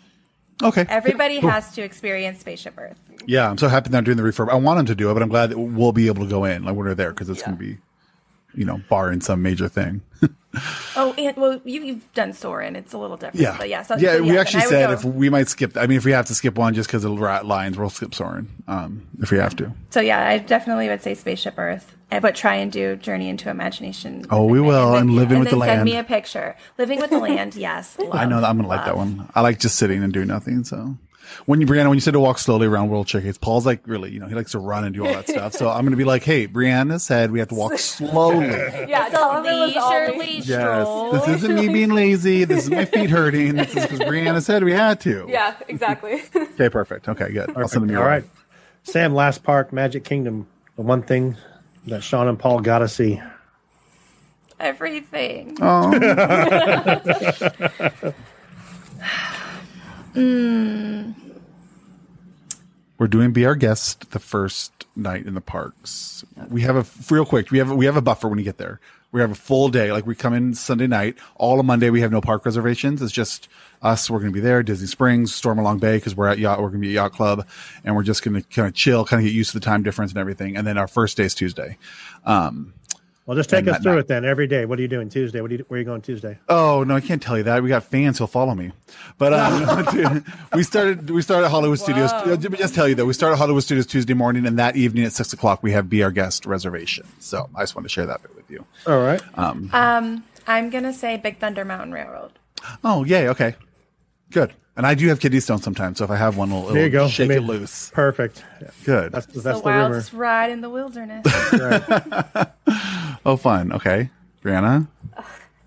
Okay. 0.62 0.84
Everybody 0.88 1.38
has 1.38 1.72
to 1.74 1.82
experience 1.82 2.40
Spaceship 2.40 2.74
Earth. 2.78 2.98
Yeah, 3.26 3.48
I'm 3.48 3.58
so 3.58 3.68
happy 3.68 3.90
they're 3.90 4.02
doing 4.02 4.16
the 4.16 4.22
refurb. 4.22 4.48
I 4.48 4.54
want 4.56 4.78
them 4.78 4.86
to 4.86 4.94
do 4.94 5.10
it, 5.10 5.14
but 5.14 5.22
I'm 5.22 5.28
glad 5.28 5.50
that 5.50 5.58
we'll 5.58 5.92
be 5.92 6.06
able 6.08 6.24
to 6.24 6.30
go 6.30 6.44
in 6.44 6.64
like 6.64 6.74
when 6.74 6.86
we're 6.86 6.94
there 6.94 7.10
because 7.10 7.28
it's 7.28 7.40
Yeah. 7.40 7.46
going 7.46 7.58
to 7.58 7.64
be, 7.64 7.78
you 8.54 8.64
know, 8.64 8.80
barring 8.88 9.20
some 9.20 9.42
major 9.42 9.68
thing. 9.68 10.00
Oh, 10.98 11.12
and, 11.18 11.36
well, 11.36 11.60
you, 11.64 11.84
you've 11.84 12.14
done 12.14 12.32
Soarin'. 12.32 12.74
It's 12.74 12.94
a 12.94 12.98
little 12.98 13.18
different. 13.18 13.38
Yeah, 13.38 13.58
but 13.58 13.68
yeah. 13.68 13.82
So, 13.82 13.96
yeah. 13.96 14.16
so 14.16 14.22
we 14.22 14.38
actually 14.38 14.62
said 14.62 14.90
if 14.90 15.04
we 15.04 15.28
might 15.28 15.46
skip. 15.48 15.76
I 15.76 15.86
mean, 15.86 15.98
if 15.98 16.06
we 16.06 16.12
have 16.12 16.24
to 16.26 16.34
skip 16.34 16.56
one 16.56 16.72
just 16.72 16.88
because 16.88 17.04
of 17.04 17.14
the 17.14 17.42
lines, 17.44 17.76
we'll 17.76 17.90
skip 17.90 18.14
Soarin'. 18.14 18.48
Um, 18.66 19.06
if 19.20 19.30
we 19.30 19.36
have 19.36 19.54
to. 19.56 19.72
So 19.90 20.00
yeah, 20.00 20.26
I 20.26 20.38
definitely 20.38 20.88
would 20.88 21.02
say 21.02 21.14
Spaceship 21.14 21.58
Earth, 21.58 21.94
eh, 22.10 22.20
but 22.20 22.34
try 22.34 22.54
and 22.54 22.72
do 22.72 22.96
Journey 22.96 23.28
into 23.28 23.50
Imagination. 23.50 24.24
Oh, 24.30 24.46
we 24.46 24.58
will, 24.58 24.94
and 24.94 25.10
Living 25.10 25.36
and 25.36 25.40
with 25.40 25.50
the 25.50 25.58
Send 25.58 25.60
Land. 25.60 25.84
me 25.84 25.96
a 25.96 26.04
picture. 26.04 26.56
Living 26.78 26.98
with 26.98 27.10
the 27.10 27.18
Land. 27.18 27.56
Yes, 27.66 27.96
I 28.12 28.24
know 28.24 28.40
that 28.40 28.48
I'm 28.48 28.56
gonna 28.56 28.68
like 28.68 28.86
that 28.86 28.96
one. 28.96 29.28
I 29.34 29.42
like 29.42 29.58
just 29.58 29.76
sitting 29.76 30.02
and 30.02 30.12
doing 30.12 30.28
nothing. 30.28 30.64
So 30.64 30.96
when 31.46 31.60
you 31.60 31.66
Breanna, 31.66 31.88
when 31.88 31.94
you 31.96 32.00
said 32.00 32.12
to 32.12 32.20
walk 32.20 32.38
slowly 32.38 32.66
around 32.66 32.88
World 32.88 33.08
Showcase, 33.08 33.38
Paul's 33.38 33.66
like 33.66 33.80
really, 33.86 34.10
you 34.12 34.20
know, 34.20 34.26
he 34.26 34.34
likes 34.34 34.52
to 34.52 34.58
run 34.58 34.84
and 34.84 34.94
do 34.94 35.06
all 35.06 35.12
that 35.12 35.28
stuff. 35.28 35.52
So 35.54 35.68
I'm 35.68 35.84
gonna 35.84 35.96
be 35.96 36.04
like, 36.04 36.22
hey, 36.24 36.46
Breanna 36.48 37.00
said 37.00 37.30
we 37.30 37.38
have 37.38 37.48
to 37.48 37.54
walk 37.54 37.78
slowly. 37.78 38.46
Yeah, 38.46 39.08
tell 39.10 39.42
them 39.42 39.46
it 39.46 39.66
was 39.66 39.76
all 39.76 39.90
me. 39.90 40.06
leisurely 40.08 40.36
Yes, 40.38 40.44
stroll. 40.86 41.12
this 41.12 41.28
isn't 41.28 41.54
me 41.54 41.68
being 41.68 41.90
lazy. 41.90 42.44
This 42.44 42.64
is 42.64 42.70
my 42.70 42.84
feet 42.84 43.10
hurting. 43.10 43.56
This 43.56 43.68
is 43.76 43.86
because 43.86 44.00
Breanna 44.00 44.42
said 44.42 44.64
we 44.64 44.72
had 44.72 45.00
to. 45.00 45.26
Yeah, 45.28 45.54
exactly. 45.68 46.22
Okay, 46.56 46.70
perfect. 46.70 47.06
Okay, 47.08 47.30
good. 47.32 47.54
I'll 47.56 47.68
send 47.68 47.82
them 47.82 47.90
your 47.90 48.00
All 48.00 48.06
way. 48.06 48.12
right. 48.12 48.24
Sam, 48.82 49.14
last 49.14 49.42
park, 49.42 49.72
Magic 49.74 50.04
Kingdom. 50.04 50.46
The 50.76 50.82
one 50.82 51.02
thing 51.02 51.36
that 51.86 52.02
Sean 52.02 52.28
and 52.28 52.38
Paul 52.38 52.60
got 52.60 52.78
to 52.78 52.88
see. 52.88 53.20
Everything. 54.58 55.58
Oh. 55.60 55.92
We're 62.98 63.08
doing 63.08 63.32
be 63.32 63.44
our 63.44 63.54
guest 63.54 64.10
the 64.12 64.18
first 64.18 64.86
night 64.96 65.26
in 65.26 65.34
the 65.34 65.40
parks. 65.42 66.24
We 66.48 66.62
have 66.62 66.76
a 66.76 66.86
real 67.12 67.26
quick. 67.26 67.50
We 67.50 67.58
have 67.58 67.70
we 67.70 67.84
have 67.84 67.96
a 67.96 68.02
buffer 68.02 68.28
when 68.28 68.38
you 68.38 68.44
get 68.44 68.56
there. 68.56 68.80
We 69.12 69.20
have 69.20 69.30
a 69.30 69.36
full 69.36 69.68
day. 69.68 69.92
Like 69.92 70.06
we 70.06 70.14
come 70.14 70.32
in 70.34 70.54
Sunday 70.54 70.86
night. 70.86 71.16
All 71.36 71.60
of 71.60 71.66
Monday 71.66 71.90
we 71.90 72.00
have 72.00 72.10
no 72.10 72.20
park 72.20 72.44
reservations. 72.46 73.02
It's 73.02 73.12
just 73.12 73.48
us. 73.82 74.10
We're 74.10 74.18
going 74.18 74.32
to 74.32 74.34
be 74.34 74.40
there. 74.40 74.62
Disney 74.62 74.86
Springs, 74.86 75.32
Stormalong 75.32 75.78
Bay 75.78 75.98
because 75.98 76.16
we're 76.16 76.28
at 76.28 76.38
yacht. 76.38 76.60
We're 76.60 76.68
going 76.68 76.80
to 76.80 76.86
be 76.86 76.96
at 76.96 77.02
yacht 77.02 77.12
club, 77.12 77.46
and 77.84 77.94
we're 77.94 78.02
just 78.02 78.22
going 78.22 78.40
to 78.40 78.48
kind 78.48 78.66
of 78.66 78.74
chill, 78.74 79.04
kind 79.04 79.20
of 79.20 79.24
get 79.26 79.34
used 79.34 79.52
to 79.52 79.58
the 79.58 79.64
time 79.64 79.82
difference 79.82 80.10
and 80.12 80.18
everything. 80.18 80.56
And 80.56 80.66
then 80.66 80.78
our 80.78 80.88
first 80.88 81.16
day 81.18 81.24
is 81.24 81.34
Tuesday. 81.34 81.76
Um, 82.24 82.72
Well, 83.26 83.36
just 83.36 83.50
take 83.50 83.66
us 83.66 83.82
through 83.82 83.94
night. 83.94 83.98
it 84.00 84.08
then 84.08 84.24
every 84.24 84.46
day. 84.46 84.66
What 84.66 84.78
are 84.78 84.82
you 84.82 84.88
doing 84.88 85.08
Tuesday? 85.08 85.40
What 85.40 85.50
do 85.50 85.56
you, 85.56 85.64
where 85.66 85.76
are 85.76 85.80
you 85.80 85.84
going 85.84 86.00
Tuesday? 86.00 86.38
Oh 86.48 86.84
no, 86.84 86.94
I 86.94 87.00
can't 87.00 87.20
tell 87.20 87.36
you 87.36 87.42
that. 87.42 87.60
We 87.60 87.68
got 87.68 87.82
fans 87.82 88.18
who'll 88.18 88.28
follow 88.28 88.54
me. 88.54 88.70
But 89.18 89.32
um, 89.32 90.24
we 90.54 90.62
started 90.62 91.10
we 91.10 91.22
started 91.22 91.48
Hollywood 91.48 91.80
Studios. 91.80 92.12
Let 92.24 92.48
me 92.48 92.56
just 92.56 92.74
tell 92.76 92.88
you 92.88 92.94
that 92.94 93.04
we 93.04 93.12
started 93.12 93.36
Hollywood 93.36 93.64
Studios 93.64 93.86
Tuesday 93.86 94.14
morning, 94.14 94.46
and 94.46 94.58
that 94.60 94.76
evening 94.76 95.04
at 95.04 95.12
six 95.12 95.32
o'clock 95.32 95.62
we 95.64 95.72
have 95.72 95.90
be 95.90 96.04
our 96.04 96.12
guest 96.12 96.46
reservation. 96.46 97.04
So 97.18 97.50
I 97.56 97.62
just 97.62 97.74
want 97.74 97.84
to 97.84 97.88
share 97.88 98.06
that 98.06 98.22
bit 98.22 98.34
with 98.36 98.48
you. 98.48 98.64
All 98.86 99.00
right. 99.00 99.20
Um, 99.34 100.22
I'm 100.46 100.70
gonna 100.70 100.92
say 100.92 101.16
Big 101.16 101.38
Thunder 101.40 101.64
Mountain 101.64 101.92
Railroad. 101.92 102.30
Oh 102.84 103.02
yay, 103.04 103.28
okay, 103.30 103.56
good. 104.30 104.52
And 104.76 104.86
I 104.86 104.94
do 104.94 105.08
have 105.08 105.20
kidney 105.20 105.40
stones 105.40 105.62
sometimes, 105.64 105.96
so 105.98 106.04
if 106.04 106.10
I 106.10 106.16
have 106.16 106.36
one, 106.36 106.50
it'll, 106.50 106.66
There 106.66 106.84
you 106.84 106.90
go. 106.90 107.08
shake 107.08 107.30
I 107.30 107.36
it 107.36 107.42
loose. 107.44 107.90
Perfect. 107.94 108.44
Good. 108.84 109.10
That's, 109.10 109.24
that's 109.24 109.32
the 109.38 109.40
the 109.40 109.54
rumor. 109.54 109.62
wildest 109.64 110.12
ride 110.12 110.50
in 110.52 110.60
the 110.60 110.68
wilderness. 110.68 111.24
oh, 113.26 113.36
fun. 113.36 113.72
Okay, 113.72 114.10
Breanna. 114.42 114.88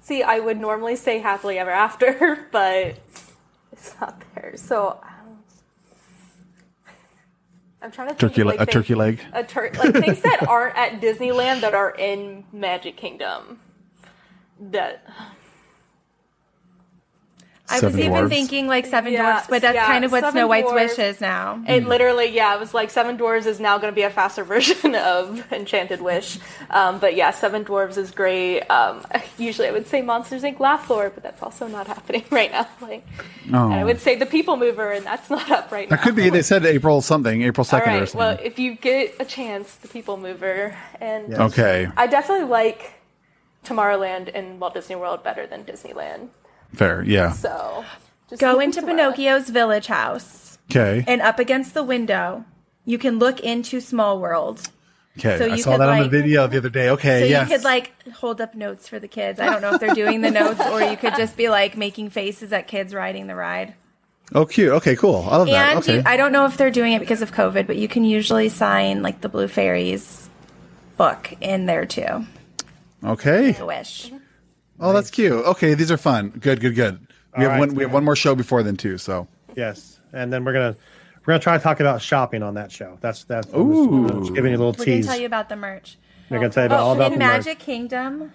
See, 0.01 0.23
I 0.23 0.39
would 0.39 0.59
normally 0.59 0.95
say 0.95 1.19
happily 1.19 1.59
ever 1.59 1.69
after, 1.69 2.47
but 2.51 2.95
it's 3.71 3.95
not 4.01 4.23
there. 4.35 4.53
So 4.57 4.99
um, 5.03 5.39
I'm 7.81 7.91
trying 7.91 8.07
to 8.07 8.13
think 8.15 8.19
Turkey, 8.19 8.41
of, 8.41 8.47
le- 8.47 8.51
like, 8.51 8.59
a 8.59 8.65
things- 8.65 8.73
turkey 8.73 8.95
leg. 8.95 9.19
a 9.33 9.43
tur- 9.43 9.71
like 9.77 9.93
things 9.93 10.21
that 10.21 10.47
aren't 10.47 10.75
at 10.77 10.99
Disneyland 11.01 11.61
that 11.61 11.73
are 11.75 11.91
in 11.91 12.43
Magic 12.51 12.97
Kingdom. 12.97 13.59
That 14.59 15.05
I 17.69 17.75
was 17.75 17.81
Seven 17.81 17.99
even 17.99 18.11
Dwarfs. 18.11 18.29
thinking 18.33 18.67
like 18.67 18.85
Seven 18.87 19.13
Yeah, 19.13 19.21
Dwarfs, 19.31 19.47
but 19.47 19.61
that's 19.61 19.75
yeah, 19.75 19.85
kind 19.85 20.03
of 20.03 20.11
what 20.11 20.21
Seven 20.21 20.33
Snow 20.33 20.47
White's 20.47 20.69
Dwarfs. 20.71 20.97
wish 20.97 21.05
is 21.07 21.21
now. 21.21 21.63
it 21.67 21.85
literally, 21.85 22.25
yeah, 22.27 22.55
it 22.55 22.59
was 22.59 22.73
like 22.73 22.89
Seven 22.89 23.17
Dwarves 23.17 23.45
is 23.45 23.59
now 23.59 23.77
going 23.77 23.91
to 23.91 23.95
be 23.95 24.01
a 24.01 24.09
faster 24.09 24.43
version 24.53 24.95
of 24.95 25.51
Enchanted 25.51 26.01
Wish. 26.01 26.39
Um, 26.71 26.99
but 26.99 27.15
yeah, 27.15 27.29
Seven 27.31 27.63
Dwarves 27.63 27.97
is 27.97 28.11
great. 28.11 28.61
Um, 28.71 29.05
usually, 29.37 29.67
I 29.67 29.71
would 29.71 29.85
say 29.87 30.01
Monsters 30.01 30.43
Inc. 30.43 30.59
Laugh 30.59 30.85
Floor, 30.87 31.11
but 31.13 31.21
that's 31.23 31.43
also 31.43 31.67
not 31.67 31.85
happening 31.95 32.23
right 32.31 32.51
now. 32.51 32.67
Like, 32.81 33.05
Oh. 33.53 33.65
and 33.65 33.73
I 33.75 33.83
would 33.83 33.99
say 33.99 34.15
the 34.15 34.25
People 34.25 34.57
Mover, 34.57 34.91
and 34.91 35.05
that's 35.05 35.29
not 35.29 35.49
up 35.51 35.71
right 35.71 35.89
now. 35.89 35.95
That 35.95 36.03
could 36.03 36.15
be. 36.15 36.29
They 36.29 36.41
said 36.41 36.65
April 36.65 37.01
something, 37.01 37.41
April 37.43 37.61
All 37.61 37.65
second 37.65 37.93
or 37.93 38.05
something. 38.05 38.17
Well, 38.19 38.37
if 38.43 38.59
you 38.59 38.75
get 38.75 39.15
a 39.19 39.25
chance, 39.25 39.75
the 39.75 39.87
People 39.87 40.17
Mover, 40.17 40.75
and 40.99 41.33
okay, 41.33 41.87
I 41.97 42.07
definitely 42.07 42.45
like 42.45 42.93
Tomorrowland 43.65 44.31
and 44.33 44.59
Walt 44.59 44.73
Disney 44.73 44.95
World 44.95 45.23
better 45.23 45.45
than 45.47 45.63
Disneyland. 45.65 46.29
Fair. 46.73 47.03
Yeah. 47.03 47.31
So 47.31 47.83
just 48.29 48.39
Go 48.41 48.59
into 48.59 48.81
Tomorrowland. 48.81 49.15
Pinocchio's 49.15 49.49
village 49.49 49.87
house, 49.87 50.57
Okay. 50.71 51.03
and 51.07 51.21
up 51.21 51.39
against 51.39 51.73
the 51.73 51.83
window, 51.83 52.45
you 52.85 52.97
can 52.97 53.19
look 53.19 53.39
into 53.39 53.79
Small 53.81 54.19
World. 54.19 54.69
Okay. 55.17 55.37
so 55.37 55.45
I 55.51 55.55
you 55.55 55.63
saw 55.63 55.71
could, 55.71 55.81
that 55.81 55.89
on 55.89 55.99
the 56.03 56.09
video 56.09 56.47
the 56.47 56.57
other 56.57 56.69
day. 56.69 56.89
Okay. 56.91 57.21
So 57.21 57.25
yes. 57.25 57.49
you 57.49 57.55
could 57.57 57.63
like 57.65 57.91
hold 58.13 58.39
up 58.39 58.55
notes 58.55 58.87
for 58.87 58.99
the 58.99 59.07
kids. 59.07 59.39
I 59.39 59.47
don't 59.49 59.61
know 59.61 59.73
if 59.73 59.81
they're 59.81 59.93
doing 59.95 60.21
the 60.21 60.31
notes, 60.31 60.61
or 60.61 60.81
you 60.81 60.95
could 60.95 61.15
just 61.17 61.35
be 61.35 61.49
like 61.49 61.75
making 61.75 62.11
faces 62.11 62.53
at 62.53 62.67
kids 62.67 62.93
riding 62.93 63.27
the 63.27 63.35
ride. 63.35 63.73
oh, 64.33 64.45
cute. 64.45 64.71
Okay. 64.73 64.95
Cool. 64.95 65.27
I 65.29 65.37
love 65.37 65.47
that. 65.47 65.69
And 65.71 65.79
Okay. 65.79 65.95
you, 65.97 66.03
I 66.05 66.15
don't 66.15 66.31
know 66.31 66.45
if 66.45 66.55
they're 66.55 66.71
doing 66.71 66.93
it 66.93 66.99
because 66.99 67.21
of 67.21 67.33
COVID, 67.33 67.65
but 67.67 67.75
you 67.77 67.87
can 67.87 68.03
usually 68.05 68.47
sign 68.47 69.01
like 69.01 69.19
the 69.21 69.27
Blue 69.29 69.47
Fairies 69.49 70.29
book 70.97 71.33
in 71.41 71.65
there 71.65 71.85
too. 71.85 72.25
okay. 73.03 73.57
A 73.59 73.65
wish. 73.65 74.11
Oh, 74.79 74.93
that's 74.93 75.09
cute. 75.11 75.31
Okay. 75.45 75.73
These 75.73 75.91
are 75.91 75.97
fun. 75.97 76.29
Good. 76.29 76.59
Good. 76.61 76.75
Good. 76.75 76.99
We 77.37 77.43
All 77.45 77.51
have 77.51 77.59
right. 77.59 77.67
one. 77.67 77.75
We 77.75 77.83
have 77.83 77.93
one 77.93 78.03
more 78.03 78.15
show 78.15 78.35
before 78.35 78.63
then 78.63 78.75
too. 78.77 78.97
So. 78.97 79.27
Yes, 79.55 79.99
and 80.13 80.31
then 80.31 80.45
we're 80.45 80.53
gonna 80.53 80.75
we're 81.25 81.33
gonna 81.33 81.39
try 81.39 81.57
to 81.57 81.63
talk 81.63 81.79
about 81.79 82.01
shopping 82.01 82.43
on 82.43 82.53
that 82.55 82.71
show. 82.71 82.97
That's 83.01 83.23
that's. 83.25 83.47
I'm 83.53 83.69
just, 83.71 83.79
Ooh. 83.89 84.07
I'm 84.07 84.19
just 84.21 84.33
giving 84.35 84.51
you 84.51 84.57
a 84.57 84.59
little 84.59 84.71
We're 84.73 84.85
gonna 84.85 84.97
tease. 84.97 85.05
tell 85.07 85.19
you 85.19 85.25
about 85.25 85.49
the 85.49 85.55
merch. 85.55 85.97
We're 86.29 86.37
gonna 86.37 86.49
tell 86.51 86.63
you 86.63 86.69
oh, 86.69 86.73
about 86.75 86.79
all 86.83 86.91
Oh, 86.91 86.95
about 86.95 87.13
in 87.13 87.19
the 87.19 87.25
merch. 87.25 87.45
Magic 87.45 87.59
Kingdom. 87.59 88.31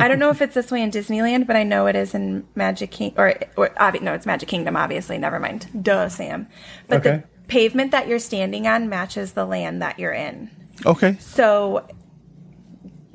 I 0.00 0.08
don't 0.08 0.18
know 0.18 0.30
if 0.30 0.42
it's 0.42 0.54
this 0.54 0.72
way 0.72 0.82
in 0.82 0.90
Disneyland, 0.90 1.46
but 1.46 1.54
I 1.54 1.62
know 1.62 1.86
it 1.86 1.94
is 1.94 2.12
in 2.14 2.46
Magic 2.56 2.90
King 2.90 3.14
or 3.16 3.34
or 3.56 3.68
obvi- 3.70 4.02
no, 4.02 4.12
it's 4.12 4.26
Magic 4.26 4.48
Kingdom. 4.48 4.76
Obviously, 4.76 5.18
never 5.18 5.38
mind. 5.38 5.68
Duh, 5.84 6.08
Sam. 6.08 6.48
But 6.88 6.98
Okay. 7.06 7.16
the 7.18 7.48
pavement 7.48 7.92
that 7.92 8.08
you're 8.08 8.18
standing 8.18 8.66
on 8.66 8.88
matches 8.88 9.32
the 9.32 9.44
land 9.46 9.80
that 9.80 9.98
you're 9.98 10.12
in. 10.12 10.50
Okay. 10.84 11.16
So 11.20 11.86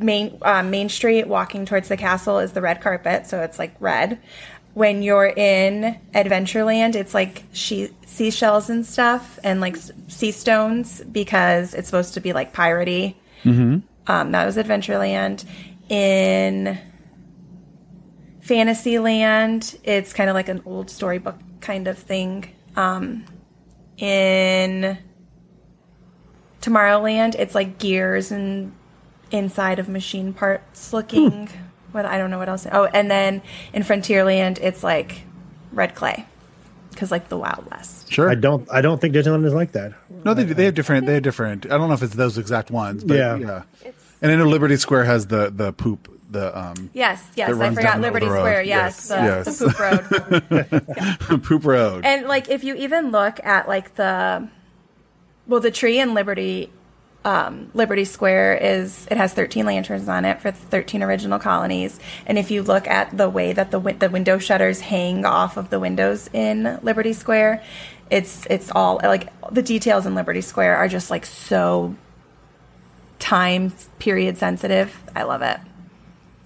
main 0.04 0.38
uh, 0.42 0.64
Main 0.64 0.90
Street, 0.90 1.28
walking 1.28 1.66
towards 1.66 1.88
the 1.88 1.98
castle, 1.98 2.40
is 2.40 2.54
the 2.54 2.62
red 2.62 2.82
carpet, 2.82 3.28
so 3.28 3.42
it's 3.42 3.60
like 3.60 3.76
red. 3.80 4.20
When 4.74 5.04
you're 5.04 5.28
in 5.28 6.00
Adventureland, 6.16 6.96
it's 6.96 7.14
like 7.14 7.44
she- 7.54 7.92
seashells 8.06 8.70
and 8.70 8.86
stuff, 8.86 9.40
and 9.44 9.62
like 9.62 9.78
sea 10.08 10.32
stones 10.32 11.02
because 11.02 11.74
it's 11.74 11.88
supposed 11.88 12.16
to 12.16 12.22
be 12.22 12.34
like 12.34 12.54
piratey. 12.54 13.16
Mm-hmm. 13.44 13.80
Um, 14.08 14.32
that 14.32 14.46
was 14.46 14.58
Adventureland. 14.58 15.46
In 15.90 16.80
Fantasyland, 18.42 19.78
it's 19.84 20.14
kind 20.14 20.30
of 20.30 20.34
like 20.34 20.50
an 20.50 20.62
old 20.66 20.90
storybook 20.90 21.38
kind 21.62 21.88
of 21.88 21.98
thing. 21.98 22.50
Um, 22.76 23.26
in 23.98 24.98
Tomorrowland, 26.62 27.36
it's 27.36 27.54
like 27.54 27.78
gears 27.78 28.32
and 28.32 28.74
inside 29.34 29.80
of 29.80 29.90
machine 29.90 30.32
parts 30.34 30.94
looking. 30.94 31.50
What 31.92 32.06
I 32.06 32.18
don't 32.18 32.32
know 32.32 32.40
what 32.40 32.48
else. 32.50 32.66
Oh, 32.72 32.86
and 32.86 33.12
then 33.12 33.42
in 33.74 33.84
Frontierland, 33.84 34.60
it's 34.62 34.84
like 34.84 35.24
red 35.74 35.94
clay 35.96 36.26
because 36.92 37.12
like 37.12 37.30
the 37.30 37.38
Wild 37.38 37.70
West. 37.70 38.12
Sure. 38.12 38.30
I 38.30 38.36
don't 38.36 38.68
I 38.72 38.82
don't 38.82 39.00
think 39.02 39.14
Disneyland 39.14 39.46
is 39.46 39.54
like 39.54 39.74
that. 39.74 39.94
No, 40.24 40.34
they 40.34 40.46
do. 40.46 40.54
They 40.54 40.66
have 40.66 40.74
different. 40.76 41.06
They 41.06 41.16
have 41.16 41.24
different. 41.24 41.66
I 41.66 41.78
don't 41.78 41.90
know 41.90 41.94
if 41.94 42.02
it's 42.04 42.16
those 42.16 42.38
exact 42.38 42.72
ones, 42.72 43.04
but 43.04 43.18
Yeah. 43.18 43.36
yeah. 43.36 43.64
And 44.22 44.32
I 44.32 44.36
know 44.36 44.46
Liberty 44.48 44.78
Square 44.78 45.04
has 45.06 45.28
the 45.28 45.52
the 45.54 45.74
poop. 45.74 46.10
The 46.32 46.58
um 46.58 46.90
Yes, 46.94 47.24
yes, 47.36 47.52
I 47.60 47.72
forgot 47.76 48.02
Liberty. 48.02 48.26
Square. 48.26 48.64
Yes, 48.64 49.08
Yes, 49.12 49.50
the, 49.50 49.60
yes. 49.60 49.60
the 49.60 49.68
poop 51.20 51.30
road. 51.30 51.44
poop 51.44 51.66
road. 51.66 52.06
And 52.06 52.26
like 52.28 52.50
if 52.50 52.64
you 52.64 52.74
even 52.76 53.12
look 53.12 53.40
at 53.44 53.68
like 53.68 53.94
the 53.96 54.48
well 55.46 55.60
the 55.60 55.70
tree 55.70 56.00
in 56.00 56.16
Liberty 56.16 56.72
um, 57.26 57.72
Liberty 57.74 58.06
Square 58.06 58.58
is 58.58 59.08
it 59.10 59.18
has 59.18 59.34
13 59.34 59.66
lanterns 59.66 60.10
on 60.10 60.26
it 60.26 60.42
for 60.42 60.52
the 60.52 60.58
13 60.58 61.04
original 61.04 61.40
colonies 61.40 62.00
and 62.26 62.38
if 62.38 62.52
you 62.52 62.64
look 62.64 62.88
at 62.88 63.16
the 63.16 63.30
way 63.30 63.54
that 63.54 63.72
the 63.72 63.80
win- 63.80 64.00
the 64.00 64.10
window 64.10 64.38
shutters 64.38 64.82
hang 64.82 65.26
off 65.26 65.58
of 65.58 65.70
the 65.70 65.80
windows 65.80 66.30
in 66.34 66.80
Liberty 66.84 67.14
Square 67.14 67.64
it's 68.10 68.46
it's 68.50 68.72
all 68.72 69.00
like 69.04 69.30
the 69.52 69.62
details 69.62 70.06
in 70.06 70.16
Liberty 70.16 70.42
Square 70.42 70.78
are 70.78 70.88
just 70.88 71.10
like 71.10 71.26
so 71.26 71.96
time 73.20 73.72
period 74.00 74.38
sensitive 74.38 75.02
I 75.16 75.24
love 75.24 75.42
it 75.42 75.60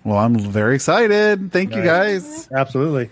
well, 0.08 0.20
I'm 0.20 0.40
very 0.40 0.76
excited. 0.76 1.52
Thank 1.52 1.76
you 1.76 1.84
guys. 1.84 2.48
Absolutely. 2.50 3.10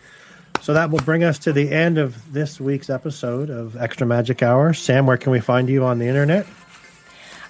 So 0.62 0.74
that 0.76 0.92
will 0.92 1.00
bring 1.00 1.26
us 1.26 1.38
to 1.40 1.52
the 1.52 1.70
end 1.70 1.98
of 1.98 2.32
this 2.32 2.58
week's 2.58 2.90
episode 2.90 3.50
of 3.50 3.76
Extra 3.76 4.08
Magic 4.08 4.42
Hour. 4.42 4.74
Sam, 4.74 5.06
where 5.06 5.18
can 5.18 5.34
we 5.34 5.42
find 5.42 5.68
you 5.68 5.84
on 5.84 6.00
the 6.00 6.08
internet? 6.08 6.48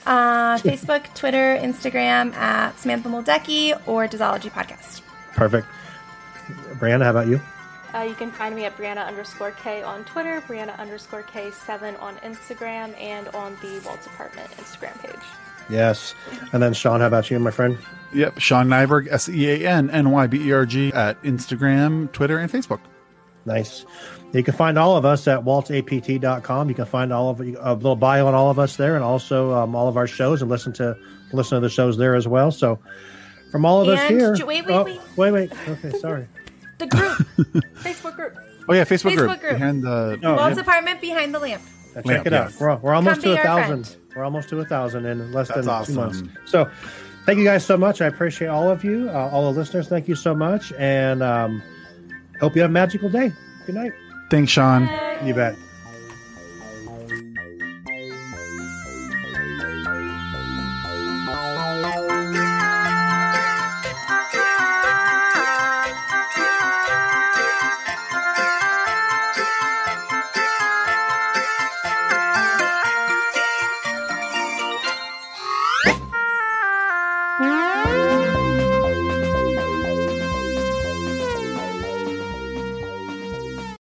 Uh, 0.06 0.58
Facebook 0.60 1.14
Twitter 1.16 1.58
Instagram 1.58 2.34
at 2.34 2.78
Samantha 2.80 3.10
Mlodecki 3.10 3.80
or 3.88 4.08
Disology 4.08 4.52
Podcast 4.52 5.02
Perfect. 5.36 5.68
Breanna, 6.80 7.04
how 7.04 7.12
about 7.12 7.28
you? 7.28 7.42
Uh, 7.94 8.02
you 8.02 8.14
can 8.14 8.32
find 8.32 8.56
me 8.56 8.66
at 8.66 8.76
Breanna 8.78 9.06
underscore 9.06 9.52
K 9.52 9.82
on 9.84 10.04
Twitter, 10.06 10.42
Breanna 10.42 10.78
underscore 10.80 11.24
K7 11.24 12.02
on 12.02 12.16
Instagram, 12.18 13.00
and 13.00 13.28
on 13.30 13.58
the 13.62 13.82
Walt's 13.86 14.06
Apartment 14.06 14.50
Instagram 14.52 14.98
page. 15.02 15.22
Yes. 15.70 16.14
And 16.52 16.62
then 16.62 16.74
Sean, 16.74 17.00
how 17.00 17.08
about 17.08 17.30
you, 17.32 17.40
my 17.40 17.52
friend? 17.52 17.78
Yep, 18.14 18.40
Sean 18.40 18.68
Nyberg, 18.68 19.08
S 19.10 19.28
E 19.30 19.50
A 19.50 19.68
N 19.68 19.90
N 19.90 20.12
Y 20.12 20.28
B 20.28 20.48
E 20.48 20.52
R 20.52 20.66
G 20.66 20.94
at 20.94 21.22
Instagram, 21.24 22.12
Twitter, 22.12 22.38
and 22.38 22.52
Facebook. 22.52 22.80
Nice. 23.46 23.86
You 24.34 24.44
can 24.44 24.54
find 24.56 24.78
all 24.78 24.98
of 24.98 25.06
us 25.06 25.28
at 25.28 25.40
waltsapt.com. 25.44 26.70
You 26.70 26.76
can 26.76 26.86
find 26.86 27.14
all 27.14 27.30
of 27.30 27.40
a 27.40 27.44
little 27.76 27.96
bio 27.96 28.28
on 28.28 28.34
all 28.34 28.50
of 28.50 28.60
us 28.60 28.76
there, 28.76 28.96
and 28.96 29.04
also 29.04 29.54
um, 29.54 29.76
all 29.76 29.88
of 29.88 29.98
our 29.98 30.08
shows, 30.08 30.42
and 30.42 30.50
listen 30.50 30.74
to 30.74 30.98
listen 31.32 31.56
to 31.58 31.62
the 31.62 31.70
shows 31.70 31.98
there 31.98 32.16
as 32.16 32.28
well. 32.28 32.52
So, 32.52 32.80
from 33.52 33.66
all 33.66 33.82
of 33.82 33.88
us 33.88 34.10
here, 34.10 34.34
ju- 34.36 34.46
wait, 34.46 34.66
wait, 34.66 34.74
oh, 34.74 34.84
wait. 34.84 35.00
wait, 35.16 35.32
wait. 35.32 35.52
Okay, 35.70 35.98
sorry. 36.00 36.28
the 36.80 36.88
group 36.88 37.18
Facebook 37.76 38.16
group. 38.16 38.36
Oh 38.68 38.74
yeah, 38.74 38.84
Facebook, 38.84 39.12
Facebook 39.12 39.28
group. 39.28 39.40
group. 39.42 39.54
Behind 39.54 39.84
the 39.84 40.20
Oh, 40.24 40.36
Walt's 40.36 40.56
yeah. 40.56 40.62
apartment 40.64 41.00
behind 41.02 41.34
the 41.34 41.40
lamp. 41.40 41.62
Now 41.96 42.02
check 42.02 42.06
Lamp, 42.06 42.28
it 42.28 42.34
out. 42.34 42.50
yes. 42.52 42.60
We're, 42.60 42.76
we're 42.78 42.94
almost 42.94 43.22
Come 43.22 43.36
to 43.36 43.40
a 43.40 43.44
thousand. 43.44 43.84
friend. 43.88 44.04
We're 44.18 44.24
almost 44.26 44.50
to 44.50 44.60
a 44.60 44.66
thousand 44.66 45.06
in 45.06 45.32
less 45.32 45.48
That's 45.50 45.62
than 45.62 45.70
awesome. 45.70 45.94
two 45.96 46.02
months. 46.02 46.24
So, 46.46 46.70
thank 47.26 47.38
you 47.38 47.46
guys 47.46 47.64
so 47.66 47.78
much. 47.78 48.02
I 48.02 48.08
appreciate 48.08 48.48
all 48.48 48.70
of 48.70 48.84
you, 48.84 49.10
uh, 49.10 49.30
all 49.32 49.54
the 49.54 49.58
listeners. 49.60 49.88
Thank 49.88 50.08
you 50.10 50.16
so 50.16 50.34
much, 50.36 50.74
and 50.74 51.22
um, 51.24 51.62
hope 52.40 52.56
you 52.56 52.62
have 52.62 52.72
a 52.72 52.74
magical 52.74 53.10
day. 53.10 53.32
Good 53.66 53.76
night. 53.76 53.94
Thanks, 54.30 54.52
Sean. 54.52 54.90
You 55.26 55.34
bet. 55.34 55.56